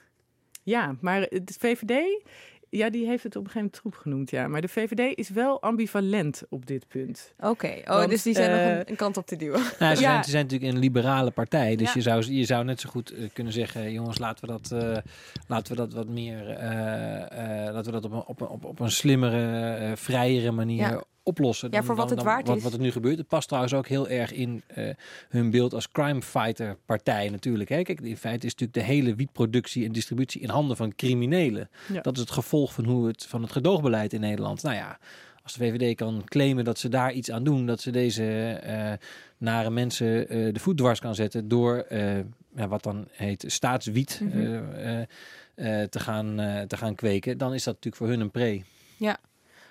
Ja, 0.63 0.95
maar 1.01 1.19
de 1.19 1.55
VVD, 1.59 2.23
ja, 2.69 2.89
die 2.89 3.05
heeft 3.07 3.23
het 3.23 3.35
op 3.35 3.43
een 3.45 3.49
gegeven 3.51 3.69
moment 3.73 3.73
troep 3.81 3.95
genoemd, 3.95 4.29
ja. 4.29 4.47
Maar 4.47 4.61
de 4.61 4.67
VVD 4.67 5.17
is 5.17 5.29
wel 5.29 5.61
ambivalent 5.61 6.43
op 6.49 6.65
dit 6.65 6.87
punt. 6.87 7.33
Oké, 7.39 7.67
oh, 7.85 7.87
Want, 7.87 8.09
dus 8.09 8.21
die 8.23 8.33
zijn 8.33 8.51
nog 8.51 8.59
eh, 8.59 8.77
een, 8.77 8.89
een 8.89 8.95
kant 8.95 9.17
op 9.17 9.25
te 9.25 9.35
duwen. 9.35 9.61
Nou, 9.79 9.95
ze, 9.95 10.01
Ja. 10.01 10.11
zijn, 10.11 10.23
ze 10.23 10.29
zijn 10.29 10.43
natuurlijk 10.43 10.71
een 10.73 10.79
liberale 10.79 11.31
partij. 11.31 11.75
Dus 11.75 11.87
Ja. 11.87 11.93
je, 11.95 12.01
zou, 12.01 12.33
je 12.33 12.45
zou 12.45 12.63
net 12.65 12.79
zo 12.79 12.89
goed 12.89 13.11
eh, 13.11 13.29
kunnen 13.33 13.53
zeggen: 13.53 13.91
jongens, 13.91 14.17
laten 14.17 14.45
we 14.47 14.51
dat, 14.51 14.71
eh, 14.83 14.97
laten 15.47 15.71
we 15.75 15.77
dat 15.81 15.93
wat 15.93 16.07
meer. 16.07 16.49
eh, 16.49 17.65
eh, 17.67 17.73
laten 17.73 17.93
we 17.93 17.99
dat 18.01 18.05
op 18.05 18.11
een, 18.11 18.25
op 18.25 18.41
een, 18.41 18.47
op, 18.47 18.65
op 18.65 18.79
een 18.79 18.91
slimmere, 18.91 19.73
eh, 19.75 19.91
vrijere 19.95 20.51
manier 20.51 20.77
Ja. 20.89 21.03
Oplossen. 21.27 21.71
Ja, 21.71 21.83
voor 21.83 21.95
wat 21.95 22.09
het 22.09 22.23
waard 22.23 22.47
wat, 22.47 22.57
is. 22.57 22.63
Wat 22.63 22.73
er 22.73 22.79
nu 22.79 22.91
gebeurt. 22.91 23.17
Het 23.17 23.27
past 23.27 23.47
trouwens 23.47 23.73
ook 23.73 23.87
heel 23.87 24.07
erg 24.07 24.33
in 24.33 24.63
eh, 24.67 24.89
hun 25.29 25.49
beeld 25.49 25.73
als 25.73 25.91
crime 25.91 26.21
fighter 26.21 26.77
partij 26.85 27.29
natuurlijk. 27.29 27.69
Hè. 27.69 27.81
Kijk, 27.81 28.01
in 28.01 28.17
feite 28.17 28.45
is 28.45 28.51
natuurlijk 28.51 28.87
de 28.87 28.93
hele 28.93 29.15
wietproductie 29.15 29.85
en 29.85 29.91
distributie 29.91 30.41
in 30.41 30.49
handen 30.49 30.77
van 30.77 30.95
criminelen. 30.95 31.69
Ja. 31.93 32.01
Dat 32.01 32.13
is 32.15 32.19
het 32.19 32.31
gevolg 32.31 32.73
van 32.73 32.85
hoe 32.85 33.07
het 33.07 33.25
van 33.25 33.41
het 33.41 33.51
gedoogbeleid 33.51 34.13
in 34.13 34.19
Nederland. 34.19 34.63
Nou 34.63 34.75
ja, 34.75 34.99
als 35.43 35.53
de 35.53 35.59
VVD 35.59 35.95
kan 35.95 36.21
claimen 36.25 36.63
dat 36.63 36.79
ze 36.79 36.89
daar 36.89 37.11
iets 37.13 37.31
aan 37.31 37.43
doen, 37.43 37.65
dat 37.65 37.81
ze 37.81 37.91
deze 37.91 38.23
eh, 38.63 38.91
nare 39.37 39.69
mensen 39.69 40.29
eh, 40.29 40.53
de 40.53 40.59
voet 40.59 40.77
dwars 40.77 40.99
kan 40.99 41.15
zetten 41.15 41.47
door 41.47 41.85
ja, 42.55 42.67
wat 42.67 42.83
dan 42.83 43.07
heet 43.11 43.43
staatswiet 43.47 44.21
Mhm. 44.23 45.05
te, 45.89 45.99
gaan, 45.99 46.35
te 46.67 46.77
gaan 46.77 46.95
kweken, 46.95 47.37
dan 47.37 47.53
is 47.53 47.63
dat 47.63 47.73
natuurlijk 47.73 48.03
voor 48.03 48.07
hun 48.07 48.19
een 48.19 48.31
pre. 48.31 48.61
Ja. 48.97 49.17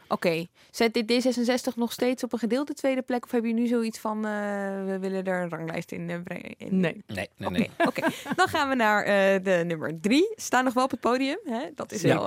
Oké, 0.09 0.47
zet 0.71 0.95
dit 0.95 1.13
D66 1.13 1.75
nog 1.77 1.93
steeds 1.93 2.23
op 2.25 2.33
een 2.33 2.39
gedeelde 2.39 2.73
tweede 2.75 3.03
plek? 3.03 3.25
Of 3.25 3.31
hebben 3.31 3.51
jullie 3.51 3.65
nu 3.65 3.71
zoiets 3.71 3.99
van, 3.99 4.17
eh, 4.17 4.31
we 4.85 4.97
willen 5.01 5.25
er 5.25 5.43
een 5.43 5.49
ranglijst 5.51 5.93
in 5.93 6.11
eh, 6.11 6.17
brengen? 6.25 6.55
In- 6.59 6.81
Nee. 6.81 7.05
Nee, 7.07 7.29
nee, 7.37 7.49
Oké, 7.49 7.59
nee. 7.59 7.71
oké. 7.89 8.01
dan 8.37 8.49
gaan 8.49 8.69
we 8.69 8.75
naar 8.75 9.03
eh, 9.05 9.43
de 9.45 9.63
nummer 9.67 10.01
drie. 10.01 10.33
Staan 10.37 10.65
nog 10.65 10.75
wel 10.75 10.85
op 10.85 10.91
het 10.91 11.01
podium. 11.01 11.39
Hè? 11.45 11.61
Dat 11.75 11.93
is 11.93 12.03
wel 12.03 12.27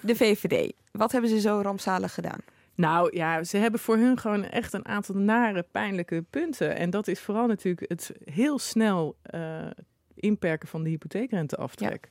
de 0.00 0.16
VVD. 0.16 0.72
Wat 0.92 1.12
hebben 1.12 1.30
ze 1.30 1.40
zo 1.40 1.60
rampzalig 1.62 2.14
gedaan? 2.14 2.38
Nou 2.74 3.16
ja, 3.16 3.44
ze 3.44 3.56
hebben 3.56 3.80
voor 3.80 3.96
hun 3.96 4.18
gewoon 4.18 4.44
echt 4.44 4.72
een 4.72 4.86
aantal 4.86 5.14
nare, 5.14 5.64
pijnlijke 5.70 6.24
punten. 6.30 6.76
En 6.76 6.90
dat 6.90 7.08
is 7.08 7.20
vooral 7.20 7.46
natuurlijk 7.46 7.88
het 7.88 8.12
heel 8.24 8.58
snel 8.58 9.16
eh, 9.22 9.66
inperken 10.14 10.68
van 10.68 10.82
de 10.82 10.88
hypotheekrenteaftrek. 10.88 12.10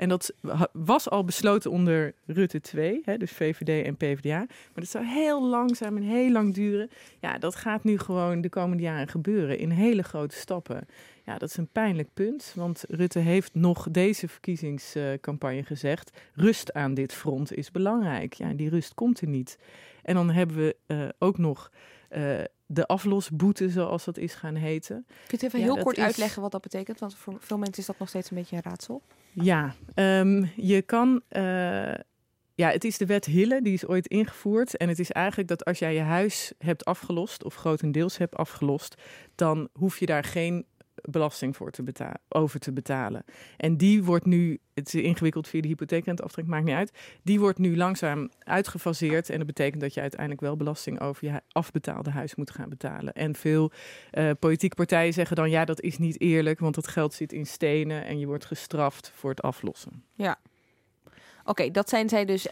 En 0.00 0.08
dat 0.08 0.32
was 0.72 1.10
al 1.10 1.24
besloten 1.24 1.70
onder 1.70 2.14
Rutte 2.26 2.60
2, 2.60 3.00
hè, 3.04 3.16
dus 3.16 3.30
VVD 3.30 3.86
en 3.86 3.96
PvdA. 3.96 4.38
Maar 4.38 4.48
dat 4.74 4.88
zou 4.88 5.04
heel 5.04 5.46
langzaam 5.46 5.96
en 5.96 6.02
heel 6.02 6.30
lang 6.30 6.54
duren. 6.54 6.90
Ja, 7.18 7.38
dat 7.38 7.56
gaat 7.56 7.84
nu 7.84 7.98
gewoon 7.98 8.40
de 8.40 8.48
komende 8.48 8.82
jaren 8.82 9.08
gebeuren 9.08 9.58
in 9.58 9.70
hele 9.70 10.02
grote 10.02 10.36
stappen. 10.36 10.86
Ja, 11.24 11.38
dat 11.38 11.48
is 11.48 11.56
een 11.56 11.68
pijnlijk 11.72 12.08
punt, 12.14 12.52
want 12.56 12.84
Rutte 12.88 13.18
heeft 13.18 13.54
nog 13.54 13.88
deze 13.90 14.28
verkiezingscampagne 14.28 15.62
gezegd... 15.62 16.18
rust 16.34 16.72
aan 16.72 16.94
dit 16.94 17.12
front 17.12 17.52
is 17.52 17.70
belangrijk. 17.70 18.32
Ja, 18.34 18.52
die 18.52 18.68
rust 18.68 18.94
komt 18.94 19.20
er 19.20 19.28
niet. 19.28 19.58
En 20.02 20.14
dan 20.14 20.30
hebben 20.30 20.56
we 20.56 20.76
eh, 20.86 21.08
ook 21.18 21.38
nog 21.38 21.70
eh, 22.08 22.38
de 22.66 22.86
aflosboete, 22.86 23.70
zoals 23.70 24.04
dat 24.04 24.16
is 24.18 24.34
gaan 24.34 24.54
heten. 24.54 25.06
Kunt 25.26 25.42
u 25.42 25.46
even 25.46 25.58
Ja, 25.58 25.64
heel 25.64 25.82
kort 25.82 25.96
is- 25.96 26.04
uitleggen 26.04 26.42
wat 26.42 26.52
dat 26.52 26.62
betekent? 26.62 26.98
Want 26.98 27.14
voor 27.14 27.36
veel 27.38 27.58
mensen 27.58 27.78
is 27.78 27.86
dat 27.86 27.98
nog 27.98 28.08
steeds 28.08 28.30
een 28.30 28.36
beetje 28.36 28.56
een 28.56 28.62
raadsel. 28.62 29.02
Ja, 29.32 29.74
ehm, 29.94 30.44
je 30.56 30.82
kan. 30.82 31.22
eh, 31.28 31.94
ja, 32.54 32.70
het 32.70 32.84
is 32.84 32.98
de 32.98 33.06
wet 33.06 33.24
Hille, 33.24 33.62
die 33.62 33.72
is 33.72 33.86
ooit 33.86 34.06
ingevoerd. 34.06 34.76
En 34.76 34.88
het 34.88 34.98
is 34.98 35.10
eigenlijk 35.10 35.48
dat 35.48 35.64
als 35.64 35.78
jij 35.78 35.94
je 35.94 36.00
huis 36.00 36.52
hebt 36.58 36.84
afgelost, 36.84 37.44
of 37.44 37.54
grotendeels 37.54 38.18
hebt 38.18 38.36
afgelost, 38.36 39.02
dan 39.34 39.68
hoef 39.72 39.98
je 39.98 40.06
daar 40.06 40.24
geen 40.24 40.66
belasting 41.02 41.56
voor 41.56 41.70
te 41.70 41.82
betalen, 41.82 42.20
over 42.28 42.60
te 42.60 42.72
betalen. 42.72 43.24
En 43.56 43.76
die 43.76 44.04
wordt 44.04 44.26
nu, 44.26 44.58
het 44.74 44.94
is 44.94 45.02
ingewikkeld 45.02 45.48
via 45.48 45.60
de 45.60 45.68
hypotheekrenteaftrek, 45.68 46.46
maakt 46.46 46.64
niet 46.64 46.74
uit. 46.74 46.92
Die 47.22 47.40
wordt 47.40 47.58
nu 47.58 47.76
langzaam 47.76 48.30
uitgefaseerd. 48.38 49.30
En 49.30 49.38
dat 49.38 49.46
betekent 49.46 49.80
dat 49.80 49.94
je 49.94 50.00
uiteindelijk 50.00 50.40
wel 50.40 50.56
belasting 50.56 51.00
over 51.00 51.24
je 51.24 51.40
afbetaalde 51.48 52.10
huis 52.10 52.34
moet 52.34 52.50
gaan 52.50 52.68
betalen. 52.68 53.12
En 53.12 53.34
veel 53.34 53.72
eh, 54.10 54.30
politieke 54.38 54.76
partijen 54.76 55.12
zeggen 55.12 55.36
dan, 55.36 55.50
ja, 55.50 55.64
dat 55.64 55.80
is 55.80 55.98
niet 55.98 56.20
eerlijk, 56.20 56.58
want 56.60 56.74
dat 56.74 56.88
geld 56.88 57.14
zit 57.14 57.32
in 57.32 57.46
stenen 57.46 58.04
en 58.04 58.18
je 58.18 58.26
wordt 58.26 58.44
gestraft 58.44 59.12
voor 59.14 59.30
het 59.30 59.42
aflossen. 59.42 60.04
Ja. 60.14 60.38
Oké, 61.44 61.70
dat 61.70 61.88
zijn 61.88 62.08
zij 62.08 62.24
dus 62.24 62.46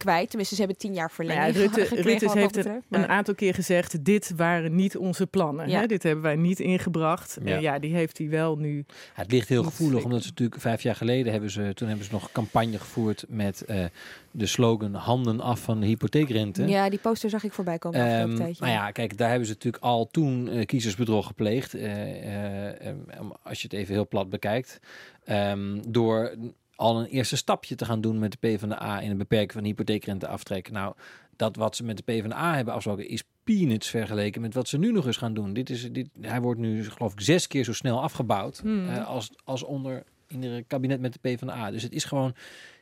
kwijt. 0.00 0.28
Tenminste, 0.28 0.54
ze 0.54 0.60
hebben 0.60 0.78
tien 0.80 0.94
jaar 0.94 1.12
Nou 1.16 1.28
verlenging 1.28 1.54
ja, 1.54 1.60
Rutte, 1.60 1.80
heeft 1.80 2.66
een, 2.90 3.08
aantal 3.08 3.34
keer 3.34 3.54
gezegd: 3.54 4.04
dit 4.04 4.32
waren 4.36 4.74
niet 4.74 4.96
onze 4.96 5.26
plannen. 5.26 5.68
Ja. 5.68 5.80
Hè? 5.80 5.86
Dit 5.86 6.02
hebben 6.02 6.24
wij 6.24 6.36
niet 6.36 6.60
ingebracht. 6.60 7.38
Ja. 7.44 7.58
Ja, 7.58 7.78
die 7.78 7.94
heeft 7.94 8.18
hij 8.18 8.28
wel 8.28 8.56
nu. 8.56 8.84
Ja, 8.88 8.94
het 9.12 9.32
ligt 9.32 9.48
heel 9.48 9.62
gevoelig, 9.62 10.04
omdat 10.04 10.22
ze 10.22 10.28
natuurlijk 10.28 10.60
vijf 10.60 10.82
jaar 10.82 10.94
geleden 10.96 11.32
hebben 11.32 11.50
ze, 11.50 11.72
toen 11.74 11.88
hebben 11.88 12.06
ze 12.06 12.12
nog 12.12 12.32
campagne 12.32 12.78
gevoerd 12.78 13.24
met 13.28 13.64
eh, 13.64 13.84
de 14.30 14.46
slogan 14.46 14.94
handen 14.94 15.40
af 15.40 15.60
van 15.60 15.80
de 15.80 15.86
hypotheekrente. 15.86 16.66
Ja, 16.66 16.90
die 16.90 16.98
poster 16.98 17.30
zag 17.30 17.44
ik 17.44 17.52
voorbij 17.52 17.78
komen 17.78 18.00
Ehm, 18.00 18.36
tijdje. 18.36 18.64
nou 18.64 18.76
ja, 18.76 18.90
kijk, 18.90 19.18
daar 19.18 19.28
hebben 19.28 19.46
ze 19.46 19.52
natuurlijk 19.52 19.84
al 19.84 20.08
toen 20.10 20.48
eh, 20.48 20.66
kiezersbedrog 20.66 21.26
gepleegd. 21.26 21.74
eh, 21.74 22.68
eh, 22.70 22.88
eh, 22.88 22.94
als 23.42 23.62
je 23.62 23.68
het 23.70 23.76
even 23.76 23.94
heel 23.94 24.08
plat 24.08 24.30
bekijkt. 24.30 24.80
Ehm, 25.24 25.78
door 25.88 26.34
al 26.80 27.00
een 27.00 27.06
eerste 27.06 27.36
stapje 27.36 27.74
te 27.74 27.84
gaan 27.84 28.00
doen 28.00 28.18
met 28.18 28.32
de 28.32 28.38
PvdA 28.38 29.00
in 29.00 29.08
het 29.08 29.18
beperken 29.18 29.52
van 29.52 29.62
de 29.62 29.68
hypotheekrenteaftrek. 29.68 30.70
Nou, 30.70 30.94
dat 31.36 31.56
wat 31.56 31.76
ze 31.76 31.84
met 31.84 31.96
de 31.96 32.02
PvdA 32.02 32.54
hebben 32.54 32.74
afgesproken 32.74 33.08
is 33.08 33.24
peanuts 33.44 33.88
vergeleken 33.88 34.40
met 34.40 34.54
wat 34.54 34.68
ze 34.68 34.78
nu 34.78 34.92
nog 34.92 35.06
eens 35.06 35.16
gaan 35.16 35.34
doen. 35.34 35.52
Dit 35.52 35.70
is, 35.70 35.92
dit, 35.92 36.08
hij 36.20 36.40
wordt 36.40 36.60
nu 36.60 36.84
geloof 36.84 37.12
ik 37.12 37.20
zes 37.20 37.46
keer 37.46 37.64
zo 37.64 37.72
snel 37.72 38.02
afgebouwd 38.02 38.58
Hmm. 38.58 38.88
eh, 38.88 39.06
als, 39.06 39.30
als 39.44 39.62
onder 39.62 40.04
in 40.26 40.42
het 40.42 40.64
kabinet 40.66 41.00
met 41.00 41.12
de 41.12 41.18
PvdA. 41.18 41.70
Dus 41.70 41.82
het 41.82 41.92
is 41.92 42.04
gewoon 42.04 42.34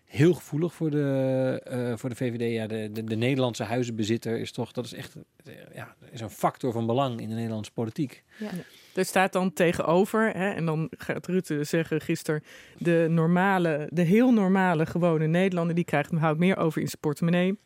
heel 0.05 0.35
gevoelig 0.35 0.75
voor 0.75 0.91
de, 0.91 1.61
eh, 1.65 1.97
voor 1.97 2.09
de 2.09 2.17
VVD. 2.17 2.53
Ja, 2.53 2.67
de, 2.67 2.91
de, 2.93 3.05
de 3.05 3.17
Nederlandse 3.17 3.63
huizenbezitter 3.63 4.39
is 4.39 4.53
toch, 4.53 4.73
dat 4.73 4.85
is 4.85 4.93
echt 4.93 5.17
eh, 5.45 5.55
ja, 5.75 5.95
is 6.11 6.21
een 6.21 6.31
factor 6.31 6.73
van 6.73 6.87
belang 6.87 7.21
in 7.21 7.29
de 7.29 7.35
Nederlandse 7.35 7.73
politiek. 7.73 8.25
Ja. 8.39 8.51
Er 8.95 9.05
staat 9.05 9.33
dan 9.33 9.53
tegenover, 9.53 10.33
hè, 10.33 10.51
en 10.51 10.67
dan 10.67 10.91
gaat 10.97 11.27
Rutte 11.27 11.65
zeggen 11.65 12.01
gisteren, 12.01 12.43
de 12.79 13.07
normale, 13.11 13.89
de 13.93 14.03
heel 14.03 14.33
normale 14.33 14.87
gewone 14.87 15.27
Nederlander, 15.27 15.75
die 15.75 15.85
krijgt, 15.85 16.11
houdt 16.11 16.39
meer 16.39 16.57
over 16.57 16.81
in 16.81 16.89
zijn 16.89 17.01
portemonnee. 17.01 17.59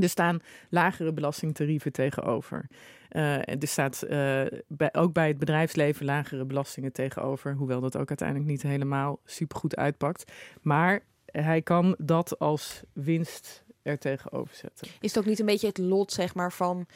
Er 0.00 0.08
staan 0.08 0.40
lagere 0.68 1.12
belastingtarieven 1.12 1.92
tegenover. 1.92 2.66
En 3.08 3.60
er 3.60 3.68
staat 3.68 4.02
eh, 4.02 4.42
bij, 4.68 4.92
ook 4.92 5.12
bij 5.12 5.28
het 5.28 5.38
bedrijfsleven 5.38 6.04
lagere 6.04 6.44
belastingen 6.44 6.92
tegenover. 6.92 7.54
Hoewel 7.54 7.80
dat 7.80 7.96
ook 7.96 8.08
uiteindelijk 8.08 8.48
niet 8.48 8.62
helemaal 8.62 9.20
supergoed 9.24 9.76
uitpakt. 9.76 10.32
Maar 10.62 11.00
hij 11.26 11.62
kan 11.62 11.94
dat 11.98 12.38
als 12.38 12.82
winst 12.92 13.64
er 13.82 13.98
tegenover 13.98 14.54
zetten. 14.54 14.86
Is 15.00 15.14
het 15.14 15.18
ook 15.18 15.28
niet 15.28 15.38
een 15.38 15.46
beetje 15.46 15.66
het 15.66 15.78
lot, 15.78 16.12
zeg 16.12 16.34
maar, 16.34 16.52
van 16.52 16.86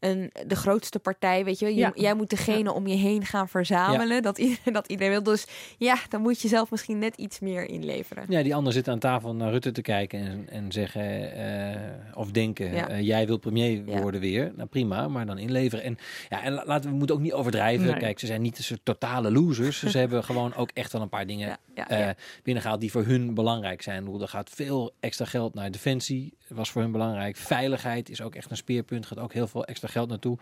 een, 0.00 0.30
de 0.46 0.56
grootste 0.56 0.98
partij, 0.98 1.44
weet 1.44 1.58
je 1.58 1.64
wel? 1.64 1.74
Ja. 1.74 1.92
Jij 1.94 2.14
moet 2.14 2.30
degene 2.30 2.72
om 2.72 2.86
je 2.86 2.96
heen 2.96 3.24
gaan 3.24 3.48
verzamelen, 3.48 4.22
dat, 4.22 4.38
iedereen, 4.38 4.72
dat 4.78 4.86
iedereen 4.88 5.12
wil. 5.12 5.22
Dus 5.22 5.46
ja, 5.78 5.96
dan 6.08 6.20
moet 6.20 6.40
je 6.40 6.48
zelf 6.48 6.70
misschien 6.70 6.98
net 6.98 7.16
iets 7.16 7.40
meer 7.40 7.68
inleveren. 7.68 8.24
Ja, 8.28 8.42
die 8.42 8.54
ander 8.54 8.72
zit 8.72 8.88
aan 8.88 8.98
tafel 8.98 9.34
naar 9.34 9.50
Rutte 9.50 9.72
te 9.72 9.82
kijken 9.82 10.20
en, 10.20 10.46
en 10.50 10.72
zeggen 10.72 11.32
eh, 11.32 11.80
of 12.14 12.30
denken, 12.30 12.74
Ja. 12.74 12.88
eh, 12.88 13.00
jij 13.00 13.26
wil 13.26 13.36
premier 13.38 13.84
worden 13.84 14.20
weer. 14.20 14.52
Nou 14.56 14.68
prima, 14.68 15.08
maar 15.08 15.26
dan 15.26 15.38
inleveren. 15.38 15.84
En, 15.84 15.98
ja, 16.28 16.42
en 16.42 16.52
la- 16.52 16.64
laten 16.66 16.90
we 16.90 16.96
moeten 16.96 17.16
ook 17.16 17.22
niet 17.22 17.32
overdrijven. 17.32 17.86
Nee. 17.86 17.96
Kijk, 17.96 18.18
ze 18.18 18.26
zijn 18.26 18.42
niet 18.42 18.58
een 18.58 18.64
soort 18.64 18.80
totale 18.82 19.30
losers. 19.30 19.82
ze 19.82 19.98
hebben 20.04 20.24
gewoon 20.24 20.54
ook 20.54 20.70
echt 20.74 20.92
wel 20.92 21.02
een 21.02 21.08
paar 21.08 21.26
dingen 21.26 21.58
ja. 21.74 22.14
binnengehaald 22.42 22.80
die 22.80 22.90
voor 22.90 23.04
hun 23.04 23.34
belangrijk 23.34 23.82
zijn. 23.82 24.04
Bedoel, 24.04 24.20
Er 24.22 24.28
gaat 24.28 24.50
veel 24.50 24.92
extra 25.00 25.24
geld 25.24 25.54
naar 25.54 25.70
defensie, 25.70 26.32
was 26.48 26.70
voor 26.70 26.82
hun 26.82 26.92
belangrijk. 26.92 27.36
Veiligheid 27.36 28.10
is 28.10 28.22
ook 28.22 28.34
echt 28.34 28.50
een 28.50 28.56
speerpunt, 28.56 29.06
gaat 29.06 29.18
ook 29.18 29.32
heel 29.32 29.46
veel 29.46 29.64
extra 29.64 29.87
geld 29.88 30.08
naartoe. 30.08 30.38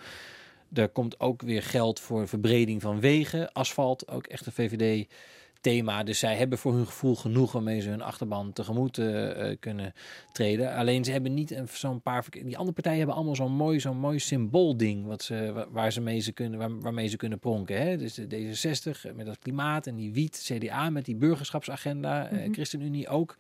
Er 0.73 0.89
komt 0.89 1.21
ook 1.21 1.43
weer 1.43 1.63
geld 1.63 2.01
voor 2.01 2.29
verbreding 2.29 2.83
van 2.83 3.01
wegen, 3.01 3.53
asfalt, 3.53 4.09
ook 4.09 4.27
echt 4.27 4.47
een 4.47 4.53
VVD 4.53 5.09
thema. 5.61 6.03
Dus 6.03 6.19
zij 6.19 6.37
hebben 6.37 6.59
voor 6.59 6.75
hun 6.75 6.87
gevoel 6.87 7.15
genoeg 7.17 7.53
waarmee 7.53 7.81
ze 7.81 7.89
hun 7.89 8.03
achterban 8.03 8.53
tegemoet 8.53 8.99
eh, 8.99 9.51
eh, 9.51 9.57
kunnen 9.61 9.93
treden. 10.33 10.75
Alleen 10.75 11.05
ze 11.05 11.13
hebben 11.13 11.35
niet 11.35 11.51
een- 11.51 11.69
zo'n 11.69 12.01
paar... 12.03 12.25
Die 12.31 12.57
andere 12.57 12.73
partijen 12.73 12.99
hebben 12.99 13.17
allemaal 13.17 13.35
zo'n 13.37 13.53
mooi, 13.53 13.81
zo'n 13.81 13.99
mooi 13.99 14.19
symboolding 14.19 15.07
wat 15.07 15.23
ze, 15.23 15.53
wa- 15.53 15.67
waar 15.71 15.93
ze 15.93 16.01
mee 16.01 16.21
ze 16.21 16.33
kunnen, 16.33 16.59
waar, 16.59 16.81
waarmee 16.81 17.09
ze 17.09 17.17
kunnen 17.17 17.39
pronken. 17.39 17.83
Hè? 17.83 17.97
Dus 17.97 18.15
de 18.15 18.27
D66 18.29 19.15
met 19.15 19.27
dat 19.27 19.39
klimaat 19.39 19.87
en 19.87 19.97
die 19.97 20.13
wiet, 20.13 20.43
CDA 20.53 20.91
met 20.91 21.05
die 21.05 21.17
burgerschapsagenda, 21.17 22.29
eh, 22.29 22.39
Mhm. 22.45 22.53
ChristenUnie 22.53 23.09
ook 23.09 23.37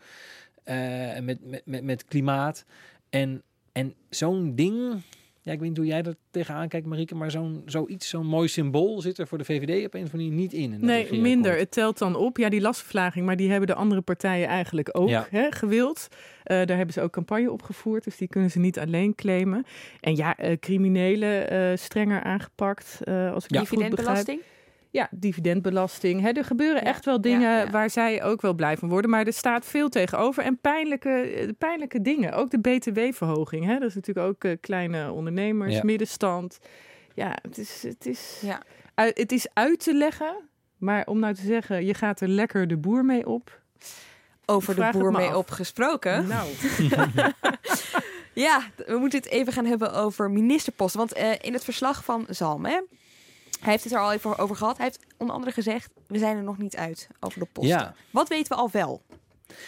eh, 0.64 1.18
met, 1.22 1.44
met, 1.44 1.62
met, 1.66 1.82
met 1.84 2.04
klimaat. 2.04 2.64
En, 3.10 3.42
en 3.72 3.94
zo'n 4.10 4.54
ding... 4.54 5.02
Ja, 5.46 5.52
ik 5.52 5.58
weet 5.58 5.68
niet 5.68 5.76
hoe 5.78 5.86
jij 5.86 6.02
er 6.02 6.14
tegenaan 6.30 6.68
kijkt, 6.68 6.86
Marieke, 6.86 7.14
maar 7.14 7.30
zo'n 7.30 7.62
zoiets, 7.66 8.08
zo'n 8.08 8.26
mooi 8.26 8.48
symbool 8.48 9.00
zit 9.00 9.18
er 9.18 9.26
voor 9.26 9.38
de 9.38 9.44
VVD 9.44 9.86
op 9.86 9.94
een 9.94 10.02
of 10.02 10.12
andere 10.12 10.16
manier 10.16 10.32
niet 10.32 10.52
in. 10.52 10.60
in 10.62 10.70
dat 10.70 10.80
Nee, 10.80 11.20
minder. 11.20 11.58
Het 11.58 11.70
telt 11.70 11.98
dan 11.98 12.16
op. 12.16 12.36
Ja, 12.36 12.48
die 12.48 12.60
lastverlaging, 12.60 13.26
maar 13.26 13.36
die 13.36 13.50
hebben 13.50 13.66
de 13.68 13.74
andere 13.74 14.00
partijen 14.00 14.48
eigenlijk 14.48 14.88
ook 14.92 15.08
Ja. 15.08 15.26
hè, 15.30 15.46
gewild. 15.52 16.08
Eh, 16.42 16.56
daar 16.66 16.76
hebben 16.76 16.94
ze 16.94 17.00
ook 17.00 17.12
campagne 17.12 17.50
op 17.52 17.62
gevoerd, 17.62 18.04
dus 18.04 18.16
die 18.16 18.28
kunnen 18.28 18.50
ze 18.50 18.58
niet 18.58 18.78
alleen 18.78 19.14
claimen. 19.14 19.64
En 20.00 20.16
ja, 20.16 20.36
eh, 20.36 20.56
criminelen 20.58 21.50
eh, 21.50 21.76
strenger 21.76 22.22
aangepakt, 22.22 23.00
eh, 23.04 23.32
als 23.32 23.44
ik 23.44 23.50
Ja. 23.54 23.64
goed 23.64 23.88
begrijp. 23.90 24.26
Ja, 24.90 25.08
dividendbelasting. 25.10 26.20
Hè, 26.20 26.30
er 26.30 26.44
gebeuren 26.44 26.82
Ja, 26.82 26.88
echt 26.88 27.04
wel 27.04 27.20
dingen 27.20 27.56
ja. 27.58 27.70
waar 27.70 27.90
zij 27.90 28.22
ook 28.24 28.40
wel 28.40 28.54
blij 28.54 28.76
van 28.76 28.88
worden. 28.88 29.10
Maar 29.10 29.26
er 29.26 29.32
staat 29.32 29.66
veel 29.66 29.88
tegenover. 29.88 30.42
En 30.42 30.58
pijnlijke, 30.60 31.10
eh, 31.10 31.48
pijnlijke 31.58 32.02
dingen. 32.02 32.32
Ook 32.32 32.50
de 32.50 32.58
btw-verhoging. 32.60 33.64
Hè? 33.64 33.78
Dat 33.78 33.88
is 33.88 33.94
natuurlijk 33.94 34.26
ook 34.26 34.44
eh, 34.44 34.52
kleine 34.60 35.12
ondernemers, 35.12 35.82
middenstand. 35.82 36.58
Ja, 37.14 37.36
het 37.42 37.58
is, 37.58 37.82
het, 37.82 38.06
is, 38.06 38.38
Ja. 38.42 38.62
ui- 38.94 39.10
het 39.14 39.32
is 39.32 39.46
uit 39.52 39.78
te 39.84 39.94
leggen. 39.94 40.36
Maar 40.76 41.06
om 41.06 41.18
nou 41.18 41.34
te 41.34 41.42
zeggen, 41.46 41.84
je 41.86 41.94
gaat 41.94 42.20
er 42.20 42.28
lekker 42.28 42.68
de 42.68 42.76
boer 42.76 43.04
mee 43.04 43.26
op. 43.26 43.60
Over 44.46 44.74
de 44.74 44.88
boer 44.92 45.10
me 45.12 45.18
mee 45.18 45.28
af. 45.28 45.34
opgesproken. 45.36 46.26
Nou, 46.26 46.48
Ja, 48.32 48.60
we 48.86 48.96
moeten 48.98 49.18
het 49.18 49.28
even 49.28 49.52
gaan 49.52 49.64
hebben 49.64 49.92
over 49.92 50.30
ministerposten. 50.30 50.98
Want 50.98 51.12
eh, 51.12 51.30
in 51.40 51.52
het 51.52 51.64
verslag 51.64 52.04
van 52.04 52.26
Zalm, 52.28 52.64
hè, 52.64 52.80
hij 53.66 53.74
heeft 53.74 53.84
het 53.84 53.92
er 53.92 54.00
al 54.00 54.12
even 54.12 54.38
over 54.38 54.56
gehad. 54.56 54.76
Hij 54.76 54.86
heeft 54.86 55.14
onder 55.16 55.34
andere 55.34 55.52
gezegd, 55.52 55.90
we 56.06 56.18
zijn 56.18 56.36
er 56.36 56.42
nog 56.42 56.58
niet 56.58 56.76
uit 56.76 57.08
over 57.20 57.38
de 57.40 57.46
posten. 57.52 57.78
Ja. 57.78 57.94
Wat 58.10 58.28
weten 58.28 58.56
we 58.56 58.62
al 58.62 58.70
wel? 58.70 59.02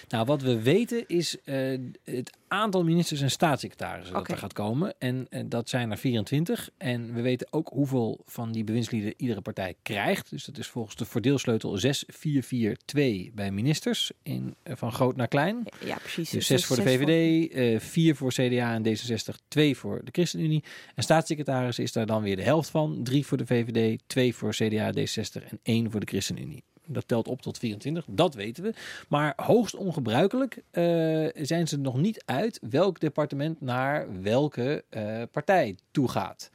Nou, 0.08 0.24
wat 0.24 0.42
we 0.42 0.62
weten 0.62 1.04
is 1.06 1.36
eh, 1.44 1.78
het 2.04 2.36
aantal 2.48 2.84
ministers 2.84 3.20
en 3.20 3.30
staatssecretarissen 3.30 4.14
dat 4.14 4.28
er 4.28 4.36
gaat 4.36 4.52
komen. 4.52 4.94
En 4.98 5.26
eh, 5.30 5.42
dat 5.46 5.68
zijn 5.68 5.90
er 5.90 5.98
24. 5.98 6.70
En 6.76 7.14
we 7.14 7.20
weten 7.20 7.46
ook 7.50 7.68
hoeveel 7.68 8.20
van 8.26 8.52
die 8.52 8.64
bewindslieden 8.64 9.14
iedere 9.16 9.40
partij 9.40 9.74
krijgt. 9.82 10.30
Dus 10.30 10.44
dat 10.44 10.58
is 10.58 10.66
volgens 10.66 10.96
de 10.96 11.04
verdeelsleutel 11.04 11.78
6442 11.78 13.34
bij 13.34 13.50
ministers 13.50 14.12
in, 14.22 14.54
eh, 14.62 14.76
van 14.76 14.92
groot 14.92 15.16
naar 15.16 15.28
klein. 15.28 15.64
Ja, 15.84 15.96
precies. 15.96 16.30
Dus 16.30 16.46
zes 16.46 16.64
voor 16.64 16.76
de 16.76 16.82
VVD, 16.82 17.52
eh 17.52 17.80
vier 17.80 18.16
voor 18.16 18.32
CDA 18.32 18.74
en 18.74 18.82
D66, 18.82 19.34
twee 19.48 19.76
voor 19.76 20.00
de 20.04 20.10
ChristenUnie. 20.12 20.64
En 20.94 21.02
staatssecretaris 21.02 21.78
is 21.78 21.92
daar 21.92 22.06
dan 22.06 22.22
weer 22.22 22.36
de 22.36 22.42
helft 22.42 22.70
van. 22.70 23.00
Drie 23.02 23.26
voor 23.26 23.36
de 23.36 23.46
VVD, 23.46 23.98
twee 24.06 24.34
voor 24.34 24.50
CDA, 24.50 24.92
D66 24.92 25.48
en 25.48 25.58
één 25.62 25.90
voor 25.90 26.00
de 26.00 26.06
ChristenUnie. 26.06 26.64
Dat 26.88 27.08
telt 27.08 27.28
op 27.28 27.42
tot 27.42 27.58
24, 27.58 28.04
dat 28.10 28.34
weten 28.34 28.62
we. 28.62 28.74
Maar 29.08 29.32
hoogst 29.36 29.74
ongebruikelijk 29.74 30.62
eh, 30.70 31.26
zijn 31.34 31.68
ze 31.68 31.78
nog 31.78 31.96
niet 31.96 32.22
uit 32.24 32.60
welk 32.70 33.00
departement 33.00 33.60
naar 33.60 34.22
welke 34.22 34.84
eh, 34.88 35.22
partij 35.32 35.76
toe 35.90 36.08
gaat. 36.08 36.50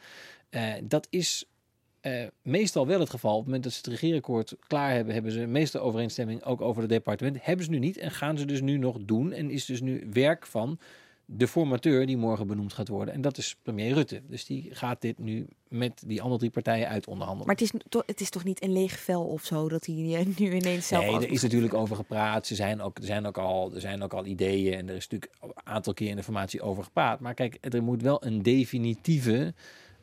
Eh, 0.49 0.73
dat 0.83 1.07
is 1.09 1.45
meestal 2.41 2.87
wel 2.87 2.99
het 2.99 3.09
geval. 3.09 3.31
Op 3.31 3.37
het 3.37 3.45
moment 3.45 3.63
dat 3.63 3.73
ze 3.73 3.77
het 3.77 3.87
regeerakkoord 3.87 4.55
klaar 4.67 4.91
hebben, 4.91 5.13
hebben 5.13 5.31
ze 5.31 5.45
meestal 5.45 5.81
overeenstemming 5.81 6.43
ook 6.43 6.61
over 6.61 6.81
het 6.81 6.91
departement. 6.91 7.45
Hebben 7.45 7.65
ze 7.65 7.71
nu 7.71 7.79
niet 7.79 7.97
en 7.97 8.11
gaan 8.11 8.37
ze 8.37 8.45
dus 8.45 8.61
nu 8.61 8.77
nog 8.77 8.97
doen. 9.01 9.31
En 9.31 9.49
is 9.49 9.65
dus 9.65 9.81
nu 9.81 10.07
werk 10.11 10.45
van 10.45 10.79
de 11.25 11.47
formateur 11.47 12.05
die 12.05 12.17
morgen 12.17 12.47
benoemd 12.47 12.73
gaat 12.73 12.87
worden. 12.87 13.13
En 13.13 13.21
dat 13.21 13.37
is 13.37 13.55
premier 13.61 13.93
Rutte. 13.93 14.21
Dus 14.27 14.45
die 14.45 14.69
gaat 14.75 15.01
dit 15.01 15.19
nu 15.19 15.47
met 15.67 16.03
die 16.05 16.21
andere 16.21 16.39
drie 16.39 16.51
partijen 16.51 16.87
uit 16.87 17.07
onderhandelen. 17.07 17.45
Maar 17.47 17.55
het 17.55 17.63
is, 17.73 17.81
to- 17.89 18.03
het 18.05 18.21
is 18.21 18.29
toch 18.29 18.43
niet 18.43 18.63
een 18.63 18.71
leeg 18.73 18.99
vel 18.99 19.23
of 19.25 19.43
zo 19.43 19.69
dat 19.69 19.85
hij 19.85 19.95
eh, 20.15 20.25
nu 20.37 20.51
ineens 20.55 20.87
zelf... 20.87 21.05
Nee, 21.05 21.15
er 21.15 21.31
is 21.31 21.41
natuurlijk 21.41 21.73
over 21.73 21.95
gepraat. 21.95 22.47
Ze 22.47 22.55
zijn 22.55 22.81
ook, 22.81 22.97
er, 22.97 23.03
zijn 23.03 23.25
ook 23.25 23.37
al, 23.37 23.73
er 23.73 23.81
zijn 23.81 24.03
ook 24.03 24.13
al 24.13 24.25
ideeën 24.25 24.73
en 24.73 24.89
er 24.89 24.95
is 24.95 25.07
natuurlijk 25.07 25.31
een 25.41 25.51
aantal 25.63 25.93
keer 25.93 26.09
in 26.09 26.15
de 26.15 26.23
formatie 26.23 26.61
over 26.61 26.83
gepraat. 26.83 27.19
Maar 27.19 27.33
kijk, 27.33 27.57
er 27.61 27.83
moet 27.83 28.01
wel 28.01 28.25
een 28.25 28.41
definitieve, 28.41 29.53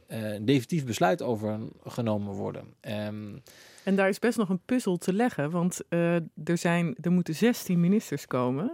eh, 0.06 0.32
een 0.32 0.44
definitief 0.44 0.84
besluit 0.86 1.22
over 1.22 1.58
genomen 1.84 2.34
worden. 2.34 2.64
Ehm, 2.80 3.36
En 3.84 3.96
daar 3.96 4.08
is 4.08 4.18
best 4.18 4.38
nog 4.38 4.48
een 4.48 4.60
puzzel 4.64 4.96
te 4.96 5.12
leggen, 5.12 5.50
want 5.50 5.80
eh, 5.88 6.14
er, 6.44 6.58
zijn, 6.58 6.96
er 7.00 7.10
moeten 7.12 7.34
16 7.34 7.80
ministers 7.80 8.26
komen 8.26 8.72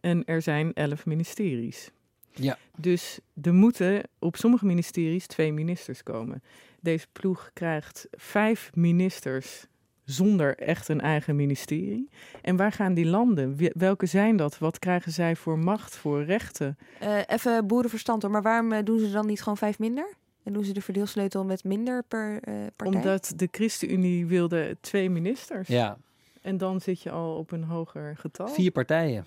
en 0.00 0.24
er 0.24 0.42
zijn 0.42 0.72
11 0.72 1.06
ministeries. 1.06 1.90
ja, 2.30 2.58
Dus 2.76 3.18
er 3.42 3.54
moeten 3.54 4.02
op 4.18 4.36
sommige 4.36 4.66
ministeries 4.66 5.26
twee 5.26 5.52
ministers 5.52 6.02
komen. 6.02 6.42
Deze 6.80 7.06
ploeg 7.12 7.50
krijgt 7.52 8.08
vijf 8.10 8.70
ministers 8.74 9.66
zonder 10.04 10.56
echt 10.58 10.88
een 10.88 11.00
eigen 11.00 11.36
ministerie. 11.36 12.08
En 12.42 12.56
waar 12.56 12.72
gaan 12.72 12.94
die 12.94 13.06
landen? 13.06 13.56
Welke 13.74 14.06
zijn 14.06 14.36
dat? 14.36 14.58
Wat 14.58 14.78
krijgen 14.78 15.12
zij 15.12 15.36
voor 15.36 15.58
macht, 15.58 15.96
voor 15.96 16.24
rechten? 16.24 16.78
Eh, 16.98 17.18
even 17.26 17.66
boerenverstand 17.66 18.22
hoor, 18.22 18.30
maar 18.30 18.42
waarom 18.42 18.72
eh, 18.72 18.84
doen 18.84 18.98
ze 18.98 19.10
dan 19.10 19.26
niet 19.26 19.42
gewoon 19.42 19.56
vijf 19.56 19.78
minder? 19.78 20.14
En 20.42 20.52
doen 20.52 20.64
ze 20.64 20.72
de 20.72 20.80
verdeelsleutel 20.82 21.44
met 21.44 21.64
minder 21.64 22.02
per 22.08 22.42
eh, 22.42 22.54
partij? 22.76 22.96
Omdat 22.96 23.32
de 23.36 23.48
ChristenUnie 23.50 24.26
wilde 24.26 24.76
twee 24.80 25.10
ministers. 25.10 25.68
ja, 25.68 25.98
En 26.40 26.56
dan 26.56 26.80
zit 26.80 27.02
je 27.02 27.10
al 27.10 27.36
op 27.36 27.50
een 27.52 27.64
hoger 27.64 28.16
getal. 28.16 28.48
vier 28.48 28.70
partijen. 28.70 29.24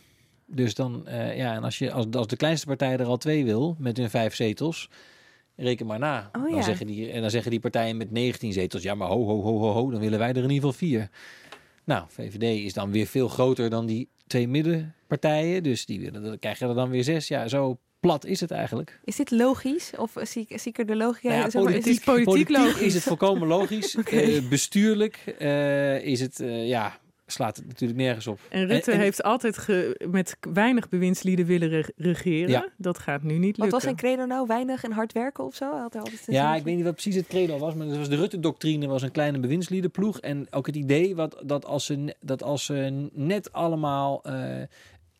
Dus 0.55 0.75
dan, 0.75 1.07
eh, 1.07 1.37
ja, 1.37 1.53
en 1.53 1.63
als, 1.63 1.77
je, 1.77 1.91
als, 1.91 2.06
als 2.12 2.27
de 2.27 2.35
kleinste 2.35 2.65
partij 2.65 2.97
er 2.97 3.06
al 3.06 3.17
twee 3.17 3.45
wil, 3.45 3.75
met 3.79 3.97
hun 3.97 4.10
vijf 4.10 4.35
zetels, 4.35 4.89
reken 5.56 5.85
maar 5.85 5.99
na. 5.99 6.29
Oh, 6.37 6.49
ja. 6.49 6.56
dan, 6.56 6.63
zeggen 6.63 6.87
die, 6.87 7.12
en 7.12 7.21
dan 7.21 7.29
zeggen 7.29 7.51
die 7.51 7.60
partijen 7.60 7.97
met 7.97 8.12
19 8.12 8.54
zetels, 8.54 8.83
ja, 8.83 8.95
maar 8.95 9.08
ho, 9.08 9.25
ho, 9.25 9.41
ho, 9.41 9.58
ho, 9.60 9.71
ho, 9.71 9.91
dan 9.91 9.99
willen 9.99 10.19
wij 10.19 10.29
er 10.29 10.35
in 10.35 10.41
ieder 10.41 10.56
geval 10.56 10.73
vier. 10.73 11.10
Nou, 11.83 12.06
VVD 12.08 12.65
is 12.65 12.73
dan 12.73 12.91
weer 12.91 13.08
veel 13.08 13.27
groter 13.27 13.69
dan 13.69 13.85
die 13.85 14.10
twee 14.27 14.47
middenpartijen, 14.47 15.63
dus 15.63 15.85
die 15.85 15.99
willen, 15.99 16.23
dan 16.23 16.39
krijgen 16.39 16.69
er 16.69 16.75
dan 16.75 16.89
weer 16.89 17.04
zes. 17.04 17.27
Ja, 17.27 17.47
zo 17.47 17.77
plat 17.99 18.25
is 18.25 18.39
het 18.39 18.51
eigenlijk. 18.51 18.99
Is 19.04 19.15
dit 19.15 19.31
logisch? 19.31 19.91
Of 19.97 20.15
zie 20.21 20.45
ik, 20.47 20.60
zie 20.60 20.71
ik 20.71 20.77
er 20.77 20.85
de 20.85 20.95
logica 20.95 21.27
Nou 21.27 21.41
ja, 21.41 21.49
zeg 21.49 21.63
maar, 21.63 21.73
is 21.73 21.83
politiek, 21.83 22.06
het 22.06 22.23
politiek, 22.23 22.49
logisch? 22.49 22.81
is 22.81 22.93
het 22.93 23.04
volkomen 23.04 23.47
logisch. 23.47 23.95
Eh, 24.06 24.47
bestuurlijk 24.49 25.15
eh, 25.39 26.06
is 26.06 26.19
het, 26.19 26.43
ja, 26.45 26.99
slaat 27.26 27.56
het 27.56 27.67
natuurlijk 27.67 28.00
nergens 28.00 28.28
op. 28.28 28.40
En 28.50 28.65
Rutte 28.67 28.92
En- 28.92 28.98
en- 28.98 29.04
heeft 29.04 29.24
altijd 29.24 29.58
ge- 29.58 30.08
met 30.12 30.38
weinig 30.54 30.90
bewindslieden 30.90 31.46
willen 31.46 31.69
re- 31.69 31.92
regeren. 31.96 32.50
Ja. 32.50 32.67
Dat 32.78 32.98
gaat 33.00 33.24
nu 33.24 33.34
niet 33.34 33.42
lukken. 33.44 33.62
Wat 33.63 33.71
was 33.71 33.82
zijn 33.84 33.96
credo 33.96 34.26
nou? 34.26 34.48
Weinig 34.48 34.84
en 34.84 34.92
hard 34.92 35.12
werken 35.13 35.44
of 35.44 35.56
zo? 35.56 35.71
Hij 35.71 35.80
Had 35.82 35.94
hij 35.94 36.02
altijd 36.02 36.19
een 36.28 36.34
Ja, 36.34 36.40
zinnetje? 36.40 36.60
ik 36.60 36.65
weet 36.65 36.76
niet 36.76 36.84
wat 36.86 36.94
precies 36.94 37.15
het 37.15 37.28
credo 37.28 37.58
was, 37.58 37.74
maar 37.74 37.88
het 37.88 37.98
was 37.98 38.10
de 38.10 38.15
Rutte-doctrine 38.15 38.88
was 38.88 39.02
een 39.02 39.12
kleine 39.12 39.40
bewindsliedenploeg. 39.40 40.19
En 40.19 40.48
ook 40.52 40.65
het 40.65 40.76
idee 40.76 41.15
wat, 41.15 41.42
dat, 41.46 41.65
als 41.65 41.86
ze, 41.86 42.15
dat 42.21 42.44
als 42.44 42.65
ze 42.65 43.10
net 43.13 43.52
allemaal 43.54 44.24
eh, 44.24 44.62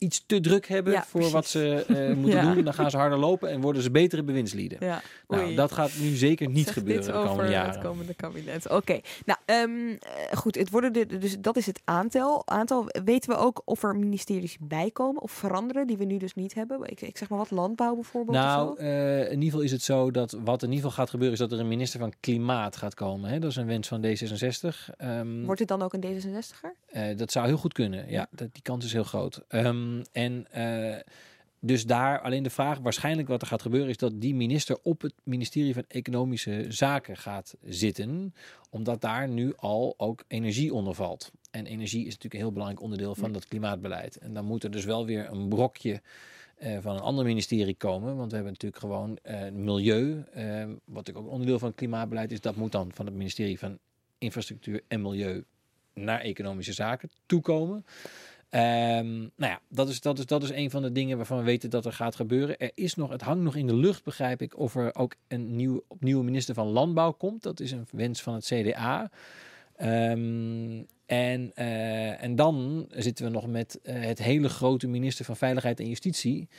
iets 0.04 0.24
te 0.26 0.40
druk 0.40 0.68
hebben 0.68 0.94
Ja, 0.94 1.04
voor 1.04 1.30
wat 1.30 1.46
ze 1.46 1.86
eh, 1.88 2.16
moeten 2.22 2.40
Ja. 2.44 2.54
doen, 2.54 2.64
dan 2.64 2.74
gaan 2.74 2.90
ze 2.92 2.98
harder 2.98 3.18
lopen 3.18 3.50
en 3.50 3.62
worden 3.62 3.82
ze 3.82 3.92
betere 3.92 4.24
bewindslieden. 4.24 4.78
Ja. 4.82 5.02
Nou, 5.28 5.56
dat 5.56 5.72
gaat 5.72 5.92
nu 6.00 6.16
zeker 6.16 6.50
niet 6.50 6.66
Zeg 6.66 6.74
gebeuren 6.74 7.06
de 7.06 7.12
komende 7.12 7.52
jaren. 7.52 7.72
het 7.74 7.84
komende 7.84 8.14
kabinet. 8.14 8.70
Oké, 8.70 9.00
nou 9.26 9.40
ehm, 9.46 9.90
eh, 9.90 10.38
goed. 10.38 10.56
Het 10.56 10.70
worden 10.70 10.94
de, 10.94 11.06
dus 11.06 11.38
dat 11.40 11.58
is 11.58 11.66
het 11.66 11.82
aantal. 11.84 12.48
aantal. 12.48 12.86
Weten 13.06 13.30
we 13.30 13.36
ook 13.36 13.62
of 13.66 13.84
er 13.84 13.96
ministeries 13.96 14.58
bijkomen 14.60 15.22
of 15.22 15.32
veranderen 15.32 15.88
die 15.88 15.98
we 15.98 16.06
nu 16.06 16.18
dus 16.18 16.34
niet 16.34 16.54
hebben? 16.54 16.82
Ik, 16.90 17.02
ik 17.02 17.18
zeg 17.18 17.30
maar 17.30 17.38
wat 17.40 17.52
landbouw 17.52 17.94
bijvoorbeeld. 17.94 18.38
of 18.38 18.44
Nou, 18.44 18.78
eh, 18.80 19.20
in 19.20 19.30
ieder 19.32 19.44
geval 19.46 19.62
is 19.62 19.72
het 19.72 19.82
zo 19.82 20.12
dat 20.12 20.32
wat 20.44 20.64
in 20.64 20.70
ieder 20.72 20.84
geval 20.84 20.92
gaat 21.04 21.10
gebeuren, 21.10 21.34
is 21.34 21.40
dat 21.40 21.52
er 21.52 21.60
een 21.60 21.68
minister 21.68 22.00
van 22.00 22.14
Klimaat 22.20 22.76
gaat 22.76 22.94
komen. 22.94 23.30
Hè? 23.30 23.40
Dat 23.40 23.50
is 23.50 23.56
een 23.56 23.66
wens 23.68 23.88
van 23.88 24.02
D66. 24.06 24.90
Ehm, 24.98 25.44
Wordt 25.46 25.60
het 25.60 25.70
dan 25.70 25.82
ook 25.82 25.94
een 25.94 26.02
D66er? 26.04 26.76
Eh, 26.86 27.18
dat 27.18 27.32
zou 27.32 27.46
heel 27.48 27.58
goed 27.58 27.74
kunnen. 27.74 28.10
Ja, 28.10 28.28
dat, 28.32 28.48
die 28.54 28.62
kans 28.62 28.86
is 28.86 28.94
heel 28.94 29.04
groot. 29.04 29.42
Ehm, 29.94 30.04
en 30.12 30.48
eh, 30.52 31.00
dus 31.60 31.86
daar 31.86 32.22
alleen 32.22 32.44
de 32.44 32.50
vraag, 32.50 32.80
waarschijnlijk 32.80 33.28
wat 33.28 33.42
er 33.42 33.48
gaat 33.48 33.62
gebeuren, 33.62 33.90
is 33.90 33.98
dat 33.98 34.22
die 34.22 34.36
minister 34.36 34.78
op 34.82 35.02
het 35.02 35.14
ministerie 35.24 35.74
van 35.74 35.84
Economische 35.88 36.66
Zaken 36.70 37.18
gaat 37.18 37.56
zitten, 37.62 38.34
omdat 38.70 39.02
daar 39.02 39.28
nu 39.28 39.54
al 39.56 39.94
ook 39.98 40.24
energie 40.28 40.74
onder 40.74 40.94
valt. 40.96 41.32
En 41.52 41.66
energie 41.66 42.00
is 42.00 42.06
natuurlijk 42.06 42.34
een 42.34 42.40
heel 42.40 42.52
belangrijk 42.52 42.82
onderdeel 42.82 43.16
van 43.16 43.32
dat 43.32 43.48
klimaatbeleid. 43.48 44.18
En 44.18 44.34
dan 44.34 44.46
moet 44.46 44.64
er 44.64 44.72
dus 44.72 44.86
wel 44.86 45.06
weer 45.06 45.32
een 45.32 45.50
brokje 45.50 46.02
eh, 46.58 46.78
van 46.82 46.96
een 46.96 47.02
ander 47.02 47.26
ministerie 47.26 47.76
komen. 47.76 48.16
Want 48.16 48.30
we 48.30 48.36
hebben 48.36 48.54
natuurlijk 48.54 48.82
gewoon 48.82 49.18
eh, 49.22 49.52
milieu, 49.52 50.16
wat 50.86 50.96
natuurlijk 50.96 51.26
ook 51.26 51.32
onderdeel 51.32 51.60
van 51.60 51.68
het 51.68 51.78
klimaatbeleid 51.78 52.32
is. 52.32 52.42
Dat 52.42 52.56
moet 52.56 52.72
dan 52.72 52.92
van 52.94 53.06
het 53.06 53.16
ministerie 53.16 53.60
van 53.60 53.78
Infrastructuur 54.18 54.82
en 54.88 55.02
Milieu 55.02 55.44
naar 55.94 56.20
economische 56.20 56.74
zaken 56.74 57.10
toekomen. 57.26 57.86
Ehm, 58.54 59.18
nou 59.18 59.52
ja, 59.52 59.60
dat 59.70 59.90
is, 59.90 60.02
dat, 60.02 60.20
is, 60.20 60.26
dat 60.26 60.44
is 60.44 60.50
een 60.50 60.70
van 60.70 60.82
de 60.82 60.92
dingen 60.92 61.18
waarvan 61.18 61.38
we 61.38 61.44
weten 61.44 61.70
dat 61.70 61.86
er 61.86 61.94
gaat 61.94 62.16
gebeuren. 62.16 62.58
Er 62.58 62.72
is 62.74 62.96
nog, 62.96 63.10
het 63.10 63.22
hangt 63.22 63.44
nog 63.44 63.56
in 63.56 63.68
de 63.68 63.76
lucht, 63.76 64.04
begrijp 64.04 64.42
ik, 64.42 64.58
of 64.58 64.76
er 64.76 64.96
ook 64.96 65.16
een 65.28 65.56
nieuw, 65.56 65.84
opnieuw 65.88 66.24
minister 66.24 66.54
van 66.56 66.68
Landbouw 66.68 67.12
komt. 67.12 67.44
Dat 67.44 67.60
is 67.60 67.72
een 67.72 67.88
wens 67.92 68.22
van 68.22 68.34
het 68.34 68.46
CDA. 68.46 69.12
Ehm, 69.76 70.84
en, 71.06 71.52
eh, 71.56 72.24
en 72.24 72.36
dan 72.36 72.86
zitten 72.90 73.26
we 73.26 73.32
nog 73.32 73.48
met 73.48 73.80
eh, 73.84 74.02
het 74.02 74.20
hele 74.20 74.50
grote 74.50 74.88
minister 74.88 75.26
van 75.26 75.38
Veiligheid 75.38 75.80
en 75.80 75.88
Justitie. 75.88 76.50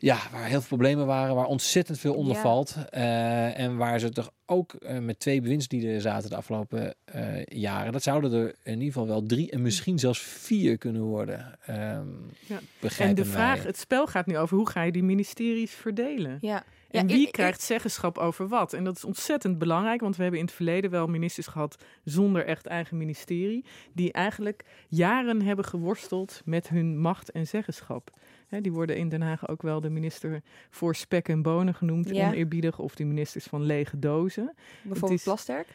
Ja, 0.00 0.18
waar 0.32 0.44
heel 0.44 0.58
veel 0.58 0.68
problemen 0.76 1.06
waren, 1.06 1.34
waar 1.34 1.46
ontzettend 1.46 1.98
veel 1.98 2.14
onder 2.14 2.34
Ja. 2.34 2.40
valt. 2.42 2.76
eh, 2.90 3.58
en 3.58 3.76
waar 3.76 3.98
ze 4.00 4.10
toch 4.10 4.30
ook 4.46 4.72
eh, 4.74 4.98
met 4.98 5.18
twee 5.20 5.40
bewindslieden 5.40 6.00
zaten 6.00 6.30
de 6.30 6.36
afgelopen 6.36 6.94
eh, 7.04 7.44
jaren. 7.44 7.92
Dat 7.92 8.02
zouden 8.02 8.32
er 8.32 8.54
in 8.62 8.72
ieder 8.72 8.86
geval 8.92 9.06
wel 9.06 9.22
drie 9.22 9.50
en 9.50 9.62
misschien 9.62 9.98
zelfs 9.98 10.20
vier 10.20 10.78
kunnen 10.78 11.02
worden. 11.02 11.58
Ehm 11.66 12.06
Ja. 12.46 12.58
En 12.98 13.14
de 13.14 13.24
vraag, 13.24 13.56
wij. 13.56 13.66
het 13.66 13.78
spel 13.78 14.06
gaat 14.06 14.26
nu 14.26 14.38
over 14.38 14.56
hoe 14.56 14.68
ga 14.68 14.82
je 14.82 14.92
die 14.92 15.02
ministeries 15.02 15.72
verdelen? 15.72 16.38
Ja. 16.40 16.64
En 16.90 17.08
Ja, 17.08 17.14
wie 17.14 17.26
ik- 17.26 17.32
krijgt 17.32 17.60
zeggenschap 17.62 18.18
over 18.18 18.48
wat? 18.48 18.72
En 18.72 18.84
dat 18.84 18.96
is 18.96 19.04
ontzettend 19.04 19.58
belangrijk, 19.58 20.00
want 20.00 20.16
we 20.16 20.22
hebben 20.22 20.40
in 20.40 20.46
het 20.46 20.54
verleden 20.54 20.90
wel 20.90 21.06
ministers 21.06 21.46
gehad 21.46 21.76
zonder 22.04 22.46
echt 22.46 22.66
eigen 22.66 22.96
ministerie, 22.96 23.64
die 23.92 24.12
eigenlijk 24.12 24.64
jaren 24.88 25.42
hebben 25.42 25.64
geworsteld 25.64 26.42
met 26.44 26.68
hun 26.68 26.98
macht 27.00 27.30
en 27.30 27.46
zeggenschap. 27.46 28.10
Hè, 28.48 28.60
die 28.60 28.72
worden 28.72 28.96
in 28.96 29.08
Den 29.08 29.22
Haag 29.22 29.48
ook 29.48 29.62
wel 29.62 29.80
de 29.80 29.90
minister 29.90 30.42
voor 30.70 30.94
spek 30.94 31.28
en 31.28 31.42
bonen 31.42 31.74
genoemd, 31.74 32.08
Ja. 32.10 32.26
oneerbiedig, 32.28 32.78
of 32.78 32.94
de 32.94 33.04
ministers 33.04 33.44
van 33.44 33.62
lege 33.62 33.98
dozen. 33.98 34.54
Bijvoorbeeld 34.82 35.10
Het 35.10 35.18
is- 35.18 35.24
Plasterk? 35.24 35.66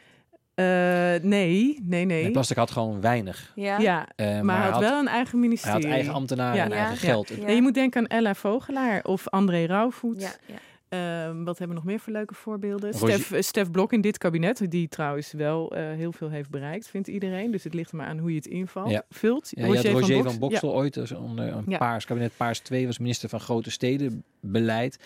Eh, 0.56 0.66
nee, 0.66 1.20
nee, 1.22 2.06
nee. 2.06 2.06
Nee, 2.06 2.32
Plastic 2.32 2.58
had 2.58 2.72
gewoon 2.72 3.02
weinig. 3.02 3.52
Ja. 3.56 3.78
Ja, 3.80 4.08
Eh, 4.16 4.42
maar, 4.42 4.62
hij 4.62 4.70
had 4.72 4.80
wel 4.82 5.00
een 5.00 5.08
eigen 5.08 5.32
Hij 5.32 5.40
ministerie. 5.40 5.84
had 5.86 5.92
eigen 5.94 6.14
ambtenaren 6.14 6.62
en 6.64 6.72
eigen 6.72 6.98
geld. 6.98 7.28
Ja. 7.28 7.46
En 7.48 7.56
je 7.56 7.62
moet 7.62 7.74
denken 7.74 8.00
aan 8.02 8.08
Ella 8.18 8.36
Vogelaar 8.36 9.04
of 9.04 9.28
André 9.30 9.66
Rauwvoet. 9.66 10.22
Ja, 10.22 10.56
Ehm, 10.94 11.44
wat 11.44 11.58
hebben 11.58 11.68
we 11.68 11.74
nog 11.74 11.84
meer 11.84 12.00
voor 12.00 12.14
leuke 12.14 12.34
voorbeelden? 12.34 12.92
Roger- 12.92 13.10
Stef, 13.14 13.32
eh, 13.32 13.42
Stef 13.42 13.72
Blok 13.72 13.94
in 13.94 14.02
dit 14.02 14.18
kabinet, 14.18 14.72
die 14.72 14.88
trouwens 14.88 15.32
wel 15.32 15.76
eh, 15.76 15.84
heel 15.92 16.12
veel 16.12 16.30
heeft 16.30 16.50
bereikt, 16.50 16.88
vindt 16.88 17.08
iedereen. 17.08 17.52
Dus 17.52 17.64
het 17.64 17.74
ligt 17.74 17.92
er 17.92 17.98
maar 17.98 18.08
aan 18.08 18.18
hoe 18.18 18.30
je 18.30 18.36
het 18.36 18.46
invalt. 18.46 18.90
Ja. 18.90 19.04
Vult. 19.10 19.50
Ja, 19.52 19.66
je 19.66 19.76
had 19.76 19.86
Roger 19.86 20.24
van, 20.24 20.40
Boksel 20.40 20.70
ja. 20.70 20.76
ooit, 20.76 21.16
onder 21.16 21.48
een 21.54 21.64
Ja. 21.68 21.78
paars, 21.78 22.06
kabinet 22.06 22.32
Paars 22.38 22.60
2, 22.60 22.86
was 22.86 22.98
minister 22.98 23.30
van 23.30 23.40
Grote 23.40 23.72
Stedenbeleid. 23.72 25.00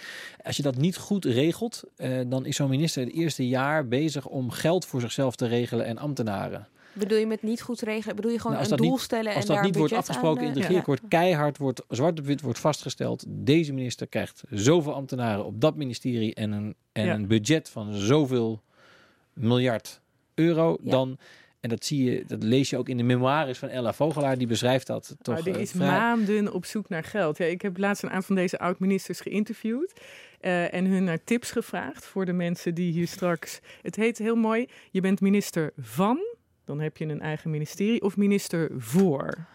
Als 0.44 0.58
je 0.58 0.64
dat 0.64 0.76
niet 0.78 0.98
goed 0.98 1.26
regelt, 1.26 1.84
eh, 1.96 2.20
dan 2.28 2.46
is 2.46 2.56
zo'n 2.56 2.70
minister 2.70 3.04
het 3.04 3.14
eerste 3.14 3.48
jaar 3.48 3.88
bezig 3.88 4.26
om 4.28 4.50
geld 4.50 4.86
voor 4.86 5.02
zichzelf 5.02 5.36
te 5.36 5.48
regelen 5.48 5.86
en 5.86 5.98
ambtenaren. 5.98 6.68
Bedoel 7.00 7.18
je 7.18 7.28
met 7.28 7.42
niet 7.44 7.62
goed 7.62 7.82
regelen? 7.82 8.16
Bedoel 8.16 8.32
je 8.32 8.38
gewoon 8.40 8.52
Nou, 8.58 8.64
als 8.64 8.72
een 8.72 8.78
dat 8.78 8.86
doel 8.88 8.96
niet, 8.96 9.06
stellen 9.06 9.34
als 9.34 9.42
en 9.42 9.48
dat 9.48 9.56
daar 9.56 9.66
niet 9.66 9.76
wordt 9.76 9.94
afgesproken 9.94 10.38
aan, 10.42 10.44
in 10.44 10.50
het 10.50 10.58
eh, 10.58 10.64
regeerakkoord, 10.64 11.02
keihard 11.08 11.58
wordt, 11.58 11.82
zwart 11.90 12.20
op 12.20 12.26
wit 12.26 12.42
wordt 12.42 12.60
vastgesteld. 12.60 13.24
Deze 13.28 13.74
minister 13.74 14.08
krijgt 14.08 14.44
zoveel 14.50 14.94
ambtenaren 14.94 15.46
op 15.46 15.62
dat 15.62 15.76
ministerie 15.76 16.34
en 16.34 16.52
een, 16.52 16.76
en 16.92 17.06
Ja. 17.06 17.14
een 17.14 17.28
budget 17.28 17.70
van 17.70 17.94
zoveel 17.94 18.62
miljard 19.34 20.02
euro. 20.34 20.78
Ja. 20.84 20.92
Dan, 20.92 21.18
en 21.60 21.70
dat 21.70 21.86
zie 21.86 22.12
je, 22.12 22.24
dat 22.28 22.44
lees 22.44 22.70
je 22.70 22.78
ook 22.78 22.90
in 22.90 22.98
de 22.98 23.04
memoires 23.04 23.58
van 23.58 23.70
Ella 23.70 23.94
Vogelaar, 23.94 24.38
die 24.38 24.48
beschrijft 24.48 24.88
dat 24.88 25.16
toch. 25.22 25.34
Maar 25.36 25.44
die 25.44 25.54
eh, 25.54 25.62
is 25.62 25.72
vrij- 25.72 25.88
maanden 25.88 26.54
op 26.54 26.66
zoek 26.66 26.90
naar 26.90 27.04
geld. 27.04 27.38
Ja, 27.38 27.46
ik 27.46 27.62
heb 27.62 27.78
laatst 27.78 28.04
een 28.04 28.10
aantal 28.10 28.26
van 28.28 28.36
deze 28.36 28.60
oud-ministers 28.60 29.20
geïnterviewd. 29.20 29.94
eh, 30.40 30.74
en 30.74 30.86
hun 30.86 31.04
naar 31.04 31.24
tips 31.24 31.52
gevraagd 31.52 32.06
voor 32.06 32.26
de 32.26 32.34
mensen 32.34 32.74
die 32.76 32.92
hier 32.92 33.08
straks... 33.08 33.60
Het 33.82 33.96
heet 33.96 34.18
heel 34.18 34.36
mooi, 34.36 34.68
je 34.92 35.02
bent 35.02 35.22
minister 35.22 35.72
van, 35.78 36.20
dan 36.68 36.80
heb 36.80 36.98
je 36.98 37.06
een 37.06 37.22
eigen 37.22 37.50
ministerie, 37.50 38.02
of 38.02 38.18
minister 38.18 38.70
voor. 38.78 39.46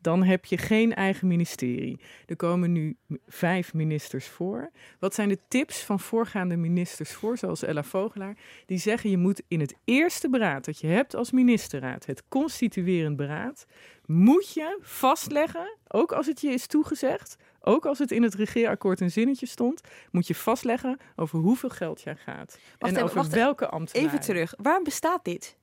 Dan 0.00 0.22
heb 0.22 0.44
je 0.44 0.58
geen 0.58 0.94
eigen 0.94 1.26
ministerie. 1.26 2.00
Er 2.26 2.36
komen 2.36 2.72
nu 2.72 2.96
vijf 3.26 3.74
ministers 3.74 4.26
voor. 4.26 4.70
Wat 4.98 5.14
zijn 5.14 5.28
de 5.28 5.38
tips 5.48 5.82
van 5.82 6.00
voorgaande 6.00 6.56
ministers 6.56 7.12
voor, 7.12 7.38
zoals 7.38 7.62
Ella 7.62 7.82
Vogelaar? 7.82 8.36
Die 8.66 8.78
zeggen 8.78 9.10
je 9.10 9.16
moet 9.16 9.42
in 9.48 9.60
het 9.60 9.74
eerste 9.84 10.28
beraad 10.30 10.64
dat 10.64 10.78
je 10.78 10.86
hebt 10.86 11.14
als 11.14 11.30
ministerraad, 11.30 12.06
het 12.06 12.22
constituerend 12.28 13.16
beraad, 13.16 13.66
moet 14.06 14.52
je 14.52 14.78
vastleggen, 14.80 15.78
ook 15.88 16.12
als 16.12 16.26
het 16.26 16.40
je 16.40 16.48
is 16.48 16.66
toegezegd, 16.66 17.36
ook 17.60 17.86
als 17.86 17.98
het 17.98 18.10
in 18.10 18.22
het 18.22 18.34
regeerakkoord 18.34 19.00
een 19.00 19.10
zinnetje 19.10 19.46
stond, 19.46 19.80
moet 20.10 20.26
je 20.26 20.34
vastleggen 20.34 20.98
over 21.16 21.38
hoeveel 21.38 21.68
geld 21.70 22.00
jij 22.02 22.16
gaat. 22.16 22.58
en 22.78 22.88
even, 22.88 23.02
over 23.02 23.16
wacht 23.16 23.32
welke 23.32 23.68
ambtenaren. 23.68 24.08
Even 24.08 24.24
terug. 24.24 24.54
Waarom 24.56 24.84
bestaat 24.84 25.24
dit? 25.24 25.58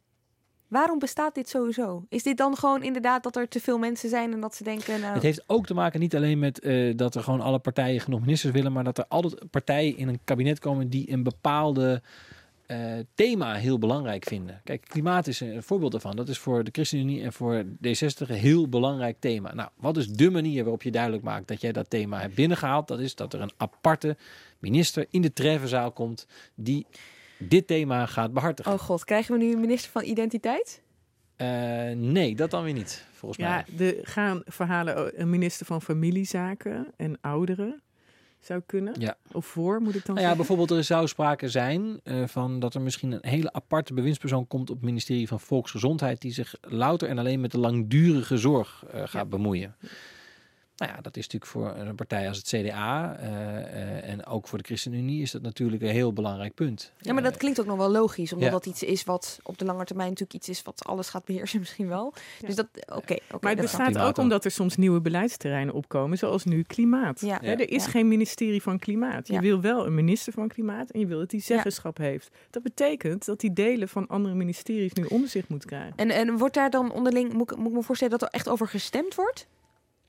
Waarom 0.67 0.99
bestaat 0.99 1.35
dit 1.35 1.49
sowieso? 1.49 2.05
Is 2.09 2.23
dit 2.23 2.37
dan 2.37 2.55
gewoon 2.55 2.83
inderdaad 2.83 3.23
dat 3.23 3.35
er 3.35 3.47
te 3.47 3.59
veel 3.59 3.77
mensen 3.77 4.09
zijn 4.09 4.33
en 4.33 4.39
dat 4.39 4.55
ze 4.55 4.63
denken... 4.63 4.99
Nou, 5.01 5.13
Het 5.13 5.23
heeft 5.23 5.43
ook 5.47 5.65
te 5.65 5.73
maken 5.73 5.99
niet 5.99 6.15
alleen 6.15 6.39
met 6.39 6.59
eh, 6.59 6.93
dat 6.95 7.15
er 7.15 7.23
gewoon 7.23 7.41
alle 7.41 7.59
partijen 7.59 8.01
genoeg 8.01 8.19
ministers 8.19 8.53
willen, 8.53 8.71
maar 8.71 8.83
dat 8.83 8.97
er 8.97 9.05
altijd 9.07 9.51
partijen 9.51 9.97
in 9.97 10.07
een 10.07 10.19
kabinet 10.23 10.59
komen 10.59 10.89
die 10.89 11.11
een 11.11 11.23
bepaalde 11.23 12.01
eh, 12.67 12.93
thema 13.15 13.53
heel 13.53 13.79
belangrijk 13.79 14.25
vinden. 14.25 14.61
Kijk, 14.63 14.85
klimaat 14.87 15.27
is 15.27 15.39
een 15.39 15.63
voorbeeld 15.63 15.91
daarvan. 15.91 16.15
Dat 16.15 16.29
is 16.29 16.37
voor 16.37 16.63
de 16.63 16.71
ChristenUnie 16.71 17.23
en 17.23 17.33
voor 17.33 17.63
D60 17.63 18.27
een 18.27 18.35
heel 18.35 18.69
belangrijk 18.69 19.19
thema. 19.19 19.53
Nou, 19.53 19.69
wat 19.75 19.97
is 19.97 20.07
de 20.07 20.29
manier 20.29 20.63
waarop 20.63 20.83
je 20.83 20.91
duidelijk 20.91 21.23
maakt 21.23 21.47
dat 21.47 21.61
jij 21.61 21.71
dat 21.71 21.89
thema 21.89 22.19
hebt 22.19 22.35
binnengehaald? 22.35 22.87
Dat 22.87 22.99
is 22.99 23.15
dat 23.15 23.33
er 23.33 23.41
een 23.41 23.51
aparte 23.57 24.17
minister 24.59 25.05
in 25.09 25.21
de 25.21 25.33
treffenzaal 25.33 25.91
komt 25.91 26.27
die 26.55 26.85
dit 27.37 27.67
thema 27.67 28.05
gaat 28.05 28.33
behartigen. 28.33 28.73
Oh 28.73 28.79
god, 28.79 29.03
krijgen 29.03 29.37
we 29.37 29.43
nu 29.43 29.53
een 29.53 29.59
minister 29.59 29.91
van 29.91 30.03
identiteit? 30.03 30.81
Eh, 31.35 31.47
nee, 31.95 32.35
dat 32.35 32.51
dan 32.51 32.63
weer 32.63 32.73
niet, 32.73 33.05
volgens 33.13 33.41
mij. 33.41 33.65
Ja, 33.77 33.85
er 33.85 33.95
gaan 34.01 34.41
verhalen, 34.45 35.21
een 35.21 35.29
minister 35.29 35.65
van 35.65 35.81
familiezaken 35.81 36.87
en 36.95 37.17
ouderen 37.21 37.81
zou 38.39 38.61
kunnen. 38.65 38.93
Ja. 38.99 39.17
Of 39.31 39.45
voor, 39.45 39.81
moet 39.81 39.95
ik 39.95 40.05
dan 40.05 40.15
Nou 40.15 40.19
ja, 40.19 40.21
zeggen. 40.21 40.37
bijvoorbeeld 40.37 40.71
er 40.71 40.83
zou 40.83 41.07
sprake 41.07 41.49
zijn 41.49 41.99
eh, 42.03 42.23
van 42.27 42.59
dat 42.59 42.73
er 42.73 42.81
misschien 42.81 43.11
een 43.11 43.29
hele 43.29 43.53
aparte 43.53 43.93
bewindspersoon 43.93 44.47
komt 44.47 44.69
op 44.69 44.75
het 44.75 44.85
ministerie 44.85 45.27
van 45.27 45.39
Volksgezondheid 45.39 46.21
die 46.21 46.31
zich 46.31 46.55
louter 46.61 47.09
en 47.09 47.17
alleen 47.17 47.41
met 47.41 47.51
de 47.51 47.59
langdurige 47.59 48.37
zorg 48.37 48.83
eh, 48.91 49.01
gaat 49.05 49.29
bemoeien. 49.29 49.75
Nou 50.77 50.91
ja, 50.91 51.01
dat 51.01 51.17
is 51.17 51.23
natuurlijk 51.23 51.51
voor 51.51 51.75
een 51.75 51.95
partij 51.95 52.27
als 52.27 52.37
het 52.37 52.47
CDA 52.47 53.19
uh, 53.19 53.29
uh, 53.29 54.09
en 54.09 54.25
ook 54.25 54.47
voor 54.47 54.57
de 54.57 54.63
ChristenUnie 54.63 55.21
is 55.21 55.31
dat 55.31 55.41
natuurlijk 55.41 55.81
een 55.81 55.89
heel 55.89 56.13
belangrijk 56.13 56.53
punt. 56.53 56.91
Ja, 56.97 57.13
maar 57.13 57.23
dat 57.23 57.37
klinkt 57.37 57.59
ook 57.59 57.65
nog 57.65 57.77
wel 57.77 57.91
logisch, 57.91 58.33
omdat 58.33 58.47
ja. 58.47 58.53
dat 58.53 58.65
iets 58.65 58.83
is 58.83 59.03
wat 59.03 59.39
op 59.43 59.57
de 59.57 59.65
lange 59.65 59.85
termijn 59.85 60.09
natuurlijk 60.09 60.37
iets 60.37 60.49
is 60.49 60.63
wat 60.63 60.85
alles 60.85 61.09
gaat 61.09 61.25
beheersen 61.25 61.59
misschien 61.65 61.87
wel. 61.87 62.13
Ja. 62.39 62.47
Dus 62.47 62.55
dat, 62.55 62.67
oké. 62.73 62.95
Okay, 62.95 63.19
okay, 63.27 63.39
maar 63.41 63.51
het 63.51 63.61
bestaat 63.61 63.97
ook 63.97 64.17
omdat 64.17 64.45
er 64.45 64.51
soms 64.51 64.75
nieuwe 64.75 65.01
beleidsterreinen 65.01 65.73
opkomen, 65.73 66.17
zoals 66.17 66.43
nu 66.43 66.63
klimaat. 66.63 67.21
Ja. 67.21 67.39
Hè, 67.41 67.51
er 67.51 67.71
is 67.71 67.85
geen 67.85 68.07
ministerie 68.07 68.61
van 68.61 68.79
klimaat. 68.79 69.27
Je 69.27 69.39
wil 69.39 69.61
wel 69.61 69.85
een 69.85 69.95
minister 69.95 70.33
van 70.33 70.47
klimaat 70.47 70.89
en 70.89 70.99
je 70.99 71.05
wil 71.05 71.19
dat 71.19 71.29
die 71.29 71.41
zeggenschap 71.41 71.97
heeft. 71.97 72.29
Dat 72.49 72.63
betekent 72.63 73.25
dat 73.25 73.39
die 73.39 73.53
delen 73.53 73.89
van 73.89 74.07
andere 74.07 74.35
ministeries 74.35 74.93
nu 74.93 75.03
onder 75.03 75.29
zich 75.29 75.47
moet 75.47 75.65
krijgen. 75.65 75.93
En, 75.95 76.09
en 76.09 76.37
wordt 76.37 76.53
daar 76.53 76.69
dan 76.69 76.91
onderling, 76.91 77.33
moet, 77.33 77.57
moet 77.57 77.67
ik 77.67 77.73
me 77.73 77.83
voorstellen 77.83 78.19
dat 78.19 78.29
er 78.29 78.35
echt 78.35 78.49
over 78.49 78.67
gestemd 78.67 79.15
wordt? 79.15 79.47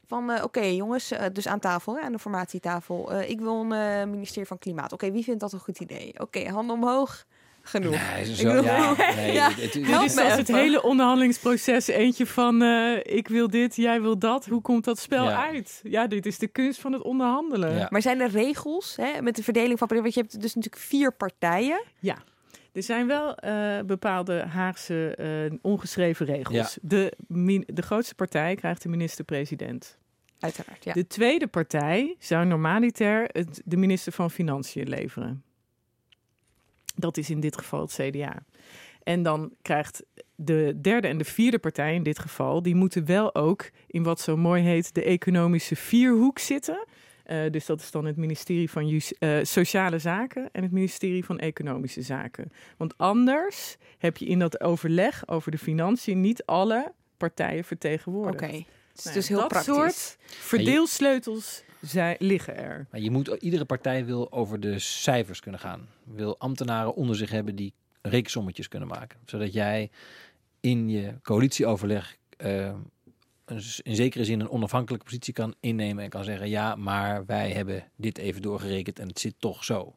Van 0.08 0.30
uh, 0.30 0.44
oké 0.44 0.60
jongens, 0.60 1.12
uh, 1.12 1.20
dus 1.32 1.48
aan 1.48 1.58
tafel, 1.58 1.96
hè, 1.96 2.00
aan 2.00 2.12
de 2.12 2.18
formatietafel. 2.18 3.12
Uh, 3.12 3.30
ik 3.30 3.40
wil 3.40 3.60
een 3.60 4.10
ministerie 4.10 4.48
van 4.48 4.58
Klimaat. 4.58 4.92
Oké, 4.92 5.10
wie 5.12 5.24
vindt 5.24 5.40
dat 5.40 5.52
een 5.52 5.58
goed 5.58 5.80
idee? 5.80 6.08
Oké, 6.08 6.22
okay, 6.22 6.44
handen 6.44 6.76
omhoog. 6.76 7.26
Genoeg. 7.62 8.12
Nee, 8.14 8.34
zo, 8.34 8.48
ja, 8.48 8.94
nee, 8.96 9.32
ja. 9.40 9.50
Het, 9.50 9.60
het, 9.62 9.72
dit 9.72 10.02
is 10.02 10.16
als 10.16 10.36
het 10.36 10.48
hele 10.48 10.82
onderhandelingsproces 10.82 11.86
eentje 11.86 12.26
van 12.26 12.62
ik 13.02 13.28
wil 13.28 13.48
dit, 13.48 13.76
jij 13.76 14.00
wil 14.00 14.18
dat. 14.18 14.46
Hoe 14.46 14.60
komt 14.60 14.84
dat 14.84 14.98
spel 14.98 15.24
ja. 15.24 15.46
uit? 15.46 15.80
Ja, 15.82 16.06
dit 16.06 16.26
is 16.26 16.38
de 16.38 16.46
kunst 16.46 16.80
van 16.80 16.92
het 16.92 17.02
onderhandelen. 17.02 17.74
Ja. 17.74 17.86
Maar 17.90 18.02
zijn 18.02 18.20
er 18.20 18.30
regels 18.30 18.96
hè, 18.96 19.22
met 19.22 19.36
de 19.36 19.42
verdeling 19.42 19.78
van... 19.78 19.88
Want 19.88 20.14
je 20.14 20.20
hebt 20.20 20.40
dus 20.40 20.54
natuurlijk 20.54 20.82
vier 20.82 21.12
partijen. 21.12 21.82
Ja. 21.98 22.16
Er 22.78 22.84
zijn 22.84 23.06
wel 23.06 23.44
uh, 23.44 23.80
bepaalde 23.80 24.42
Haagse 24.46 25.18
uh, 25.50 25.58
ongeschreven 25.62 26.26
regels. 26.26 26.74
Ja. 26.74 26.80
De, 26.82 27.12
de 27.66 27.82
grootste 27.82 28.14
partij 28.14 28.54
krijgt 28.54 28.82
de 28.82 28.88
minister-president. 28.88 29.98
Uiteraard, 30.38 30.84
ja. 30.84 30.92
De 30.92 31.06
tweede 31.06 31.46
partij 31.46 32.16
zou 32.18 32.46
normaliter 32.46 33.28
het, 33.32 33.62
de 33.64 33.76
minister 33.76 34.12
van 34.12 34.30
Financiën 34.30 34.88
leveren. 34.88 35.42
Dat 36.96 37.16
is 37.16 37.30
in 37.30 37.40
dit 37.40 37.58
geval 37.58 37.80
het 37.80 37.92
CDA. 37.92 38.42
En 39.02 39.22
dan 39.22 39.52
krijgt 39.62 40.04
de 40.34 40.78
derde 40.80 41.08
en 41.08 41.18
de 41.18 41.24
vierde 41.24 41.58
partij 41.58 41.94
in 41.94 42.02
dit 42.02 42.18
geval... 42.18 42.62
die 42.62 42.74
moeten 42.74 43.04
wel 43.04 43.34
ook 43.34 43.70
in 43.86 44.02
wat 44.02 44.20
zo 44.20 44.36
mooi 44.36 44.62
heet 44.62 44.94
de 44.94 45.02
economische 45.02 45.76
vierhoek 45.76 46.38
zitten... 46.38 46.86
Uh, 47.30 47.50
dus 47.50 47.66
dat 47.66 47.80
is 47.80 47.90
dan 47.90 48.04
het 48.04 48.16
ministerie 48.16 48.70
van 48.70 48.88
uh, 48.88 49.00
Sociale 49.42 49.98
Zaken 49.98 50.48
en 50.52 50.62
het 50.62 50.72
ministerie 50.72 51.24
van 51.24 51.38
Economische 51.38 52.02
Zaken. 52.02 52.52
Want 52.76 52.98
anders 52.98 53.76
heb 53.98 54.16
je 54.16 54.26
in 54.26 54.38
dat 54.38 54.60
overleg 54.60 55.28
over 55.28 55.50
de 55.50 55.58
financiën 55.58 56.20
niet 56.20 56.44
alle 56.44 56.92
partijen 57.16 57.64
vertegenwoordigd. 57.64 58.34
Oké, 58.34 58.44
okay. 58.44 58.66
nou, 59.02 59.14
dus 59.14 59.28
heel 59.28 59.38
dat 59.38 59.48
praktisch. 59.48 59.74
soort 59.74 60.16
verdeelsleutels 60.26 61.62
zijn, 61.80 62.16
liggen 62.18 62.56
er. 62.56 62.86
Maar 62.90 63.00
je 63.00 63.10
moet, 63.10 63.28
iedere 63.28 63.64
partij 63.64 64.04
wil 64.04 64.32
over 64.32 64.60
de 64.60 64.78
cijfers 64.78 65.40
kunnen 65.40 65.60
gaan. 65.60 65.88
Wil 66.04 66.38
ambtenaren 66.38 66.94
onder 66.94 67.16
zich 67.16 67.30
hebben 67.30 67.56
die 67.56 67.72
rekensommetjes 68.02 68.68
kunnen 68.68 68.88
maken. 68.88 69.18
Zodat 69.24 69.52
jij 69.52 69.90
in 70.60 70.88
je 70.88 71.14
coalitieoverleg 71.22 72.16
uh, 72.38 72.74
in 73.82 73.94
zekere 73.94 74.24
zin 74.24 74.40
een 74.40 74.50
onafhankelijke 74.50 75.04
positie 75.04 75.32
kan 75.32 75.54
innemen 75.60 76.04
en 76.04 76.10
kan 76.10 76.24
zeggen: 76.24 76.48
ja, 76.48 76.74
maar 76.74 77.26
wij 77.26 77.50
hebben 77.50 77.84
dit 77.96 78.18
even 78.18 78.42
doorgerekend 78.42 78.98
en 78.98 79.08
het 79.08 79.20
zit 79.20 79.34
toch 79.38 79.64
zo. 79.64 79.96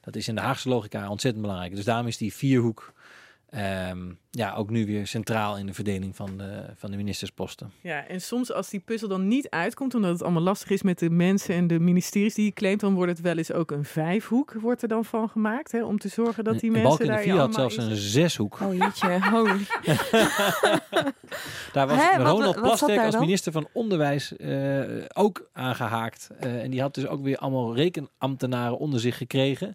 Dat 0.00 0.16
is 0.16 0.28
in 0.28 0.34
de 0.34 0.40
Haagse 0.40 0.68
logica 0.68 1.10
ontzettend 1.10 1.42
belangrijk. 1.42 1.74
Dus 1.74 1.84
daarom 1.84 2.06
is 2.06 2.16
die 2.16 2.34
vierhoek 2.34 2.92
um, 3.54 4.18
ja, 4.30 4.54
ook 4.54 4.70
nu 4.70 4.86
weer 4.86 5.06
centraal 5.06 5.56
in 5.56 5.66
de 5.66 5.74
verdeling 5.74 6.16
van 6.16 6.36
de, 6.36 6.64
van 6.76 6.90
de 6.90 6.96
ministersposten. 6.96 7.72
Ja, 7.80 8.06
en 8.06 8.20
soms 8.20 8.52
als 8.52 8.68
die 8.68 8.80
puzzel 8.80 9.08
dan 9.08 9.28
niet 9.28 9.48
uitkomt, 9.48 9.94
omdat 9.94 10.10
het 10.10 10.22
allemaal 10.22 10.42
lastig 10.42 10.70
is 10.70 10.82
met 10.82 10.98
de 10.98 11.10
mensen 11.10 11.54
en 11.54 11.66
de 11.66 11.80
ministeries 11.80 12.34
die 12.34 12.44
je 12.44 12.52
claimt, 12.52 12.80
dan 12.80 12.94
wordt 12.94 13.10
het 13.10 13.20
wel 13.20 13.36
eens 13.36 13.52
ook 13.52 13.70
een 13.70 13.84
vijfhoek, 13.84 14.52
wordt 14.52 14.82
er 14.82 14.88
dan 14.88 15.04
van 15.04 15.28
gemaakt, 15.28 15.72
hè, 15.72 15.84
om 15.84 15.98
te 15.98 16.08
zorgen 16.08 16.44
dat 16.44 16.60
die 16.60 16.72
de 16.72 16.80
mensen 16.80 17.06
daar... 17.06 17.22
De 17.22 17.30
had 17.30 17.54
zelfs 17.54 17.76
een 17.76 17.96
zeshoek. 17.96 18.60
Oh 18.60 18.74
jeetje, 18.74 19.30
holy. 19.30 19.60
daar 21.72 21.86
was 21.86 21.96
Hè, 21.96 22.16
Ronald 22.16 22.54
wat, 22.54 22.62
Plasterk 22.62 23.04
als 23.04 23.18
minister 23.18 23.52
van 23.52 23.68
Onderwijs 23.72 24.32
uh, 24.38 24.84
ook 25.12 25.48
aangehaakt. 25.52 26.28
Uh, 26.44 26.62
en 26.62 26.70
die 26.70 26.80
had 26.80 26.94
dus 26.94 27.06
ook 27.06 27.22
weer 27.22 27.36
allemaal 27.36 27.74
rekenambtenaren 27.74 28.78
onder 28.78 29.00
zich 29.00 29.16
gekregen. 29.16 29.74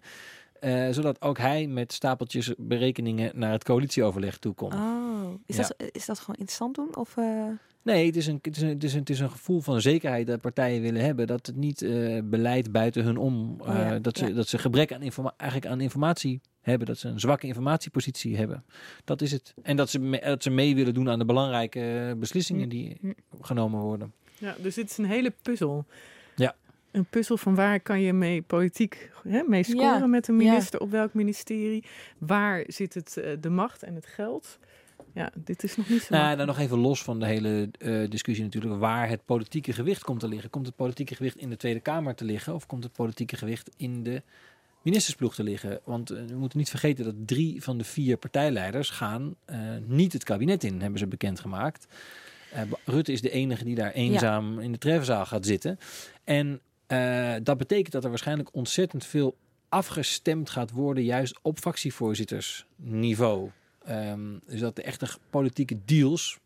Uh, 0.60 0.88
zodat 0.90 1.22
ook 1.22 1.38
hij 1.38 1.66
met 1.66 1.92
stapeltjes 1.92 2.54
berekeningen 2.58 3.30
naar 3.34 3.52
het 3.52 3.64
coalitieoverleg 3.64 4.38
toe 4.38 4.54
kon. 4.54 4.72
Oh, 4.72 5.34
is, 5.46 5.56
ja. 5.56 5.62
dat, 5.62 5.90
is 5.92 6.06
dat 6.06 6.18
gewoon 6.18 6.36
interessant 6.36 6.74
doen? 6.74 6.96
Of, 6.96 7.16
uh... 7.16 7.44
Nee, 7.82 8.06
het 8.06 8.16
is, 8.16 8.26
een, 8.26 8.38
het, 8.42 8.56
is 8.56 8.62
een, 8.62 8.68
het, 8.68 8.84
is 8.84 8.92
een, 8.92 9.00
het 9.00 9.10
is 9.10 9.20
een 9.20 9.30
gevoel 9.30 9.60
van 9.60 9.80
zekerheid 9.80 10.26
dat 10.26 10.40
partijen 10.40 10.82
willen 10.82 11.04
hebben. 11.04 11.26
Dat 11.26 11.46
het 11.46 11.56
niet 11.56 11.82
uh, 11.82 12.20
beleid 12.24 12.72
buiten 12.72 13.04
hun 13.04 13.16
om. 13.16 13.60
Oh, 13.60 13.66
ja. 13.66 13.98
dat, 13.98 14.18
ze, 14.18 14.26
ja. 14.26 14.34
dat 14.34 14.48
ze 14.48 14.58
gebrek 14.58 14.92
aan, 14.92 15.02
informa 15.02 15.34
eigenlijk 15.36 15.72
aan 15.72 15.80
informatie 15.80 16.40
hebben. 16.60 16.86
Dat 16.86 16.98
ze 16.98 17.08
een 17.08 17.20
zwakke 17.20 17.46
informatiepositie 17.46 18.36
hebben. 18.36 18.64
Dat 19.04 19.22
is 19.22 19.32
het. 19.32 19.54
En 19.62 19.76
dat 19.76 19.90
ze, 19.90 19.98
me, 19.98 20.20
dat 20.20 20.42
ze 20.42 20.50
mee 20.50 20.74
willen 20.74 20.94
doen 20.94 21.08
aan 21.08 21.18
de 21.18 21.24
belangrijke 21.24 22.14
beslissingen 22.18 22.68
die 22.68 23.00
genomen 23.40 23.80
worden. 23.80 24.12
Ja, 24.38 24.54
dus 24.62 24.74
dit 24.74 24.90
is 24.90 24.98
een 24.98 25.04
hele 25.04 25.32
puzzel. 25.42 25.86
Een 26.90 27.04
puzzel 27.04 27.36
van 27.36 27.54
waar 27.54 27.80
kan 27.80 28.00
je 28.00 28.12
mee 28.12 28.42
politiek 28.42 29.10
hè, 29.28 29.42
mee 29.46 29.62
scoren 29.62 29.98
ja, 29.98 30.06
met 30.06 30.28
een 30.28 30.36
minister 30.36 30.80
ja. 30.80 30.86
op 30.86 30.92
welk 30.92 31.14
ministerie? 31.14 31.84
Waar 32.18 32.64
zit 32.66 32.94
het, 32.94 33.16
uh, 33.18 33.36
de 33.40 33.50
macht 33.50 33.82
en 33.82 33.94
het 33.94 34.06
geld? 34.06 34.58
Ja, 35.14 35.30
dit 35.34 35.62
is 35.62 35.76
nog 35.76 35.88
niet 35.88 36.02
zo. 36.02 36.14
Nou, 36.14 36.36
dan 36.36 36.46
nog 36.46 36.58
even 36.58 36.78
los 36.78 37.02
van 37.02 37.20
de 37.20 37.26
hele 37.26 37.70
uh, 37.78 38.10
discussie 38.10 38.44
natuurlijk 38.44 38.80
waar 38.80 39.08
het 39.08 39.24
politieke 39.24 39.72
gewicht 39.72 40.02
komt 40.02 40.20
te 40.20 40.28
liggen. 40.28 40.50
Komt 40.50 40.66
het 40.66 40.76
politieke 40.76 41.14
gewicht 41.14 41.36
in 41.36 41.50
de 41.50 41.56
Tweede 41.56 41.80
Kamer 41.80 42.14
te 42.14 42.24
liggen 42.24 42.54
of 42.54 42.66
komt 42.66 42.84
het 42.84 42.92
politieke 42.92 43.36
gewicht 43.36 43.70
in 43.76 44.02
de 44.02 44.22
ministersploeg 44.82 45.34
te 45.34 45.42
liggen? 45.42 45.80
Want 45.84 46.12
uh, 46.12 46.24
we 46.26 46.36
moeten 46.36 46.58
niet 46.58 46.70
vergeten 46.70 47.04
dat 47.04 47.14
drie 47.26 47.62
van 47.62 47.78
de 47.78 47.84
vier 47.84 48.16
partijleiders 48.16 48.90
gaan 48.90 49.36
niet 49.86 50.12
het 50.12 50.24
kabinet 50.24 50.64
in, 50.64 50.80
hebben 50.80 50.98
ze 50.98 51.06
bekendgemaakt. 51.06 51.86
Rutte 52.84 53.12
is 53.12 53.20
de 53.20 53.30
enige 53.30 53.64
die 53.64 53.74
daar 53.74 53.92
eenzaam 53.92 54.54
ja. 54.54 54.60
in 54.60 54.72
de 54.72 54.78
treffenzaal 54.78 55.26
gaat 55.26 55.46
zitten. 55.46 55.78
En 56.24 56.60
uh, 56.88 57.34
dat 57.42 57.58
betekent 57.58 57.92
dat 57.92 58.04
er 58.04 58.08
waarschijnlijk 58.08 58.48
ontzettend 58.52 59.04
veel 59.04 59.36
afgestemd 59.68 60.50
gaat 60.50 60.70
worden, 60.70 61.04
juist 61.04 61.38
op 61.42 61.58
fractievoorzittersniveau. 61.58 63.50
Um, 63.88 64.40
dus 64.46 64.60
dat 64.60 64.76
de 64.76 64.82
echte 64.82 65.08
politieke 65.30 65.78
deals. 65.84 66.38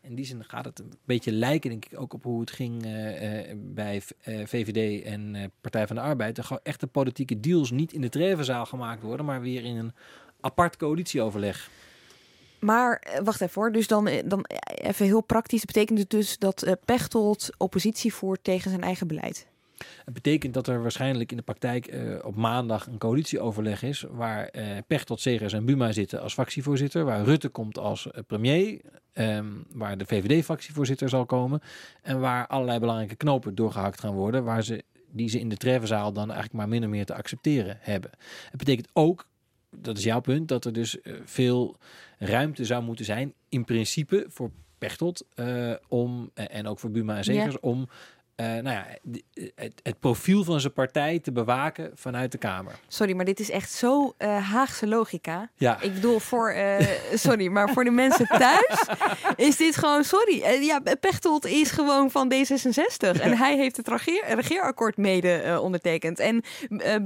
In 0.00 0.14
die 0.14 0.24
zin 0.24 0.44
gaat 0.44 0.64
het 0.64 0.78
een 0.78 0.92
beetje 1.04 1.32
lijken, 1.32 1.70
denk 1.70 1.84
ik, 1.84 2.00
ook 2.00 2.12
op 2.12 2.22
hoe 2.22 2.40
het 2.40 2.50
ging 2.50 2.84
uh, 2.84 3.48
uh, 3.48 3.54
bij 3.56 4.02
VVD 4.22 5.04
en 5.04 5.52
Partij 5.60 5.86
van 5.86 5.96
de 5.96 6.02
Arbeid. 6.02 6.38
Er 6.38 6.58
echte 6.62 6.86
politieke 6.86 7.40
deals 7.40 7.70
niet 7.70 7.92
in 7.92 8.00
de 8.00 8.08
treffenzaal 8.08 8.66
gemaakt 8.66 9.02
worden, 9.02 9.26
maar 9.26 9.40
weer 9.40 9.64
in 9.64 9.76
een 9.76 9.92
apart 10.40 10.76
coalitieoverleg. 10.76 11.70
Maar 12.60 13.20
wacht 13.24 13.40
even 13.40 13.60
hoor, 13.60 13.72
dus 13.72 13.86
dan, 13.86 14.10
dan 14.24 14.44
even 14.74 15.06
heel 15.06 15.20
praktisch. 15.20 15.64
betekent 15.64 15.98
het 15.98 16.10
dus 16.10 16.38
dat 16.38 16.76
Pechtold 16.84 17.50
oppositie 17.56 18.14
voert 18.14 18.44
tegen 18.44 18.70
zijn 18.70 18.82
eigen 18.82 19.06
beleid? 19.06 19.46
Het 20.04 20.14
betekent 20.14 20.54
dat 20.54 20.66
er 20.66 20.82
waarschijnlijk 20.82 21.30
in 21.30 21.36
de 21.36 21.42
praktijk 21.42 21.92
uh, 21.92 22.18
op 22.22 22.36
maandag 22.36 22.86
een 22.86 22.98
coalitieoverleg 22.98 23.82
is. 23.82 24.04
Waar 24.10 24.48
uh, 24.52 24.62
Pechtold, 24.86 25.20
Segers 25.20 25.52
en 25.52 25.64
Buma 25.64 25.92
zitten 25.92 26.22
als 26.22 26.32
fractievoorzitter. 26.32 27.04
Waar 27.04 27.24
Rutte 27.24 27.48
komt 27.48 27.78
als 27.78 28.06
uh, 28.06 28.12
premier. 28.26 28.80
Um, 29.14 29.66
waar 29.72 29.98
de 29.98 30.06
VVD-fractievoorzitter 30.06 31.08
zal 31.08 31.26
komen. 31.26 31.60
En 32.02 32.20
waar 32.20 32.46
allerlei 32.46 32.78
belangrijke 32.78 33.16
knopen 33.16 33.54
doorgehakt 33.54 34.00
gaan 34.00 34.14
worden. 34.14 34.44
Waar 34.44 34.62
ze, 34.62 34.84
die 35.10 35.28
ze 35.28 35.40
in 35.40 35.48
de 35.48 35.56
treffenzaal 35.56 36.12
dan 36.12 36.24
eigenlijk 36.24 36.52
maar 36.52 36.68
min 36.68 36.84
of 36.84 36.88
meer 36.90 37.06
te 37.06 37.14
accepteren 37.14 37.78
hebben. 37.80 38.10
Het 38.50 38.58
betekent 38.58 38.88
ook, 38.92 39.26
dat 39.76 39.98
is 39.98 40.04
jouw 40.04 40.20
punt, 40.20 40.48
dat 40.48 40.64
er 40.64 40.72
dus 40.72 40.96
veel 41.24 41.76
ruimte 42.18 42.64
zou 42.64 42.82
moeten 42.82 43.04
zijn. 43.04 43.34
In 43.48 43.64
principe 43.64 44.26
voor 44.28 44.50
Pechtold 44.78 45.26
om, 45.88 46.30
en 46.34 46.66
ook 46.66 46.78
voor 46.78 46.90
Buma 46.90 47.16
en 47.16 47.24
Segers 47.24 47.52
ja. 47.54 47.58
om 47.60 47.88
uh, 48.40 48.46
nou 48.46 48.68
ja, 48.68 48.86
het, 49.54 49.80
het, 49.82 50.00
profiel 50.00 50.44
van 50.44 50.60
zijn 50.60 50.72
partij 50.72 51.18
te 51.18 51.32
bewaken 51.32 51.90
vanuit 51.94 52.32
de 52.32 52.38
Kamer. 52.38 52.72
Sorry, 52.88 53.14
maar 53.14 53.24
dit 53.24 53.40
is 53.40 53.50
echt 53.50 53.70
zo 53.70 54.14
uh, 54.18 54.50
Haagse 54.50 54.86
logica. 54.86 55.50
Ja. 55.54 55.80
Ik 55.80 55.94
bedoel, 55.94 56.18
voor, 56.18 56.54
uh, 56.54 56.78
sorry, 57.14 57.48
maar 57.48 57.72
voor 57.72 57.84
de 57.84 57.90
mensen 57.90 58.26
thuis 58.26 58.86
is 59.36 59.56
dit 59.56 59.76
gewoon, 59.76 60.04
sorry. 60.04 60.62
ja, 60.62 60.82
Pechtold 61.00 61.46
is 61.46 61.70
gewoon 61.70 62.10
van 62.10 62.32
D66 62.34 63.20
en 63.20 63.36
hij 63.36 63.56
heeft 63.56 63.76
het 63.76 63.88
regeer, 63.88 64.24
regeerakkoord 64.28 64.96
mede 64.96 65.58
ondertekend. 65.62 66.18
En 66.18 66.42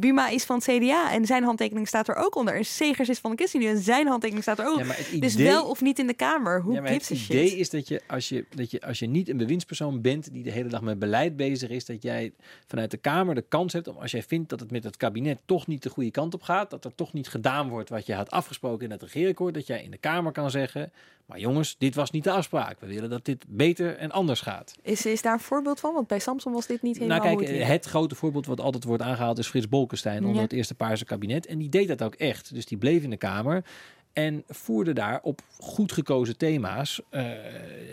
Buma 0.01 0.29
is 0.29 0.45
van 0.45 0.57
het 0.57 0.65
CDA 0.65 1.13
en 1.13 1.27
zijn 1.27 1.45
handtekening 1.45 1.89
staat 1.89 2.09
er 2.09 2.15
ook 2.15 2.37
onder. 2.37 2.55
En 2.55 2.65
Segers 2.65 3.09
is 3.09 3.19
van 3.19 3.31
de 3.31 3.37
ChristenUnie 3.37 3.75
en 3.75 3.83
zijn 3.83 4.07
handtekening 4.07 4.45
staat 4.45 4.59
er 4.59 4.67
ook. 4.67 4.79
Ja, 4.79 4.97
idee, 5.09 5.21
dus 5.21 5.35
wel 5.35 5.69
of 5.69 5.81
niet 5.81 5.99
in 5.99 6.07
de 6.07 6.15
Kamer. 6.15 6.61
Hoe 6.61 6.75
ja, 6.75 6.87
gives 6.87 7.09
Het 7.09 7.19
idee 7.19 7.57
is 7.57 7.71
dat 7.71 7.89
je 7.89 8.01
als, 8.07 8.29
je, 8.29 8.45
dat 8.55 8.71
je 8.71 8.81
als 8.81 8.99
je 8.99 9.07
niet 9.07 9.29
een 9.29 9.37
bewindspersoon 9.37 10.01
bent 10.01 10.33
die 10.33 10.43
de 10.43 10.51
hele 10.51 10.69
dag 10.69 10.81
met 10.81 10.99
beleid 10.99 11.22
beleid 11.23 11.51
bezig 11.51 11.69
is, 11.71 11.85
dat 11.85 12.03
jij 12.03 12.33
vanuit 12.67 12.91
de 12.91 12.97
Kamer 12.97 13.35
de 13.35 13.45
kans 13.49 13.73
hebt 13.73 13.89
om 13.89 13.97
als 13.97 14.11
jij 14.11 14.23
vindt 14.23 14.49
dat 14.49 14.61
het 14.61 14.71
met 14.71 14.85
het 14.85 14.97
kabinet 14.97 15.41
toch 15.45 15.67
niet 15.67 15.83
de 15.83 15.91
goede 15.91 16.11
kant 16.11 16.35
op 16.35 16.43
gaat, 16.43 16.71
dat 16.71 16.85
er 16.85 16.95
toch 16.95 17.13
niet 17.13 17.29
gedaan 17.29 17.69
wordt 17.69 17.89
wat 17.89 18.07
je 18.07 18.15
had 18.15 18.31
afgesproken 18.31 18.85
in 18.85 18.91
het 18.91 19.03
regeerakkoord, 19.03 19.55
dat 19.55 19.67
jij 19.67 19.83
in 19.83 19.91
de 19.91 19.99
Kamer 19.99 20.33
kan 20.33 20.51
zeggen, 20.51 20.93
maar 21.27 21.39
jongens, 21.39 21.77
dit 21.79 21.95
was 21.95 22.11
niet 22.11 22.25
de 22.25 22.31
afspraak. 22.31 22.81
We 22.81 22.87
willen 22.87 23.11
dat 23.11 23.25
dit 23.25 23.45
beter 23.49 23.97
en 23.97 24.11
anders 24.11 24.41
gaat. 24.41 24.75
Is, 24.83 25.07
is 25.07 25.23
daar 25.23 25.33
een 25.33 25.41
voorbeeld 25.41 25.81
van? 25.81 25.95
Want 25.95 26.07
bij 26.07 26.19
Samson 26.19 26.53
was 26.53 26.67
dit 26.67 26.83
niet 26.83 26.99
helemaal 26.99 27.19
Nou 27.19 27.37
kijk, 27.37 27.49
hoe 27.49 27.59
het 27.59 27.69
het 27.69 27.85
grote 27.85 28.15
voorbeeld 28.15 28.47
wat 28.47 28.61
altijd 28.61 28.85
wordt 28.85 29.03
aangehaald 29.03 29.39
is 29.39 29.47
Frits 29.47 29.69
Bolkestein 29.69 30.21
onder 30.21 30.37
Ja. 30.37 30.43
het 30.43 30.53
eerste 30.53 30.75
Paarse 30.75 31.05
kabinet. 31.05 31.47
En 31.47 31.59
die 31.59 31.69
deed 31.69 31.89
dat 31.89 32.03
ook 32.03 32.15
echt. 32.15 32.55
Dus 32.55 32.67
die 32.67 32.79
bleef 32.79 33.03
in 33.03 33.11
de 33.11 33.17
Kamer 33.17 33.65
en 34.13 34.45
voerde 34.49 34.93
daar 34.93 35.21
op 35.23 35.41
goed 35.59 35.93
gekozen 35.93 36.37
thema's. 36.37 37.01
eh, 37.09 37.25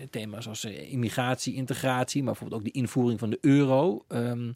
thema's 0.10 0.48
als 0.48 0.64
eh, 0.64 0.92
immigratie, 0.92 1.54
integratie, 1.54 2.24
maar 2.24 2.32
bijvoorbeeld 2.32 2.62
ook 2.62 2.68
de 2.74 2.80
invoering 2.80 3.20
van 3.20 3.30
de 3.30 3.38
euro. 3.42 4.04
ehm, 4.08 4.52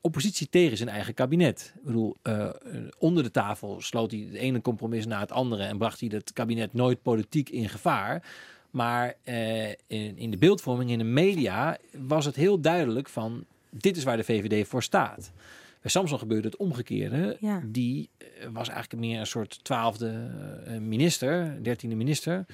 oppositie 0.00 0.48
tegen 0.48 0.76
zijn 0.76 0.88
eigen 0.88 1.14
kabinet. 1.14 1.72
Ik 1.76 1.84
bedoel, 1.84 2.16
eh, 2.22 2.48
onder 2.98 3.22
de 3.22 3.30
tafel 3.30 3.80
sloot 3.80 4.10
hij 4.10 4.20
het 4.20 4.34
ene 4.34 4.60
compromis 4.60 5.06
na 5.06 5.20
het 5.20 5.32
andere 5.32 5.62
en 5.62 5.78
bracht 5.78 6.00
hij 6.00 6.08
het 6.12 6.32
kabinet 6.32 6.72
nooit 6.72 7.02
politiek 7.02 7.48
in 7.48 7.68
gevaar. 7.68 8.22
Maar 8.70 9.14
in, 9.86 10.18
in 10.18 10.30
de 10.30 10.36
beeldvorming, 10.36 10.90
in 10.90 10.98
de 10.98 11.04
media, 11.04 11.78
was 11.98 12.24
het 12.24 12.36
heel 12.36 12.60
duidelijk 12.60 13.08
van 13.08 13.44
dit 13.70 13.96
is 13.96 14.04
waar 14.04 14.16
de 14.16 14.24
VVD 14.24 14.68
voor 14.68 14.82
staat. 14.82 15.32
Bij 15.84 15.92
Samson 15.92 16.18
gebeurde 16.18 16.48
het 16.48 16.56
omgekeerde. 16.56 17.36
Ja. 17.40 17.62
Die 17.66 18.10
eh, 18.18 18.26
was 18.52 18.68
eigenlijk 18.68 19.00
meer 19.02 19.20
een 19.20 19.26
soort 19.26 19.64
twaalfde 19.64 20.30
eh, 20.66 20.78
minister, 20.78 21.62
dertiende 21.62 21.96
minister. 21.96 22.46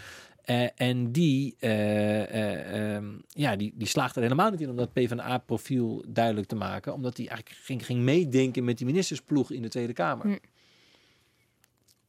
Eh, 0.45 0.67
en 0.75 1.13
die, 1.13 1.57
eh, 1.59 2.21
eh, 2.21 2.95
ehm, 2.97 3.07
ja, 3.29 3.57
die, 3.57 3.73
die 3.75 3.87
slaagde 3.87 4.15
er 4.21 4.23
helemaal 4.23 4.51
niet 4.51 4.61
in 4.61 4.71
om 4.71 4.77
dat 4.77 4.93
PvdA-profiel 4.93 6.05
duidelijk 6.09 6.47
te 6.47 6.55
maken. 6.55 6.93
Omdat 6.93 7.17
hij 7.17 7.27
eigenlijk 7.29 7.59
ging, 7.63 7.87
ging 7.87 8.01
meedenken 8.01 8.65
met 8.65 8.79
die 8.79 8.87
ministersploeg 8.87 9.51
in 9.51 9.63
de 9.63 9.69
Tweede 9.69 9.93
Kamer. 9.93 10.27
Hm. 10.27 10.37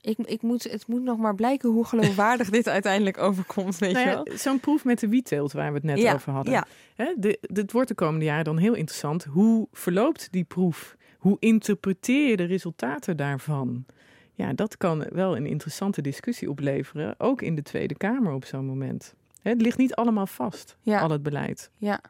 Ik, 0.01 0.17
ik 0.17 0.41
moet, 0.41 0.63
het 0.63 0.87
moet 0.87 1.03
nog 1.03 1.17
maar 1.17 1.35
blijken 1.35 1.69
hoe 1.69 1.85
geloofwaardig 1.85 2.49
dit 2.59 2.67
uiteindelijk 2.67 3.17
overkomt, 3.17 3.77
weet 3.77 3.93
Nou 3.93 4.09
je 4.09 4.31
ja. 4.31 4.37
Zo'n 4.37 4.59
proef 4.59 4.85
met 4.85 4.99
de 4.99 5.07
wietteelt 5.07 5.51
waar 5.51 5.67
we 5.69 5.75
het 5.75 5.83
net 5.83 5.97
Ja, 5.97 6.13
over 6.13 6.31
hadden. 6.31 6.53
ja. 6.53 6.65
Hè, 6.95 7.13
de, 7.17 7.39
dit 7.41 7.71
wordt 7.71 7.87
de 7.87 7.95
komende 7.95 8.25
jaren 8.25 8.43
dan 8.43 8.57
heel 8.57 8.73
interessant. 8.73 9.23
Hoe 9.23 9.67
verloopt 9.71 10.27
die 10.31 10.43
proef? 10.43 10.95
Hoe 11.21 11.37
interpreteer 11.39 12.29
je 12.29 12.35
de 12.37 12.43
resultaten 12.43 13.17
daarvan? 13.17 13.85
Ja, 14.33 14.53
dat 14.53 14.77
kan 14.77 15.05
wel 15.09 15.35
een 15.35 15.45
interessante 15.45 16.01
discussie 16.01 16.49
opleveren. 16.49 17.15
Ook 17.19 17.41
in 17.41 17.55
de 17.55 17.61
Tweede 17.61 17.95
Kamer 17.95 18.33
op 18.33 18.45
zo'n 18.45 18.65
moment. 18.65 19.15
Hè, 19.41 19.49
het 19.51 19.61
ligt 19.61 19.77
niet 19.77 19.95
allemaal 19.95 20.27
vast, 20.27 20.77
Ja. 20.81 20.99
al 21.01 21.09
het 21.09 21.23
beleid. 21.23 21.71
Ja. 21.77 22.01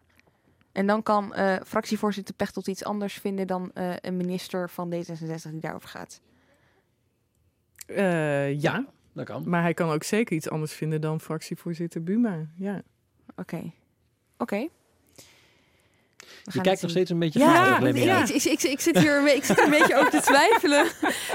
En 0.72 0.88
dan 0.88 1.03
kan 1.03 1.34
eh, 1.34 1.55
fractievoorzitter 1.66 2.36
Pechtold 2.36 2.68
iets 2.68 2.84
anders 2.84 3.14
vinden 3.14 3.47
dan 3.47 3.72
eh, 3.74 3.93
een 4.01 4.18
minister 4.18 4.70
van 4.70 4.93
D66 4.93 5.49
die 5.51 5.59
daarover 5.59 5.89
gaat. 5.89 6.22
Eh, 7.86 8.62
ja, 8.62 8.86
dat 9.14 9.26
kan. 9.26 9.49
Maar 9.49 9.62
hij 9.62 9.74
kan 9.74 9.89
ook 9.89 10.03
zeker 10.03 10.36
iets 10.36 10.49
anders 10.49 10.74
vinden 10.74 11.01
dan 11.01 11.20
fractievoorzitter 11.22 12.03
Buma. 12.03 12.45
Ja. 12.55 12.82
Oké. 13.36 13.72
Oké. 14.38 14.68
Je 16.43 16.61
kijkt 16.61 16.82
nog 16.82 16.91
steeds 16.91 17.09
een 17.09 17.19
beetje 17.19 17.39
Ja, 17.39 17.51
vragen, 17.51 17.88
ik, 17.88 17.93
Lemia. 17.93 18.23
ik, 18.23 18.29
ik, 18.29 18.43
ik, 18.43 18.61
ik 18.61 18.79
zit 18.79 18.99
hier 18.99 19.17
een, 19.17 19.36
ik 19.36 19.43
zit 19.43 19.57
er 19.57 19.63
een 19.63 19.69
beetje 19.69 19.95
over 19.95 20.11
te 20.11 20.21
twijfelen. 20.32 20.86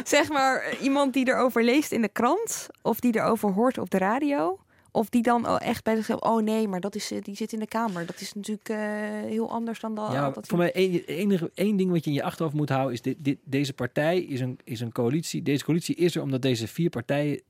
zeg 0.05 0.28
maar, 0.28 0.76
iemand 0.80 1.12
die 1.12 1.28
erover 1.28 1.64
leest 1.64 1.92
in 1.92 2.03
de 2.03 2.09
krant, 2.09 2.66
of 2.82 3.01
die 3.01 3.16
erover 3.16 3.53
hoort 3.53 3.78
op 3.78 3.90
de 3.90 3.99
radio, 3.99 4.59
of 4.97 5.09
die 5.09 5.22
dan 5.22 5.49
oh, 5.49 5.57
echt 5.61 5.84
bij 5.84 5.94
zichzelf, 5.94 6.20
oh 6.20 6.42
nee, 6.42 6.68
maar 6.68 6.80
dat 6.80 6.94
is, 6.94 7.11
eh, 7.11 7.18
die 7.22 7.36
zit 7.36 7.53
in 7.53 7.59
de 7.59 7.66
kamer. 7.66 8.07
Dat 8.07 8.20
is 8.20 8.32
natuurlijk 8.32 8.68
eh, 8.68 8.78
heel 9.24 9.51
anders 9.51 9.80
dan 9.80 9.94
dat. 9.94 10.12
Ja, 10.12 10.30
dat 10.30 10.47
voor 10.47 10.59
mij 10.59 10.72
één, 10.72 11.05
enige, 11.05 11.51
één 11.55 11.76
ding 11.76 11.90
wat 11.90 12.05
je 12.05 12.11
in 12.11 12.16
je 12.16 12.22
achterhoofd 12.22 12.57
moet 12.57 12.68
houden 12.68 12.92
is 12.92 13.03
dit, 13.03 13.16
dit, 13.18 13.38
deze 13.44 13.72
partij 13.72 14.20
is 14.20 14.40
een, 14.40 14.59
is 14.64 14.80
een 14.80 14.92
coalitie. 14.92 15.42
Deze 15.42 15.64
coalitie 15.64 15.94
is 15.94 16.16
er 16.16 16.22
omdat 16.22 16.42
deze 16.42 16.68
vier 16.68 16.90
partijen 16.90 17.40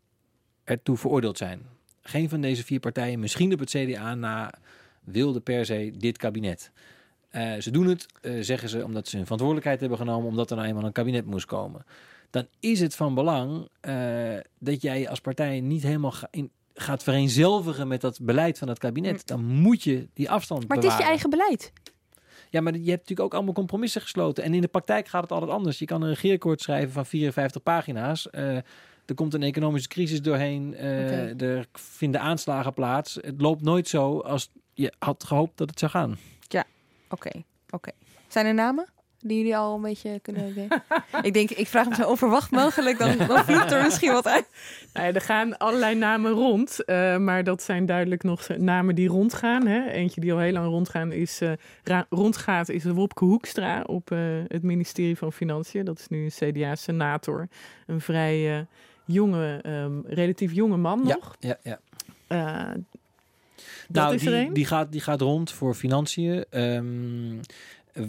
ertoe 0.65 0.97
veroordeeld 0.97 1.39
zijn. 1.39 1.63
Geen 2.03 2.29
van 2.29 2.41
deze 2.41 2.65
vier 2.65 2.81
partijen, 2.81 3.21
misschien 3.21 3.53
op 3.53 3.59
het 3.59 3.71
CDA 3.71 4.15
na, 4.15 4.53
wilde 5.05 5.41
per 5.41 5.67
se 5.67 5.93
dit 5.97 6.17
kabinet. 6.17 6.71
Eh, 7.37 7.53
ze 7.61 7.71
doen 7.71 7.87
het, 7.87 8.07
eh, 8.21 8.33
zeggen 8.41 8.69
ze, 8.69 8.85
omdat 8.85 9.09
ze 9.09 9.15
hun 9.17 9.23
verantwoordelijkheid 9.25 9.81
hebben 9.81 9.99
genomen, 9.99 10.29
omdat 10.29 10.51
er 10.51 10.57
nou 10.57 10.69
eenmaal 10.69 10.85
een 10.85 10.93
kabinet 10.93 11.27
moest 11.27 11.47
komen. 11.47 11.85
Dan 12.31 12.47
is 12.61 12.81
het 12.81 12.95
van 12.95 13.15
belang 13.15 13.69
eh, 13.81 13.95
dat 14.59 14.83
jij 14.83 15.09
als 15.09 15.21
partij 15.21 15.61
niet 15.61 15.83
helemaal 15.83 16.11
ga- 16.11 16.29
in, 16.31 16.51
gaat 16.75 17.03
vereenzelvigen 17.03 17.89
met 17.89 18.01
dat 18.01 18.19
beleid 18.23 18.59
van 18.59 18.69
het 18.69 18.79
kabinet. 18.79 19.27
Dan 19.27 19.45
moet 19.45 19.83
je 19.83 20.09
die 20.15 20.31
afstand 20.31 20.61
Mm. 20.63 20.67
maar 20.69 20.77
het 20.77 20.87
is 20.87 20.97
je 20.97 21.03
eigen 21.03 21.31
beleid. 21.31 21.73
Ja, 22.51 22.61
maar 22.61 22.73
je 22.73 22.79
hebt 22.79 22.87
natuurlijk 23.01 23.21
ook 23.21 23.35
allemaal 23.35 23.53
compromissen 23.55 24.01
gesloten. 24.01 24.45
En 24.45 24.55
in 24.55 24.61
de 24.61 24.69
praktijk 24.69 25.09
gaat 25.09 25.23
het 25.23 25.33
altijd 25.33 25.51
anders. 25.51 25.79
Je 25.79 25.85
kan 25.85 26.03
een 26.03 26.09
regeerakkoord 26.09 26.61
schrijven 26.61 26.93
van 26.93 27.07
54 27.07 27.63
pagina's. 27.63 28.29
Er 28.31 29.15
komt 29.15 29.35
een 29.35 29.43
economische 29.43 29.89
crisis 29.89 30.23
doorheen. 30.23 30.77
Er 30.77 31.67
vinden 31.73 32.21
aanslagen 32.21 32.75
plaats. 32.75 33.15
Het 33.21 33.41
loopt 33.41 33.63
nooit 33.63 33.89
zo 33.89 34.19
als 34.21 34.51
je 34.75 34.93
had 34.99 35.25
gehoopt 35.25 35.57
dat 35.59 35.71
het 35.71 35.79
zou 35.79 35.91
gaan. 35.91 36.17
Ja, 37.09 37.17
oké. 37.17 37.43
oké. 37.71 37.91
Zijn 38.29 38.47
er 38.47 38.55
namen 38.55 38.87
die 39.27 39.37
jullie 39.37 39.57
al 39.57 39.75
een 39.75 39.83
beetje 39.83 40.21
kunnen 40.21 40.55
denken? 40.55 40.83
ik 41.23 41.33
denk, 41.33 41.51
ik 41.51 41.67
vraag 41.67 41.89
me 41.89 41.95
zo 41.95 42.09
onverwacht 42.09 42.51
mogelijk, 42.51 42.99
dan, 42.99 43.17
dan 43.17 43.45
vliegt 43.45 43.73
er 43.73 43.83
misschien 43.83 44.13
wat 44.13 44.27
uit. 44.27 44.47
Nou 44.93 45.07
ja, 45.07 45.13
er 45.13 45.21
gaan 45.21 45.59
allerlei 45.59 45.95
namen 45.95 46.33
rond, 46.33 46.85
eh, 46.85 47.17
maar 47.17 47.45
dat 47.45 47.63
zijn 47.63 47.87
duidelijk 47.87 48.23
nog 48.23 48.49
namen 48.49 48.95
die 48.95 49.09
rondgaan. 49.09 49.67
Hè. 49.67 49.91
Eentje 49.91 50.21
die 50.21 50.33
al 50.33 50.39
heel 50.39 50.53
lang 50.53 50.67
rondgaan 50.67 51.13
is, 51.13 51.41
eh, 51.41 52.03
rondgaat 52.09 52.69
is 52.69 52.85
Wopke 52.85 53.25
Hoekstra 53.25 53.83
op 53.83 54.11
eh, 54.11 54.19
het 54.47 54.63
ministerie 54.63 55.17
van 55.17 55.33
Financiën. 55.33 55.85
Dat 55.85 55.99
is 55.99 56.09
nu 56.09 56.25
een 56.25 56.53
CDA-senator. 56.53 57.49
Een 57.87 58.01
vrij 58.01 58.59
eh, 58.59 58.65
jonge, 59.05 59.59
ehm, 59.63 60.01
relatief 60.05 60.53
jonge 60.53 60.77
man 60.77 61.03
nog. 61.03 61.37
Ja, 61.39 61.59
ja. 61.63 61.79
Nou, 63.89 64.15
is 64.15 64.21
die, 64.23 64.53
die, 64.53 64.65
gaat, 64.67 64.93
die 64.93 65.01
gaat 65.01 65.21
rond 65.21 65.51
voor 65.53 65.75
financiën. 65.75 66.45
Ehm, 66.51 67.39
eh, 67.93 68.03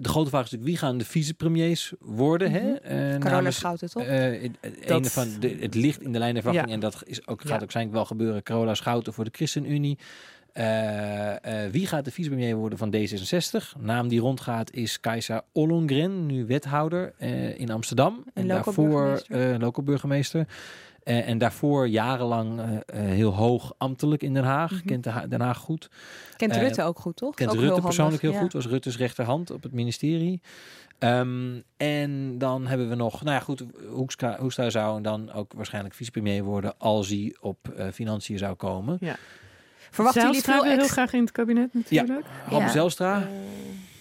de 0.00 0.08
grote 0.08 0.28
vraag 0.30 0.44
is 0.44 0.50
natuurlijk, 0.50 0.64
wie 0.64 0.76
gaan 0.76 0.98
de 0.98 1.04
vicepremiers 1.04 1.92
worden? 2.00 2.50
hè? 2.50 2.60
Mhm. 2.60 2.76
Eh, 3.14 3.18
Carola 3.18 3.50
Schouten, 3.50 3.90
toch? 3.90 4.02
eh, 4.02 4.50
Dat- 4.86 5.10
van 5.10 5.28
de, 5.40 5.56
het 5.60 5.74
ligt 5.74 6.02
in 6.02 6.12
de 6.12 6.18
lijn 6.18 6.34
der 6.34 6.42
verwachting 6.42 6.80
Ja. 6.80 6.86
en 6.86 6.90
dat 6.90 7.02
is 7.06 7.26
ook, 7.26 7.40
gaat 7.40 7.48
Ja. 7.48 7.54
ook 7.54 7.60
waarschijnlijk 7.60 7.96
wel 7.96 8.04
gebeuren. 8.04 8.42
Carola 8.42 8.74
Schouten 8.74 9.12
voor 9.12 9.24
de 9.24 9.30
ChristenUnie. 9.32 9.98
Eh, 10.52 11.64
eh, 11.64 11.70
wie 11.70 11.86
gaat 11.86 12.04
de 12.04 12.10
vicepremier 12.10 12.56
worden 12.56 12.78
van 12.78 12.94
D66? 12.96 13.78
Naam 13.78 14.08
die 14.08 14.20
rondgaat 14.20 14.72
is 14.72 15.00
Kajsa 15.00 15.44
Ollongren, 15.52 16.26
nu 16.26 16.46
wethouder 16.46 17.12
eh, 17.18 17.58
in 17.58 17.70
Amsterdam. 17.70 18.24
En 18.34 18.48
daarvoor 18.48 19.22
local 19.58 19.84
burgemeester. 19.84 20.46
En 21.02 21.38
daarvoor 21.38 21.88
jarenlang 21.88 22.60
heel 22.94 23.34
hoog 23.34 23.74
ambtelijk 23.78 24.22
in 24.22 24.34
Den 24.34 24.44
Haag. 24.44 24.82
Kent 24.84 25.04
de 25.04 25.10
Ha- 25.10 25.26
Den 25.26 25.40
Haag 25.40 25.58
goed. 25.58 25.90
Kent 26.36 26.56
Rutte 26.56 26.82
ook 26.82 26.98
goed, 26.98 27.16
toch? 27.16 27.34
Kent 27.34 27.50
Ook 27.50 27.56
Rutte 27.56 27.72
heel 27.72 27.82
persoonlijk 27.82 28.22
heel 28.22 28.32
goed. 28.32 28.52
Was 28.52 28.66
Rutte's 28.66 28.96
rechterhand 28.96 29.50
op 29.50 29.62
het 29.62 29.72
ministerie. 29.72 30.40
Ehm, 30.98 31.60
en 31.76 32.38
dan 32.38 32.66
hebben 32.66 32.88
we 32.88 32.94
nog, 32.94 33.22
nou 33.22 33.34
ja 33.34 33.40
goed, 33.42 33.64
Hoekstra, 33.88 34.70
zou 34.70 35.02
dan 35.02 35.32
ook 35.32 35.52
waarschijnlijk 35.52 35.94
vicepremier 35.94 36.42
worden 36.42 36.78
als 36.78 37.08
hij 37.08 37.36
op 37.40 37.58
financiën 37.92 38.38
zou 38.38 38.54
komen. 38.54 38.96
Ja. 39.00 39.16
Verwachten 39.92 40.22
jullie 40.22 40.42
veel 40.42 40.62
heel 40.64 40.86
graag 40.88 41.12
in 41.12 41.20
het 41.20 41.32
kabinet 41.32 41.74
natuurlijk. 41.74 42.26
Halbe 42.44 42.64
Ja. 42.64 42.70
Zelstra. 42.70 43.20
Eh, 43.20 43.28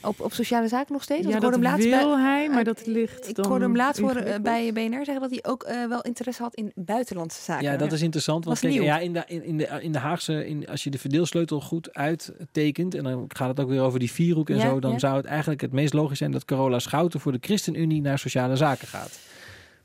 op, 0.07 0.19
op 0.19 0.33
sociale 0.33 0.67
zaken 0.67 0.93
nog 0.93 1.03
steeds? 1.03 1.27
Ja, 1.27 1.35
ik 1.35 1.41
hoorde 1.41 1.59
dat 1.59 1.65
hem 1.65 1.71
laatst 1.77 1.89
wil 1.89 2.13
bij- 2.15 2.23
hij, 2.23 2.49
maar 2.49 2.63
dat 2.63 2.85
ligt 2.85 3.27
Ik 3.29 3.35
dan 3.35 3.45
hoorde 3.45 3.63
hem 3.65 3.75
laatst 3.75 4.01
horen, 4.01 4.25
eh, 4.25 4.39
bij 4.41 4.73
BNR 4.73 5.05
zeggen 5.05 5.19
dat 5.21 5.29
hij 5.29 5.39
ook 5.51 5.63
eh, 5.63 5.85
wel 5.87 6.01
interesse 6.01 6.41
had 6.43 6.55
in 6.55 6.71
buitenlandse 6.75 7.41
zaken. 7.41 7.63
Ja, 7.63 7.77
dat 7.77 7.91
is 7.91 8.01
interessant. 8.01 8.45
Want 8.45 8.59
Was 8.59 8.69
kijk, 8.71 8.81
nieuw. 8.83 8.91
ja, 8.93 8.99
in, 8.99 9.13
de, 9.13 9.23
in, 9.27 9.57
de, 9.57 9.67
in 9.81 9.91
de 9.91 9.97
Haagse, 9.99 10.47
in, 10.47 10.67
als 10.67 10.83
je 10.83 10.89
de 10.89 10.97
verdeelsleutel 10.97 11.61
goed 11.61 11.93
uittekent, 11.93 12.95
en 12.95 13.03
dan 13.03 13.25
gaat 13.27 13.47
het 13.47 13.59
ook 13.59 13.69
weer 13.69 13.81
over 13.81 13.99
die 13.99 14.11
vierhoek 14.11 14.49
en 14.49 14.55
Ja, 14.57 14.69
zo, 14.69 14.79
dan 14.79 14.91
ja. 14.91 14.99
zou 14.99 15.15
het 15.17 15.25
eigenlijk 15.25 15.61
het 15.61 15.71
meest 15.71 15.93
logisch 15.93 16.17
zijn 16.17 16.31
dat 16.31 16.45
Carola 16.45 16.79
Schouten 16.79 17.19
voor 17.19 17.31
de 17.31 17.37
ChristenUnie 17.41 18.01
naar 18.01 18.19
sociale 18.19 18.55
zaken 18.55 18.87
gaat. 18.87 19.19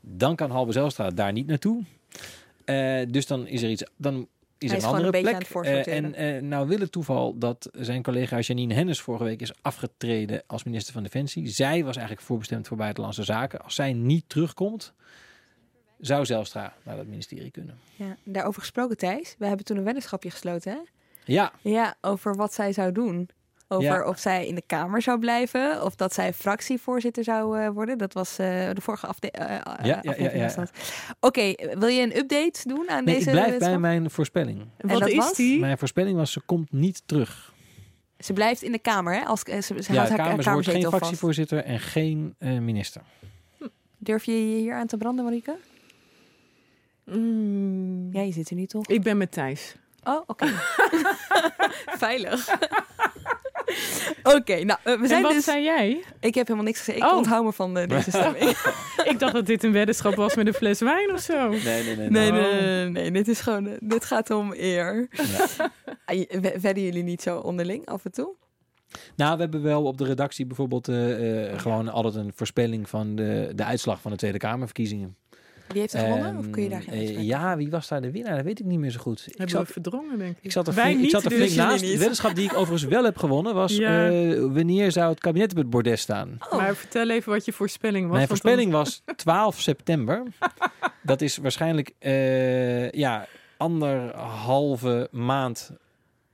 Dan 0.01 0.35
kan 0.35 0.51
Halbe 0.51 0.71
Zelstra 0.71 1.09
daar 1.09 1.31
niet 1.31 1.47
naartoe. 1.47 1.83
Eh, 2.65 2.99
dus 3.09 3.27
dan 3.27 3.47
is 3.47 3.61
er 3.63 3.69
iets. 3.69 3.83
Dan 3.97 4.27
is 4.57 4.69
Hij 4.69 4.77
is 4.77 4.83
een 4.83 4.89
gewoon 4.89 5.05
andere 5.05 5.27
een 5.27 5.39
plek. 5.39 5.57
aan 5.57 5.75
het 5.75 5.87
Eh, 5.87 5.97
en 5.97 6.13
eh, 6.13 6.41
nou 6.41 6.67
wil 6.67 6.79
het 6.79 6.91
toeval 6.91 7.37
dat 7.37 7.69
zijn 7.71 8.03
collega 8.03 8.39
Janine 8.39 8.73
Hennis 8.73 9.01
vorige 9.01 9.23
week 9.23 9.41
is 9.41 9.51
afgetreden 9.61 10.43
als 10.47 10.63
minister 10.63 10.93
van 10.93 11.03
Defensie. 11.03 11.47
Zij 11.47 11.83
was 11.83 11.95
eigenlijk 11.95 12.25
voorbestemd 12.25 12.67
voor 12.67 12.77
buitenlandse 12.77 13.23
zaken. 13.23 13.61
Als 13.61 13.75
zij 13.75 13.93
niet 13.93 14.23
terugkomt, 14.27 14.93
zou 15.99 16.25
Zelstra 16.25 16.73
naar 16.83 16.95
dat 16.95 17.07
ministerie 17.07 17.51
kunnen. 17.51 17.79
Ja, 17.95 18.15
daarover 18.23 18.61
gesproken, 18.61 18.97
Thijs. 18.97 19.35
We 19.37 19.45
hebben 19.45 19.65
toen 19.65 19.77
een 19.77 19.83
weddenschapje 19.83 20.31
gesloten, 20.31 20.71
hè? 20.71 20.77
Ja, 21.33 21.51
Ja, 21.61 21.95
over 22.01 22.35
wat 22.35 22.53
zij 22.53 22.73
zou 22.73 22.91
doen. 22.91 23.29
Over 23.69 23.83
Ja. 23.85 24.07
of 24.07 24.19
zij 24.19 24.47
in 24.47 24.55
de 24.55 24.63
Kamer 24.65 25.01
zou 25.01 25.19
blijven, 25.19 25.83
of 25.83 25.95
dat 25.95 26.13
zij 26.13 26.33
fractievoorzitter 26.33 27.23
zou 27.23 27.59
eh, 27.59 27.69
worden. 27.69 27.97
Dat 27.97 28.13
was 28.13 28.29
eh, 28.39 28.47
de 28.73 28.81
vorige 28.81 29.07
afde 29.07 29.31
eh, 29.31 29.59
ja, 29.83 29.95
aflevering. 29.97 30.53
ja. 30.55 30.67
Oké, 31.19 31.53
wil 31.79 31.87
je 31.87 32.01
een 32.01 32.17
update 32.17 32.59
doen 32.63 32.89
aan 32.89 33.03
Nee, 33.03 33.15
deze 33.15 33.25
ik 33.29 33.35
blijf 33.35 33.57
bij 33.57 33.77
mijn 33.77 34.09
voorspelling. 34.11 34.59
En 34.77 34.87
Wat 34.89 34.99
dat 34.99 35.09
is 35.09 35.15
was? 35.15 35.33
die? 35.33 35.59
Mijn 35.59 35.77
voorspelling 35.77 36.17
was, 36.17 36.31
ze 36.31 36.41
komt 36.45 36.71
niet 36.71 37.01
terug. 37.05 37.53
Ze 38.19 38.33
blijft 38.33 38.61
in 38.61 38.71
de 38.71 38.79
Kamer, 38.79 39.13
hè? 39.15 39.23
Als, 39.25 39.41
ze, 39.41 39.61
ze 39.61 39.73
ja, 39.73 39.93
houdt 39.93 40.09
haar 40.09 40.17
Kamers 40.27 40.45
wordt 40.47 40.67
geen 40.69 40.81
vast. 40.81 40.95
fractievoorzitter 40.95 41.63
en 41.63 41.79
geen 41.79 42.35
eh, 42.37 42.57
minister. 42.57 43.01
Durf 43.97 44.23
je 44.23 44.31
je 44.51 44.57
hier 44.61 44.73
aan 44.75 44.87
te 44.87 44.97
branden, 44.97 45.23
Marieke? 45.25 45.55
Mm, 47.05 48.09
Ja, 48.13 48.21
je 48.21 48.31
zit 48.31 48.49
er 48.49 48.55
nu 48.55 48.65
toch? 48.65 48.87
ik 48.87 49.01
ben 49.01 49.17
met 49.17 49.31
Thijs. 49.31 49.75
Oh, 50.03 50.21
oké. 50.27 50.45
Veilig. 52.05 52.57
oké, 54.35 54.63
nou, 54.63 54.79
eh, 54.83 54.93
we 54.95 55.01
En 55.01 55.07
zijn 55.07 55.21
wat 55.21 55.31
dus... 55.31 55.43
zei 55.43 55.63
jij? 55.63 56.03
Ik 56.19 56.35
heb 56.35 56.45
helemaal 56.47 56.65
niks 56.67 56.79
gezegd. 56.79 56.97
Ik 56.97 57.03
Oh. 57.03 57.17
onthoud 57.17 57.43
me 57.43 57.51
van 57.53 57.77
eh, 57.77 57.87
deze 57.87 58.11
stemming. 58.17 58.49
ik 59.11 59.15
dacht 59.19 59.33
dat 59.33 59.45
dit 59.45 59.63
een 59.63 59.71
weddenschap 59.71 60.15
was 60.15 60.35
met 60.35 60.47
een 60.47 60.53
fles 60.53 60.79
wijn 60.79 61.13
of 61.13 61.19
zo. 61.19 61.49
Nee, 61.49 61.59
nee, 61.83 61.95
nee. 61.95 62.09
Nee, 62.09 62.31
nee, 62.31 62.31
nee, 62.31 62.61
nee, 62.61 62.89
nee. 62.89 63.11
Dit 63.11 63.27
is 63.27 63.39
gewoon... 63.39 63.67
eh, 63.67 63.73
dit 63.79 64.05
gaat 64.05 64.29
om 64.31 64.53
eer. 64.57 65.07
Ah, 66.05 66.15
je- 66.17 66.39
we- 66.41 66.59
Wedden 66.61 66.83
jullie 66.83 67.03
niet 67.03 67.21
zo 67.21 67.37
onderling 67.39 67.85
af 67.85 68.05
en 68.05 68.11
toe? 68.11 68.29
Nou, 69.15 69.35
we 69.35 69.41
hebben 69.41 69.61
wel 69.63 69.83
op 69.83 69.97
de 69.97 70.05
redactie 70.05 70.45
bijvoorbeeld 70.45 70.87
eh, 70.87 71.51
eh, 71.51 71.59
gewoon 71.59 71.89
altijd 71.89 72.15
een 72.15 72.31
voorspelling 72.35 72.89
van 72.89 73.15
de, 73.15 73.51
de 73.55 73.63
uitslag 73.63 74.01
van 74.01 74.11
de 74.11 74.17
Tweede 74.17 74.37
Kamerverkiezingen. 74.37 75.15
Wie 75.67 75.81
heeft 75.81 75.93
er 75.93 75.99
gewonnen? 75.99 76.37
Of 76.37 76.49
kun 76.49 76.63
je 76.63 76.69
daar 76.69 76.81
geen 76.81 76.93
Ehm, 76.93 77.01
eh, 77.01 77.07
uitspraak 77.07 77.25
Ja, 77.25 77.57
wie 77.57 77.69
was 77.69 77.87
daar 77.87 78.01
de 78.01 78.11
winnaar? 78.11 78.35
Dat 78.35 78.45
weet 78.45 78.59
ik 78.59 78.65
niet 78.65 78.79
meer 78.79 78.89
zo 78.91 78.99
goed. 78.99 79.19
Ik 79.19 79.25
Hebben 79.37 79.49
zat, 79.49 79.67
verdrongen, 79.67 80.17
denk 80.17 80.37
ik. 80.37 80.43
ik 80.43 80.51
zat 80.51 80.67
er 80.67 80.73
Wij 80.73 80.83
flink, 80.91 81.03
ik 81.03 81.09
zat 81.09 81.23
er 81.23 81.29
dus 81.29 81.37
flink 81.37 81.55
naast. 81.69 81.79
De 81.79 81.97
weddenschap 81.97 82.35
die 82.35 82.43
ik 82.45 82.53
overigens 82.57 82.83
wel 82.83 83.03
heb 83.03 83.17
gewonnen 83.17 83.53
was... 83.53 83.75
Ja. 83.75 84.09
eh, 84.09 84.39
wanneer 84.39 84.91
zou 84.91 85.09
het 85.09 85.19
kabinet 85.19 85.51
op 85.51 85.57
het 85.57 85.69
bordes 85.69 86.01
staan? 86.01 86.37
Maar 86.51 86.75
vertel 86.75 87.09
even 87.09 87.31
wat 87.31 87.45
je 87.45 87.53
voorspelling 87.53 88.05
was. 88.07 88.15
Mijn 88.15 88.27
voorspelling 88.27 88.71
was 88.71 89.01
12 89.15 89.59
september. 89.61 90.23
Dat 91.01 91.21
is 91.21 91.37
waarschijnlijk 91.37 91.91
eh, 91.99 92.91
ja, 92.91 93.27
anderhalve 93.57 95.07
maand 95.11 95.71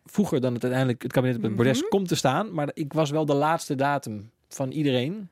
vroeger 0.05 0.41
dan 0.41 0.53
het 0.53 0.63
uiteindelijk 0.63 1.01
het 1.03 1.11
kabinet 1.11 1.35
op 1.37 1.43
het 1.43 1.55
bordes 1.55 1.79
Mhm. 1.79 1.89
komt 1.89 2.07
te 2.07 2.15
staan. 2.15 2.53
Maar 2.53 2.69
ik 2.73 2.93
was 2.93 3.09
wel 3.09 3.25
de 3.25 3.33
laatste 3.33 3.75
datum 3.75 4.29
van 4.49 4.71
iedereen. 4.71 5.29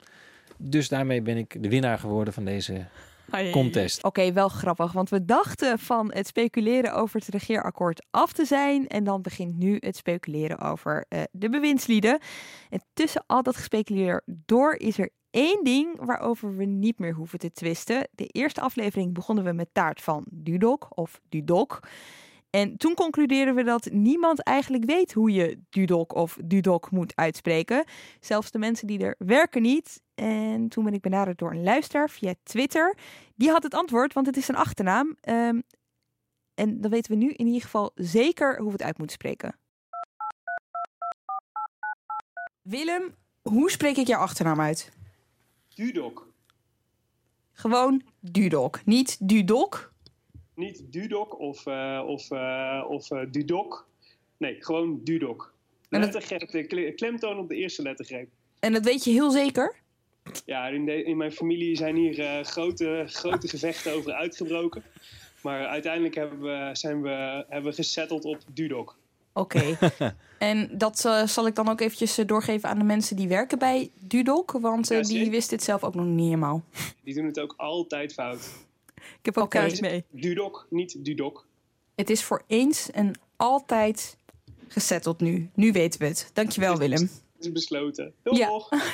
Dus 0.57 0.89
daarmee 0.89 1.21
ben 1.21 1.37
ik 1.37 1.63
de 1.63 1.69
winnaar 1.69 1.99
geworden 1.99 2.33
van 2.33 2.45
deze. 2.45 2.85
Contest. 3.51 4.03
Oké, 4.03 4.33
wel 4.33 4.49
grappig. 4.49 4.91
Want 4.91 5.09
we 5.09 5.25
dachten 5.25 5.79
van 5.79 6.11
het 6.13 6.27
speculeren 6.27 6.93
over 6.93 7.19
het 7.19 7.29
regeerakkoord 7.29 8.05
af 8.09 8.33
te 8.33 8.45
zijn. 8.45 8.87
En 8.87 9.03
dan 9.03 9.21
begint 9.21 9.57
nu 9.57 9.77
het 9.79 9.95
speculeren 9.95 10.59
over 10.59 11.05
eh, 11.09 11.21
de 11.31 11.49
bewindslieden. 11.49 12.19
En 12.69 12.83
tussen 12.93 13.23
al 13.27 13.43
dat 13.43 13.55
gespeculeer 13.55 14.23
door 14.25 14.75
is 14.75 14.97
er 14.97 15.09
één 15.31 15.63
ding 15.63 16.05
waarover 16.05 16.55
we 16.55 16.65
niet 16.65 16.99
meer 16.99 17.13
hoeven 17.13 17.39
te 17.39 17.51
twisten. 17.51 18.07
De 18.11 18.27
eerste 18.27 18.61
aflevering 18.61 19.13
begonnen 19.13 19.43
we 19.43 19.51
met 19.51 19.69
taart 19.71 20.01
van 20.01 20.25
Dudok 20.29 20.87
of 20.89 21.21
Dudok. 21.29 21.79
En 22.49 22.77
toen 22.77 22.93
concludeerden 22.93 23.55
we 23.55 23.63
dat 23.63 23.89
niemand 23.91 24.43
eigenlijk 24.43 24.85
weet 24.85 25.13
hoe 25.13 25.31
je 25.31 25.59
Dudok 25.69 26.15
of 26.15 26.37
Dudok 26.43 26.91
moet 26.91 27.15
uitspreken. 27.15 27.83
Zelfs 28.19 28.51
de 28.51 28.59
mensen 28.59 28.87
die 28.87 28.99
er 28.99 29.15
werken 29.17 29.61
niet. 29.61 30.01
En 30.21 30.67
toen 30.67 30.83
ben 30.83 30.93
ik 30.93 31.01
benaderd 31.01 31.37
door 31.37 31.51
een 31.51 31.63
luisteraar 31.63 32.09
via 32.09 32.33
Twitter. 32.43 32.97
Die 33.35 33.49
had 33.49 33.63
het 33.63 33.73
antwoord, 33.73 34.13
want 34.13 34.25
het 34.25 34.37
is 34.37 34.47
een 34.47 34.55
achternaam. 34.55 35.17
Ehm, 35.21 35.61
en 36.53 36.81
dan 36.81 36.91
weten 36.91 37.11
we 37.11 37.17
nu 37.17 37.29
in 37.29 37.45
ieder 37.45 37.61
geval 37.61 37.91
zeker 37.95 38.57
hoe 38.57 38.65
we 38.65 38.71
het 38.71 38.81
uit 38.83 38.97
moeten 38.97 39.15
spreken. 39.15 39.55
Willem, 42.61 43.15
hoe 43.41 43.71
spreek 43.71 43.97
ik 43.97 44.07
jouw 44.07 44.19
achternaam 44.19 44.59
uit? 44.59 44.91
Dudok. 45.75 46.33
Gewoon 47.51 48.01
Dudok, 48.19 48.85
niet 48.85 49.27
Dudok. 49.29 49.93
Niet 50.55 50.91
Dudok 50.91 51.39
of, 51.39 51.65
eh, 51.65 52.03
of, 52.07 52.31
eh, 52.31 52.85
of 52.89 53.11
eh, 53.11 53.31
Dudok. 53.31 53.87
Nee, 54.37 54.63
gewoon 54.63 55.03
Dudok. 55.03 55.53
Lettergreep, 55.89 56.49
de 56.49 56.67
kle- 56.67 56.91
klemtoon 56.91 57.37
op 57.37 57.47
de 57.49 57.55
eerste 57.55 57.81
lettergreep. 57.81 58.29
En 58.59 58.73
dat 58.73 58.83
weet 58.85 59.03
je 59.03 59.11
heel 59.11 59.31
zeker? 59.31 59.79
Ja, 60.45 60.67
in, 60.67 60.85
de, 60.85 61.03
in 61.03 61.17
mijn 61.17 61.31
familie 61.31 61.75
zijn 61.75 61.95
hier 61.95 62.19
eh, 62.19 62.43
grote, 62.43 63.03
grote 63.07 63.47
gevechten 63.47 63.93
over 63.93 64.13
uitgebroken. 64.13 64.83
Maar 65.41 65.65
uiteindelijk 65.65 66.15
hebben 66.15 66.41
we, 66.41 66.69
zijn 66.73 67.01
we, 67.01 67.45
hebben 67.49 67.69
we 67.69 67.75
gesetteld 67.75 68.25
op 68.25 68.39
Dudok. 68.53 68.95
Oké. 69.33 69.77
en 70.37 70.77
dat 70.77 71.05
eh, 71.05 71.25
zal 71.25 71.47
ik 71.47 71.55
dan 71.55 71.69
ook 71.69 71.81
eventjes 71.81 72.17
eh, 72.17 72.27
doorgeven 72.27 72.69
aan 72.69 72.77
de 72.77 72.83
mensen 72.83 73.15
die 73.15 73.27
werken 73.27 73.59
bij 73.59 73.91
Dudok. 73.99 74.51
Want 74.51 74.87
Ja, 74.87 75.01
die 75.01 75.29
wisten 75.29 75.55
het 75.55 75.65
zelf 75.65 75.83
ook 75.83 75.95
nog 75.95 76.05
niet 76.05 76.25
helemaal. 76.25 76.63
Die 77.03 77.13
doen 77.13 77.25
het 77.25 77.39
ook 77.39 77.53
altijd 77.57 78.13
fout. 78.13 78.49
Ik 78.95 79.25
heb 79.25 79.37
ook 79.37 79.49
kaart 79.49 79.81
mee. 79.81 80.03
Dudok, 80.09 80.67
niet 80.69 81.05
Dudok. 81.05 81.45
Het 81.95 82.09
is 82.09 82.23
voor 82.23 82.43
eens 82.47 82.91
en 82.91 83.13
altijd 83.35 84.17
gesetteld 84.67 85.19
nu. 85.19 85.49
Nu 85.55 85.71
weten 85.71 85.99
we 85.99 86.05
het. 86.05 86.29
Dankjewel, 86.33 86.77
Willem. 86.77 87.09
Is 87.45 87.51
besloten. 87.51 88.13
Doeg! 88.23 88.37
Ja, 88.37 88.49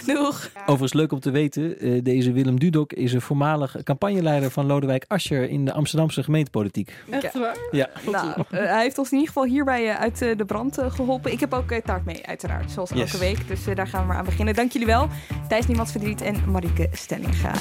doeg. 0.13 0.49
Overigens 0.61 0.93
leuk 0.93 1.11
om 1.11 1.19
te 1.19 1.31
weten, 1.31 1.79
eh, 1.79 2.03
deze 2.03 2.31
Willem 2.31 2.59
Dudok 2.59 2.93
is 2.93 3.13
een 3.13 3.21
voormalig 3.21 3.75
campagneleider 3.83 4.51
van 4.51 4.65
Lodewijk 4.65 5.05
Asscher 5.07 5.49
in 5.49 5.65
de 5.65 5.73
Amsterdamse 5.73 6.23
gemeentepolitiek. 6.23 6.93
Echt 7.09 7.33
waar? 7.37 7.57
Ja. 7.71 7.89
Nou, 8.11 8.27
eh, 8.29 8.59
hij 8.59 8.81
heeft 8.81 8.97
ons 8.97 9.11
in 9.11 9.17
ieder 9.17 9.33
geval 9.33 9.49
hierbij 9.49 9.89
eh, 9.89 9.99
uit 9.99 10.17
de 10.17 10.45
brand 10.45 10.77
eh, 10.77 10.91
geholpen. 10.91 11.31
Ik 11.31 11.39
heb 11.39 11.53
ook 11.53 11.71
taart 11.71 12.05
mee, 12.05 12.25
uiteraard, 12.25 12.71
zoals 12.71 12.89
Yes. 12.89 12.99
elke 12.99 13.17
week. 13.17 13.47
Dus 13.47 13.75
daar 13.75 13.87
gaan 13.87 14.01
we 14.01 14.07
maar 14.07 14.17
aan 14.17 14.25
beginnen. 14.25 14.53
Dank 14.53 14.71
jullie 14.71 14.87
wel. 14.87 15.07
Thijs 15.47 15.67
Niemands 15.67 15.91
Verdriet 15.91 16.21
en 16.21 16.51
Marieke 16.51 16.89
Stellinga. 16.91 17.53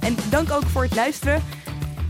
En 0.00 0.16
dank 0.30 0.50
ook 0.52 0.62
voor 0.62 0.82
het 0.82 0.94
luisteren. 0.94 1.42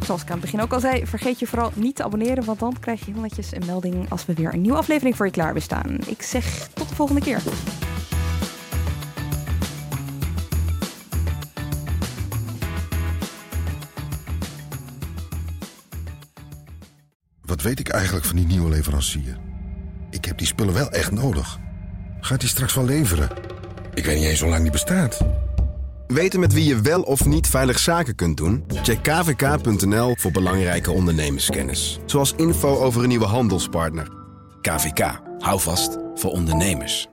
Zoals 0.05 0.23
ik 0.23 0.27
aan 0.27 0.41
het 0.41 0.45
begin 0.45 0.61
ook 0.61 0.73
al 0.73 0.81
zei, 0.81 1.07
vergeet 1.07 1.39
je 1.39 1.47
vooral 1.47 1.73
niet 1.75 1.97
te 1.97 2.05
abonneren, 2.05 2.45
want 2.45 2.59
dan 2.59 2.77
krijg 2.81 3.05
je 3.05 3.13
heel 3.13 3.21
netjes 3.21 3.55
een 3.55 3.67
melding 3.67 4.11
als 4.11 4.27
we 4.27 4.35
weer 4.35 4.55
een 4.55 4.61
nieuwe 4.61 4.79
aflevering 4.79 5.17
voor 5.17 5.27
je 5.27 5.33
klaar 5.33 5.45
hebben 5.45 5.63
staan. 5.63 5.99
Ik 6.07 6.23
zeg 6.23 6.69
tot 6.73 6.89
de 6.89 6.95
volgende 6.95 7.21
keer. 7.21 7.43
Wat 17.41 17.63
weet 17.63 17.81
ik 17.81 17.89
eigenlijk 17.89 18.27
van 18.27 18.37
die 18.37 18.47
nieuwe 18.47 18.71
leverancier? 18.71 19.39
Ik 20.11 20.25
heb 20.25 20.39
die 20.39 20.47
spullen 20.47 20.75
wel 20.75 20.91
echt 20.91 21.11
nodig. 21.11 21.59
Gaat 22.21 22.41
hij 22.41 22.51
straks 22.51 22.75
wel 22.75 22.85
leveren? 22.85 23.29
Ik 23.95 24.05
weet 24.05 24.17
niet 24.19 24.27
eens 24.29 24.41
hoe 24.41 24.51
lang 24.51 24.63
die 24.63 24.71
bestaat. 24.73 25.21
Weten 26.07 26.41
met 26.41 26.53
wie 26.53 26.65
je 26.65 26.81
wel 26.81 27.03
of 27.03 27.25
niet 27.25 27.47
veilig 27.47 27.79
zaken 27.79 28.15
kunt 28.15 28.37
doen? 28.37 28.65
Check 28.83 29.03
kvk.nl 29.03 30.15
voor 30.19 30.31
belangrijke 30.31 30.91
ondernemerskennis. 30.91 32.01
Zoals 32.07 32.35
info 32.37 32.79
over 32.79 33.03
een 33.03 33.09
nieuwe 33.09 33.25
handelspartner. 33.25 34.09
KVK, 34.61 35.21
hou 35.39 35.61
vast 35.61 35.99
voor 36.15 36.31
ondernemers. 36.31 37.09